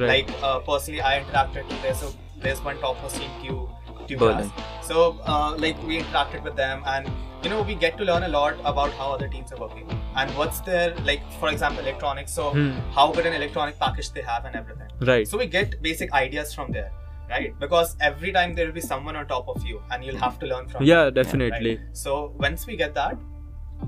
Like 0.07 0.29
uh, 0.43 0.59
personally, 0.59 1.01
I 1.01 1.19
interacted. 1.23 1.69
There's 1.81 2.01
a 2.03 2.11
there's 2.41 2.61
one 2.63 2.77
topmost 2.79 3.15
team 3.15 3.29
Q 3.41 3.69
Berlin. 4.17 4.51
So 4.81 5.19
uh, 5.25 5.55
like 5.57 5.81
we 5.85 6.01
interacted 6.01 6.43
with 6.43 6.55
them 6.55 6.83
and 6.85 7.09
you 7.43 7.49
know 7.49 7.61
we 7.61 7.75
get 7.75 7.97
to 7.99 8.03
learn 8.03 8.23
a 8.23 8.27
lot 8.27 8.55
about 8.65 8.91
how 8.93 9.11
other 9.13 9.27
teams 9.27 9.51
are 9.53 9.59
working 9.59 9.87
and 10.15 10.29
what's 10.37 10.59
their 10.61 10.93
like 11.05 11.21
for 11.39 11.49
example 11.49 11.83
electronics. 11.83 12.33
So 12.33 12.51
Hmm. 12.51 12.71
how 12.99 13.11
good 13.11 13.25
an 13.25 13.33
electronic 13.33 13.79
package 13.79 14.11
they 14.11 14.21
have 14.21 14.45
and 14.45 14.55
everything. 14.55 14.87
Right. 14.99 15.27
So 15.27 15.37
we 15.37 15.45
get 15.45 15.81
basic 15.81 16.11
ideas 16.13 16.53
from 16.53 16.71
there, 16.71 16.91
right? 17.29 17.57
Because 17.59 17.95
every 18.01 18.31
time 18.31 18.55
there 18.55 18.65
will 18.65 18.73
be 18.73 18.81
someone 18.81 19.15
on 19.15 19.27
top 19.27 19.47
of 19.47 19.65
you 19.65 19.81
and 19.91 20.03
you'll 20.03 20.17
have 20.17 20.39
to 20.39 20.45
learn 20.45 20.67
from 20.67 20.83
yeah 20.83 21.05
them, 21.05 21.13
definitely. 21.13 21.77
Right? 21.77 21.97
so 22.03 22.33
once 22.37 22.67
we 22.67 22.75
get 22.75 22.93
that 22.93 23.17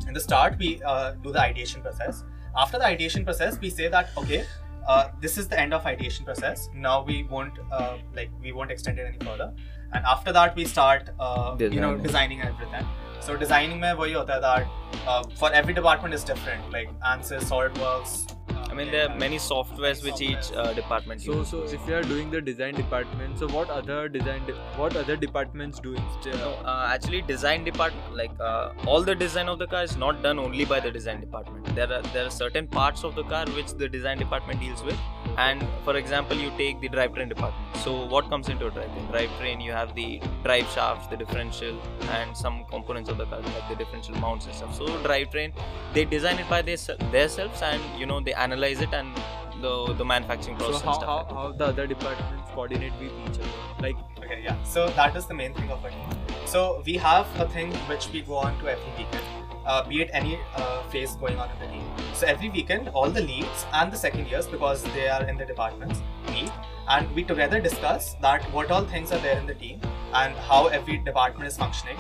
in 0.08 0.14
the 0.14 0.20
start 0.20 0.58
we 0.58 0.82
uh, 0.84 1.12
do 1.24 1.32
the 1.32 1.42
ideation 1.42 1.82
process. 1.82 2.24
After 2.58 2.78
the 2.80 2.86
ideation 2.86 3.24
process 3.24 3.60
we 3.60 3.70
say 3.70 3.88
that 3.88 4.10
okay 4.18 4.46
uh, 4.88 5.10
this 5.22 5.38
is 5.38 5.48
the 5.48 5.60
end 5.60 5.74
of 5.74 5.86
ideation 5.86 6.26
process. 6.26 6.70
Now 6.74 7.04
we 7.04 7.24
won't 7.24 7.54
uh, 7.72 7.98
like 8.16 8.32
we 8.42 8.52
won't 8.52 8.72
extend 8.72 9.00
it 9.00 9.06
any 9.08 9.24
further. 9.26 9.54
And 9.94 10.06
after 10.06 10.32
that 10.34 10.56
we 10.56 10.66
start 10.66 11.10
uh, 11.20 11.56
you 11.60 11.82
know 11.82 11.96
designing. 11.98 12.42
everything. 12.42 12.88
So 13.22 13.36
designing 13.36 13.80
mein 13.80 13.98
wahi 13.98 14.14
hota 14.14 14.40
that 14.42 14.68
uh, 15.06 15.24
for 15.42 15.52
every 15.52 15.74
department 15.74 16.14
is 16.14 16.24
different. 16.24 16.72
Like 16.72 16.90
answers 17.14 17.48
solid 17.48 17.78
works 17.78 18.26
I 18.70 18.74
mean, 18.74 18.92
there 18.92 19.10
are 19.10 19.16
many 19.18 19.38
softwares 19.38 20.04
which 20.04 20.22
each 20.22 20.52
uh, 20.56 20.74
department 20.74 21.22
So, 21.22 21.34
uses. 21.38 21.50
so 21.52 21.64
if 21.64 21.88
you 21.88 21.96
are 21.96 22.04
doing 22.04 22.30
the 22.30 22.40
design 22.42 22.76
department, 22.76 23.40
so 23.40 23.48
what 23.48 23.70
other 23.70 24.08
design, 24.08 24.46
de- 24.46 24.54
what 24.82 24.96
other 24.96 25.16
departments 25.16 25.80
do 25.80 25.94
instead? 25.96 26.36
No, 26.36 26.52
uh, 26.66 26.90
actually, 26.94 27.22
design 27.22 27.64
department, 27.64 28.16
like 28.16 28.32
uh, 28.40 28.72
all 28.86 29.02
the 29.02 29.16
design 29.16 29.50
of 29.50 29.60
the 29.60 29.68
car 29.68 29.84
is 29.84 29.98
not 29.98 30.22
done 30.22 30.38
only 30.40 30.66
by 30.66 30.80
the 30.80 30.92
design 30.92 31.20
department. 31.20 31.66
There 31.76 31.92
are 31.92 32.02
there 32.14 32.26
are 32.28 32.30
certain 32.30 32.68
parts 32.68 33.04
of 33.04 33.16
the 33.16 33.24
car 33.24 33.46
which 33.58 33.74
the 33.74 33.90
design 33.90 34.18
department 34.18 34.60
deals 34.60 34.84
with. 34.84 34.98
And 35.38 35.66
for 35.86 35.96
example, 35.98 36.38
you 36.38 36.52
take 36.58 36.80
the 36.82 36.90
drivetrain 36.90 37.30
department. 37.30 37.78
So 37.78 38.06
what 38.06 38.30
comes 38.30 38.50
into 38.50 38.68
a 38.68 38.72
drivetrain? 38.72 39.12
Drivetrain, 39.12 39.64
you 39.64 39.72
have 39.72 39.96
the 39.96 40.22
drive 40.44 40.68
shafts, 40.70 41.08
the 41.08 41.18
differential, 41.18 41.80
and 42.12 42.36
some 42.36 42.66
components 42.70 43.10
of 43.10 43.18
the 43.18 43.26
car 43.26 43.40
like 43.42 43.70
the 43.70 43.76
differential 43.76 44.16
mounts 44.16 44.46
and 44.48 44.56
stuff. 44.56 44.76
So 44.76 44.86
drivetrain, 45.10 45.54
they 45.94 46.06
design 46.06 46.40
it 46.40 46.50
by 46.50 46.62
their 46.62 46.78
themselves, 47.12 47.62
and 47.62 47.82
you 48.00 48.06
know 48.06 48.20
they 48.20 48.34
analyze 48.52 48.82
it 48.88 48.94
and 49.02 49.26
the 49.64 49.74
the 50.02 50.06
manufacturing 50.14 50.58
So 50.60 50.66
process 50.66 50.86
how, 50.90 50.94
stuff. 50.94 51.10
how, 51.10 51.18
like 51.18 51.34
how 51.40 51.52
the 51.64 51.66
other 51.74 51.88
departments 51.88 52.56
coordinate 52.56 52.94
with 53.02 53.12
each 53.26 53.40
other? 53.40 53.88
Like 53.88 53.98
Okay, 54.30 54.42
yeah. 54.44 54.64
So 54.64 54.88
that 55.02 55.16
is 55.16 55.26
the 55.26 55.34
main 55.34 55.54
thing 55.60 55.72
of 55.72 55.84
a 55.84 55.90
team. 55.90 56.10
So 56.46 56.84
we 56.86 56.98
have 56.98 57.28
a 57.40 57.48
thing 57.58 57.72
which 57.92 58.10
we 58.16 58.22
go 58.22 58.36
on 58.36 58.60
to 58.60 58.68
every 58.74 58.92
weekend, 58.98 59.24
uh, 59.66 59.84
be 59.88 60.02
it 60.04 60.12
any 60.14 60.38
uh, 60.56 60.84
phase 60.96 61.16
going 61.16 61.40
on 61.46 61.50
in 61.56 61.60
the 61.60 61.68
team. 61.72 61.84
So 62.14 62.28
every 62.28 62.50
weekend, 62.50 62.90
all 62.90 63.10
the 63.10 63.22
leads 63.22 63.66
and 63.74 63.92
the 63.92 63.98
second 63.98 64.28
years, 64.28 64.48
because 64.48 64.84
they 64.98 65.08
are 65.08 65.24
in 65.24 65.38
the 65.38 65.46
departments, 65.46 66.02
meet 66.28 66.52
and 66.90 67.10
we 67.16 67.24
together 67.24 67.60
discuss 67.60 68.14
that 68.28 68.44
what 68.54 68.72
all 68.72 68.86
things 68.86 69.12
are 69.12 69.20
there 69.26 69.40
in 69.40 69.48
the 69.48 69.56
team 69.56 69.82
and 70.14 70.36
how 70.36 70.68
every 70.68 70.98
department 70.98 71.48
is 71.48 71.58
functioning. 71.58 71.98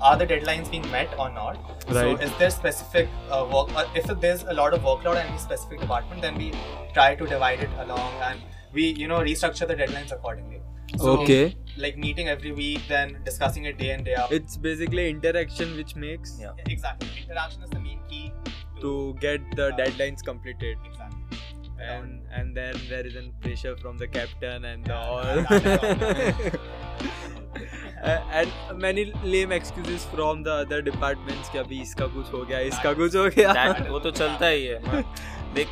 Are 0.00 0.16
the 0.16 0.26
deadlines 0.26 0.70
being 0.70 0.88
met 0.90 1.16
or 1.18 1.30
not? 1.30 1.56
Right. 1.88 1.94
So 1.94 2.16
is 2.16 2.32
there 2.38 2.50
specific 2.50 3.08
uh, 3.30 3.46
work? 3.52 3.74
Uh, 3.76 3.86
if 3.94 4.06
there's 4.20 4.42
a 4.42 4.52
lot 4.52 4.74
of 4.74 4.82
workload 4.82 5.20
in 5.20 5.26
any 5.28 5.38
specific 5.38 5.80
department, 5.80 6.22
then 6.22 6.36
we 6.36 6.52
try 6.92 7.14
to 7.14 7.26
divide 7.26 7.60
it 7.60 7.70
along 7.78 8.12
and 8.22 8.40
we 8.72 8.86
you 8.86 9.06
know 9.06 9.18
restructure 9.20 9.66
the 9.68 9.76
deadlines 9.76 10.12
accordingly. 10.12 10.60
So, 10.98 11.20
okay, 11.20 11.56
like 11.78 11.96
meeting 11.96 12.28
every 12.28 12.52
week, 12.52 12.80
then 12.88 13.18
discussing 13.24 13.64
it 13.64 13.78
day 13.78 13.92
in 13.92 14.04
day 14.04 14.14
out. 14.14 14.30
it's 14.32 14.56
basically 14.56 15.08
interaction 15.08 15.76
which 15.76 15.94
makes 15.96 16.38
Yeah. 16.40 16.52
exactly. 16.66 17.08
Interaction 17.22 17.62
is 17.62 17.70
the 17.70 17.80
main 17.80 18.00
key 18.10 18.32
to 18.80 19.14
get 19.20 19.40
the 19.56 19.68
Yeah. 19.70 19.84
deadlines 19.86 20.22
completed. 20.22 20.76
exactly. 20.84 21.11
And 21.82 22.20
and 22.32 22.56
then 22.56 22.74
there 22.88 23.06
is 23.06 23.16
a 23.16 23.30
pressure 23.40 23.76
from 23.76 23.98
the 23.98 24.06
captain 24.08 24.64
and 24.64 24.84
the 24.84 24.94
all 24.94 25.24
Uh, 28.02 28.20
and 28.32 28.80
many 28.80 29.12
lame 29.22 29.52
excuses 29.52 30.04
from 30.06 30.42
the 30.42 30.52
other 30.52 30.78
departments 30.82 31.48
कि 31.50 31.58
अभी 31.58 31.80
इसका 31.82 32.06
कुछ 32.14 32.32
हो 32.32 32.44
गया 32.44 32.58
इसका 32.70 32.92
कुछ 33.00 33.16
हो 33.16 33.28
गया 33.36 33.52
that 33.54 33.90
वो 33.90 33.98
तो 34.06 34.10
चलता 34.10 34.46
ही 34.46 34.64
है 34.64 34.80
dekh 34.80 35.04
देख 35.54 35.68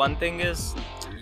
one 0.00 0.16
thing 0.22 0.40
is 0.48 0.64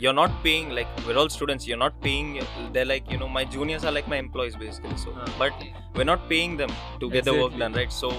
you're 0.00 0.12
not 0.18 0.32
paying 0.42 0.70
like 0.78 0.88
we're 1.06 1.16
all 1.22 1.28
students 1.28 1.66
you're 1.66 1.82
not 1.84 2.00
paying 2.00 2.40
they're 2.72 2.84
like 2.90 3.10
you 3.10 3.18
know 3.18 3.28
my 3.28 3.44
juniors 3.44 3.84
are 3.84 3.92
like 3.92 4.08
my 4.08 4.16
employees 4.16 4.56
basically 4.56 4.96
so 4.96 5.12
Huh. 5.18 5.26
but 5.38 5.52
we're 5.94 6.04
not 6.10 6.28
paying 6.28 6.56
them 6.56 6.70
to 7.00 7.10
get 7.10 7.24
the 7.24 7.34
work 7.34 7.56
done 7.58 7.72
right? 7.72 7.92
So 7.92 8.12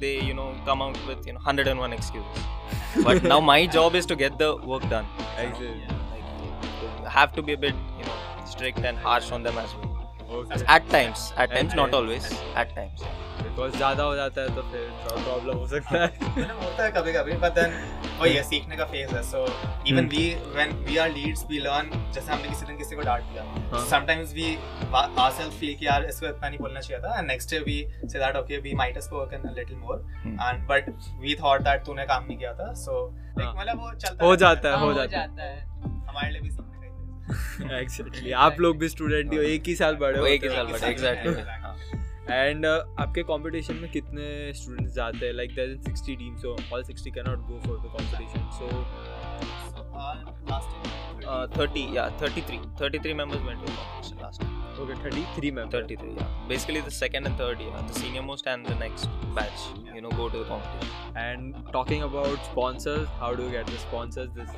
they 0.00 0.20
you 0.20 0.34
know 0.34 0.54
come 0.64 0.82
out 0.82 0.98
with 1.06 1.26
you 1.26 1.32
know 1.34 1.40
101 1.44 1.92
excuses. 1.92 2.44
But 3.04 3.22
now 3.22 3.40
my 3.40 3.66
job 3.66 3.94
is 3.94 4.06
to 4.06 4.16
get 4.16 4.38
the 4.38 4.56
work 4.72 4.88
done. 4.88 5.06
Exactly. 5.38 5.82
like 6.12 7.12
have 7.18 7.32
to 7.32 7.42
be 7.42 7.52
a 7.54 7.58
bit 7.58 7.74
you 7.98 8.04
know 8.04 8.16
strict 8.54 8.78
and 8.90 8.98
harsh 8.98 9.30
on 9.32 9.42
them 9.42 9.58
as 9.58 9.74
well 9.76 9.95
at 10.26 10.90
times 10.92 11.32
at 11.40 11.50
times 11.50 11.74
not 11.74 11.94
always 11.94 12.24
at 12.58 12.74
times 12.74 13.02
because 13.42 13.76
ज़्यादा 13.76 14.02
हो 14.02 14.14
जाता 14.16 14.40
है 14.40 14.54
तो 14.54 14.62
फिर 14.62 14.88
problem 15.04 15.56
हो 15.56 15.66
सकता 15.66 15.98
है। 15.98 16.06
होता 16.52 16.84
है 16.84 16.90
कभी 16.90 17.12
कभी 17.12 17.32
बट 17.32 17.54
देन 17.54 17.72
वही 18.20 18.32
है 18.34 18.42
सीखने 18.42 18.76
का 18.76 18.84
फ़ेज़ 18.84 19.14
है 19.14 19.22
so 19.22 19.44
even 19.86 20.08
we 20.08 20.24
when 20.54 20.72
we 20.84 20.96
are 20.96 21.10
leads 21.10 21.44
we 21.50 21.58
learn 21.58 21.90
जैसे 22.14 22.32
हमने 22.32 22.48
किसी 22.48 22.66
दिन 22.66 22.76
किसी 22.76 22.96
को 22.96 23.02
डांट 23.02 23.22
दिया 23.22 23.84
सम 23.84 24.06
वी 24.34 24.54
आवर 24.94 25.50
फील 25.50 25.74
कि 25.76 25.86
यार 25.86 26.04
इसको 26.04 26.26
इतना 26.26 26.48
नहीं 26.48 26.58
बोलना 26.58 26.80
चाहिए 26.80 27.02
था 27.02 27.18
and 27.18 27.26
next 27.28 27.50
day 27.50 27.58
we 27.58 27.78
say 28.04 28.18
that 28.18 28.36
okay 28.36 28.58
we 28.58 28.74
might 28.74 28.94
have 28.94 29.02
spoken 29.02 29.48
a 29.48 29.52
little 29.52 29.76
more 29.76 30.04
and 30.26 30.66
but 30.68 30.90
we 31.20 31.34
thought 31.34 31.60
that 31.60 31.84
तूने 31.86 32.06
काम 32.06 32.24
नहीं 32.24 32.38
किया 32.38 32.52
था 32.54 32.72
सो 32.74 33.04
लाइक 33.38 33.48
हाँ। 33.48 33.54
मतलब 33.54 33.80
वो 33.80 33.92
चलता 33.92 34.24
हो 34.24 34.36
जाता 34.36 34.68
है 34.68 34.80
हो 34.80 34.92
हाँ, 34.92 35.06
जाता 35.06 35.42
है। 35.42 35.60
हमारे 35.80 36.30
लिए 36.30 36.40
भी 36.40 36.50
एक्सैक्टली 37.80 38.32
आप 38.40 38.60
लोग 38.60 38.78
भी 38.78 38.88
स्टूडेंट 38.88 39.32
ही 39.32 39.38
हो 39.38 39.44
एक 39.44 39.62
ही 39.66 39.74
साल 39.76 39.96
बड़े 39.96 40.18
हो 40.18 40.26
एक 40.26 40.42
ही 40.42 40.48
साल 40.48 40.66
बड़े 40.66 40.90
एक्सैक्टली 40.90 41.32
एंड 42.30 42.66
आपके 42.66 43.22
कॉम्पिटिशन 43.22 43.74
में 43.74 43.90
कितने 43.90 44.52
स्टूडेंट्स 44.54 44.94
जाते 44.94 45.26
हैं? 45.26 45.32
Like 45.32 45.54
there 45.54 45.70
is 45.70 45.88
60 45.90 46.16
teams 46.18 46.42
so 46.42 46.56
all 46.72 46.84
60 46.84 47.14
can 47.14 47.28
not 47.28 47.46
go 47.48 47.60
for 47.66 47.78
the 47.78 47.92
competition 47.96 48.50
so 48.58 48.66
उट 62.22 62.38
sponsors 62.42 63.08
how 63.20 63.34
do 63.34 63.48
get 63.50 63.66
the 63.66 63.78
sponsors 63.78 64.30
this 64.30 64.50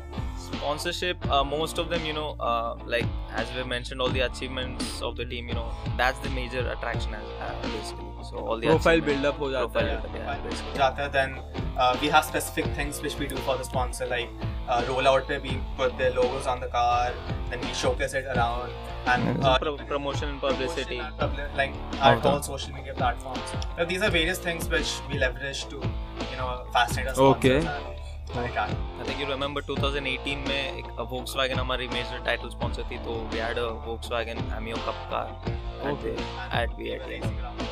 sponsorship, 0.57 1.16
uh, 1.30 1.44
most 1.44 1.78
of 1.78 1.88
them, 1.88 2.05
you 2.05 2.12
know, 2.12 2.30
uh, 2.40 2.76
like 2.86 3.07
as 3.34 3.46
we 3.57 3.62
mentioned, 3.64 4.01
all 4.01 4.09
the 4.09 4.20
achievements 4.20 5.01
of 5.03 5.16
the 5.16 5.24
team, 5.24 5.49
you 5.49 5.55
know, 5.55 5.70
that's 5.96 6.18
the 6.20 6.30
major 6.30 6.68
attraction 6.70 7.14
as 7.14 7.24
uh, 7.40 7.68
basically. 7.76 8.05
So 8.28 8.36
all 8.38 8.59
the 8.59 8.66
profile 8.66 9.01
build 9.01 9.24
up, 9.24 9.36
ho 9.36 9.46
jata 9.46 9.72
profile 9.72 10.01
build 10.03 10.55
up, 10.59 10.74
yeah, 10.74 10.80
jata. 10.80 11.12
Then 11.12 11.38
uh, 11.78 11.96
we 12.01 12.09
have 12.09 12.24
specific 12.24 12.66
things 12.74 13.01
which 13.01 13.16
we 13.18 13.26
do 13.26 13.36
for 13.49 13.57
the 13.57 13.64
sponsor, 13.64 14.07
like 14.07 14.28
uh, 14.68 14.82
rollout 14.82 15.28
where 15.28 15.40
we 15.40 15.61
put 15.76 15.96
their 15.99 16.12
logos 16.12 16.46
on 16.46 16.61
the 16.61 16.66
car, 16.66 17.12
then 17.51 17.61
we 17.61 17.72
showcase 17.72 18.14
it 18.14 18.26
around. 18.36 18.70
And 19.07 19.22
mm-hmm. 19.22 19.44
uh, 19.44 19.59
Pro- 19.59 19.76
promotion 19.76 20.28
and 20.30 20.40
publicity, 20.40 21.01
promotion 21.18 21.57
like 21.57 21.72
on 22.01 22.20
all 22.22 22.42
social 22.42 22.74
media 22.74 22.94
platforms. 22.94 23.40
Now, 23.76 23.84
these 23.84 24.03
are 24.03 24.11
various 24.11 24.38
things 24.38 24.68
which 24.68 25.01
we 25.09 25.18
leverage 25.18 25.66
to, 25.68 25.76
you 25.76 26.36
know, 26.36 26.66
fascinate 26.72 27.09
us. 27.09 27.18
Okay. 27.18 27.59
And, 27.59 27.97
I 28.37 29.05
think 29.05 29.18
you 29.20 29.26
remember 29.26 29.62
2018 29.62 30.37
में 30.49 30.79
एक 30.79 30.87
Volkswagen 31.11 31.59
हमारी 31.59 31.89
major 31.89 32.18
title 32.26 32.51
sponsor 32.55 32.85
थी 32.91 32.99
तो 33.05 33.14
we 33.33 33.39
had 33.39 33.59
a 33.59 33.68
Volkswagen 33.87 34.41
Amio 34.59 34.76
Cup 34.87 34.99
car 35.11 35.26
at 35.47 35.93
Okay. 35.93 36.14
the 36.16 36.55
at 36.61 36.70
V8 36.79 37.07
Racing 37.09 37.39
around. 37.41 37.62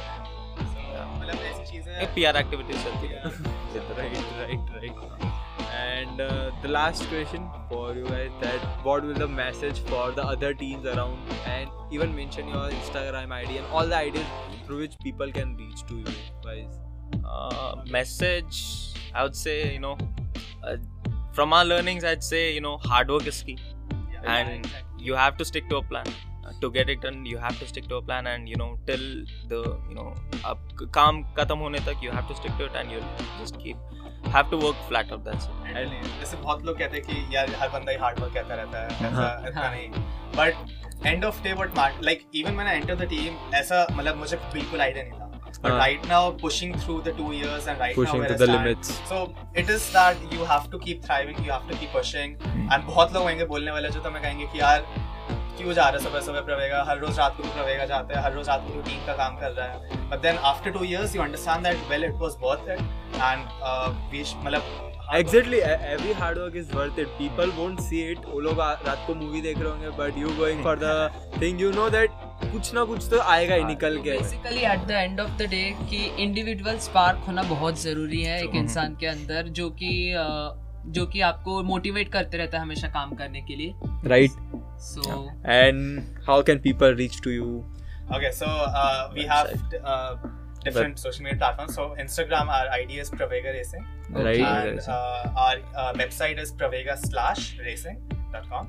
So, 0.59 0.87
मतलब 1.21 1.43
ऐसी 1.51 1.65
चीज़ें 1.73 1.93
एक 2.03 2.15
PR 2.19 2.35
activities 2.43 2.85
चलती 2.85 3.13
रहती 3.15 3.55
right 3.99 4.31
right 4.41 4.63
right 4.83 5.33
and 5.77 6.21
uh, 6.21 6.51
the 6.63 6.69
last 6.69 7.07
question 7.09 7.49
for 7.69 7.95
you 7.95 8.05
guys 8.09 8.31
that 8.41 8.67
what 8.89 9.05
will 9.05 9.19
the 9.23 9.29
message 9.29 9.81
for 9.91 10.05
the 10.19 10.25
other 10.35 10.53
teams 10.55 10.87
around 10.93 11.33
and 11.55 11.69
even 11.97 12.15
mention 12.19 12.49
your 12.55 12.63
instagram 12.77 13.33
id 13.39 13.59
and 13.63 13.67
all 13.73 13.87
the 13.95 13.97
ideas 13.97 14.31
through 14.65 14.79
which 14.85 14.97
people 15.07 15.33
can 15.41 15.55
reach 15.57 15.83
to 15.91 15.99
you 15.99 16.15
guys 16.47 16.79
uh, 17.25 17.75
message 17.99 18.63
I 19.15 19.23
would 19.25 19.37
say 19.37 19.57
you 19.75 19.81
know 19.81 19.97
uh, 20.71 20.77
from 21.33 21.53
our 21.59 21.65
learnings 21.73 22.05
I'd 22.13 22.25
say 22.31 22.43
you 22.55 22.63
know 22.69 22.77
hard 22.93 23.11
work 23.17 23.27
is 23.35 23.43
key 23.51 23.59
Yeah, 23.59 24.33
and 24.37 24.55
exactly. 24.55 25.05
you 25.11 25.15
have 25.25 25.37
to 25.43 25.45
stick 25.53 25.69
to 25.75 25.83
a 25.83 25.85
plan 25.93 26.15
Uh, 26.49 26.51
to 26.63 26.69
get 26.75 26.91
it 26.93 27.01
done 27.05 27.17
you 27.29 27.39
have 27.45 27.55
to 27.61 27.67
stick 27.69 27.87
to 27.93 27.97
a 27.97 28.03
plan 28.09 28.27
and 28.33 28.51
you 28.51 28.57
know 28.59 28.67
till 28.89 29.05
the 29.53 29.57
you 29.93 29.95
know 29.99 30.05
अब 30.51 30.85
काम 30.97 31.17
खत्म 31.39 31.57
होने 31.59 31.79
तक 31.89 32.05
you 32.07 32.13
have 32.17 32.29
to 32.29 32.37
stick 32.41 32.53
to 32.61 32.67
it 32.71 32.77
and 32.81 32.93
you'll 32.95 33.09
just 33.39 33.59
keep 33.65 34.31
have 34.37 34.53
to 34.53 34.61
work 34.65 34.85
flat 34.91 35.11
out 35.17 35.25
that's 35.31 35.49
it 35.49 35.65
Really, 35.79 35.99
जैसे 36.21 36.37
बहुत 36.45 36.65
लोग 36.67 36.79
कहते 36.79 36.97
हैं 36.97 37.05
कि 37.09 37.35
यार 37.37 37.51
हर 37.63 37.69
बंदा 37.75 37.93
ही 37.93 37.99
हार्ड 38.05 38.21
वर्क 38.21 38.35
कहता 38.35 38.55
रहता 38.63 38.83
है 38.83 39.09
ऐसा 39.09 39.17
हाँ। 39.17 39.49
इतना 39.49 39.71
नहीं 39.71 39.89
but 40.37 41.05
end 41.13 41.29
of 41.31 41.43
day 41.49 41.57
what 41.63 41.75
matter 41.81 42.07
like 42.11 42.23
even 42.43 42.63
when 42.63 42.71
I 42.75 42.77
entered 42.83 43.03
the 43.05 43.11
team 43.17 43.43
ऐसा 43.63 43.87
मतलब 43.93 44.17
मुझे 44.25 44.37
बिल्कुल 44.55 44.81
आइडिया 44.81 45.05
नहीं 45.05 45.21
था 45.21 45.26
but 45.63 45.73
हाँ. 45.73 45.79
right 45.81 46.07
now 46.09 46.31
pushing 46.43 46.75
through 46.79 47.01
the 47.03 47.13
two 47.13 47.33
years 47.33 47.67
and 47.67 47.81
right 47.81 47.95
Pushing 47.95 48.23
now 48.23 48.29
to 48.29 48.35
the 48.35 48.47
limits. 48.47 49.01
so 49.09 49.35
it 49.55 49.71
is 49.71 49.91
that 49.93 50.17
you 50.33 50.45
have 50.45 50.71
to 50.71 50.79
keep 50.79 51.05
thriving 51.05 51.43
you 51.45 51.51
have 51.51 51.67
to 51.69 51.79
keep 51.83 51.93
pushing 51.99 52.37
and 52.73 52.87
बहुत 52.87 53.13
लोग 53.13 53.23
होंगे 53.23 53.45
बोलने 53.53 53.71
वाले 53.71 53.89
जो 53.89 54.01
तुम्हें 54.01 54.23
कहेंगे 54.23 54.47
कि 54.47 54.61
यार 54.61 54.87
क्यों 55.59 55.73
जा 55.73 55.89
रहा 55.89 55.99
है 55.99 56.05
सुबह 56.05 56.21
सुबह 56.21 56.41
प्रवेगा 56.41 56.83
हर 56.89 56.99
रोज 56.99 57.19
रात 57.19 57.37
को 57.37 57.43
भी 57.43 57.49
प्रवेगा 57.51 57.85
जाता 57.93 58.19
है 58.19 58.25
हर 58.25 58.35
रोज 58.35 58.49
रात 58.49 58.67
को 58.73 58.83
टीम 58.89 59.07
का 59.07 59.13
काम 59.17 59.39
कर 59.41 59.51
रहा 59.51 59.67
है 59.67 60.11
but 60.11 60.27
then 60.27 60.43
after 60.51 60.73
two 60.75 60.85
years 60.85 61.15
you 61.17 61.23
understand 61.27 61.69
that 61.69 61.89
well 61.93 62.05
it 62.11 62.21
was 62.25 62.37
worth 62.43 62.69
it 62.75 62.83
and 63.31 63.57
uh, 63.63 63.93
we 64.13 64.25
sh- 64.25 64.37
मतलब 64.45 64.85
e- 65.15 65.61
every 65.63 66.13
hard 66.13 66.37
work 66.37 66.55
is 66.57 66.73
worth 66.73 66.99
it. 66.99 67.09
People 67.19 67.53
won't 67.59 67.81
see 67.81 68.03
it. 68.13 68.25
वो 68.27 68.41
लोग 68.41 68.61
रात 68.61 69.05
को 69.07 69.15
मूवी 69.15 69.41
देख 69.41 69.59
रहे 69.59 69.71
होंगे 69.71 69.91
but 69.99 70.19
you 70.23 70.33
going 70.39 70.63
for 70.63 70.77
the 70.77 70.95
thing 71.39 71.61
you 71.65 71.71
know 71.73 71.89
that 71.89 72.26
कुछ 72.43 72.73
ना 72.75 72.85
कुछ 72.85 73.09
तो 73.11 73.21
आएगा 73.21 73.55
ही 73.55 73.61
हाँ, 73.61 73.69
निकल 73.71 73.97
तो 73.97 74.03
के। 74.03 74.11
Basically 74.19 74.61
at 74.73 74.81
the 74.87 74.91
end 74.91 75.21
of 75.21 75.31
the 75.39 75.43
day 75.51 75.63
कि 75.91 75.97
इंडिविजुअल 76.23 76.79
स्पार्क 76.87 77.19
होना 77.27 77.43
बहुत 77.51 77.81
ज़रूरी 77.83 78.23
है 78.23 78.39
एक 78.43 78.49
हम्म। 78.49 78.59
इंसान 78.59 78.95
के 79.01 79.07
अंदर 79.07 79.49
जो 79.59 79.69
कि 79.83 79.91
जो 80.97 81.05
कि 81.13 81.21
आपको 81.29 81.63
मोटिवेट 81.65 82.09
करते 82.13 82.37
रहता 82.39 82.57
है 82.59 82.63
हमेशा 82.63 82.89
काम 82.89 83.15
करने 83.15 83.41
के 83.43 83.57
लिए। 83.57 83.75
Right 84.09 84.31
so 84.83 85.31
and 85.47 86.01
how 86.29 86.43
can 86.43 86.59
people 86.65 86.95
reach 86.95 87.21
to 87.25 87.31
you 87.31 87.45
okay 88.17 88.31
so 88.33 88.47
we 89.15 89.23
have 89.31 89.47
different 90.65 90.97
social 90.99 91.25
media 91.25 91.39
platform 91.39 91.73
so 91.73 91.97
Instagram 92.01 92.51
are 92.51 92.69
IDs 92.69 93.11
Pravega 93.11 93.51
racing 93.51 93.85
right 94.27 94.45
our 94.89 95.93
website 95.99 96.39
is 96.39 96.55
प्रवेगा/racing.com 96.57 98.67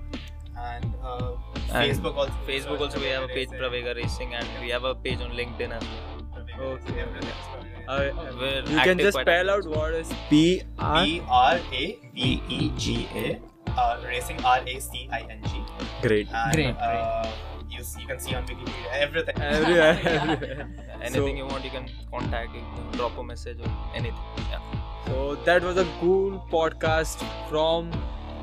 and, 0.57 0.93
uh, 1.03 1.31
Facebook 1.69 2.15
also. 2.17 2.33
Facebook 2.47 2.79
also 2.81 2.99
we 2.99 3.07
have 3.07 3.23
a 3.23 3.27
page 3.27 3.49
Pravega 3.49 3.95
Racing 3.95 4.33
and 4.35 4.47
we 4.61 4.69
have 4.69 4.83
a 4.83 4.95
page 4.95 5.19
on 5.21 5.31
LinkedIn 5.31 5.71
as 5.71 5.83
well. 5.83 6.13
Okay. 6.43 6.53
Racing, 6.63 6.99
everything 6.99 7.29
is 7.29 7.47
Pravega 7.51 7.87
Racing. 7.87 8.19
uh, 8.19 8.37
We're 8.39 8.63
you 8.75 8.79
can 8.87 8.97
just 8.97 9.19
spell 9.19 9.49
out 9.49 9.57
active. 9.59 9.75
what 9.75 9.93
is 9.93 10.13
P 10.29 10.61
R 10.79 11.03
P 11.05 11.21
R 11.29 11.59
A 11.81 11.99
V 12.15 12.41
E 12.49 12.71
G 12.77 13.07
A. 13.15 13.39
Uh, 13.71 14.01
racing 14.05 14.43
R 14.43 14.61
A 14.65 14.79
C 14.79 15.07
I 15.11 15.21
N 15.29 15.39
G. 15.49 15.61
great 16.01 16.27
And, 16.33 16.53
Great, 16.53 16.75
Uh, 16.77 17.29
you, 17.69 17.83
see, 17.83 18.01
you 18.01 18.07
can 18.07 18.19
see 18.19 18.33
on 18.33 18.43
Wikipedia 18.47 18.91
everything. 18.93 19.39
everywhere, 19.39 19.99
Yeah. 20.03 20.21
everywhere. 20.31 20.67
Anything 21.01 21.13
So- 21.13 21.27
you 21.41 21.45
want, 21.45 21.63
you 21.65 21.69
can 21.69 21.89
contact, 22.11 22.55
you 22.55 22.61
can 22.75 22.91
drop 22.97 23.17
a 23.17 23.23
message 23.23 23.59
or 23.59 23.71
anything. 23.93 24.49
Yeah. 24.49 24.59
So 25.07 25.35
that 25.45 25.61
was 25.63 25.77
a 25.77 25.85
cool 25.99 26.39
podcast 26.51 27.21
from 27.49 27.91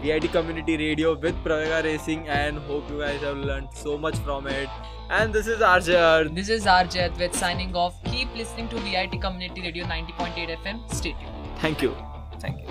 VIT 0.03 0.31
Community 0.33 0.77
Radio 0.77 1.15
with 1.15 1.35
Pravega 1.45 1.83
Racing 1.85 2.29
and 2.29 2.59
hope 2.59 2.89
you 2.91 3.01
guys 3.01 3.21
have 3.21 3.37
learned 3.37 3.69
so 3.73 3.97
much 3.99 4.17
from 4.19 4.47
it. 4.47 4.69
And 5.11 5.33
this 5.33 5.47
is 5.47 5.61
Arjun. 5.61 6.35
This 6.35 6.49
is 6.49 6.65
RJ 6.65 7.11
Advait 7.11 7.35
signing 7.35 7.75
off. 7.77 8.03
Keep 8.05 8.35
listening 8.35 8.69
to 8.69 8.77
VIT 8.81 9.21
Community 9.21 9.63
Radio 9.63 9.85
90.8 9.85 10.57
FM. 10.59 10.93
Stay 10.93 11.13
tuned. 11.13 11.59
Thank 11.61 11.83
you. 11.83 11.95
Thank 12.41 12.61
you. 12.61 12.69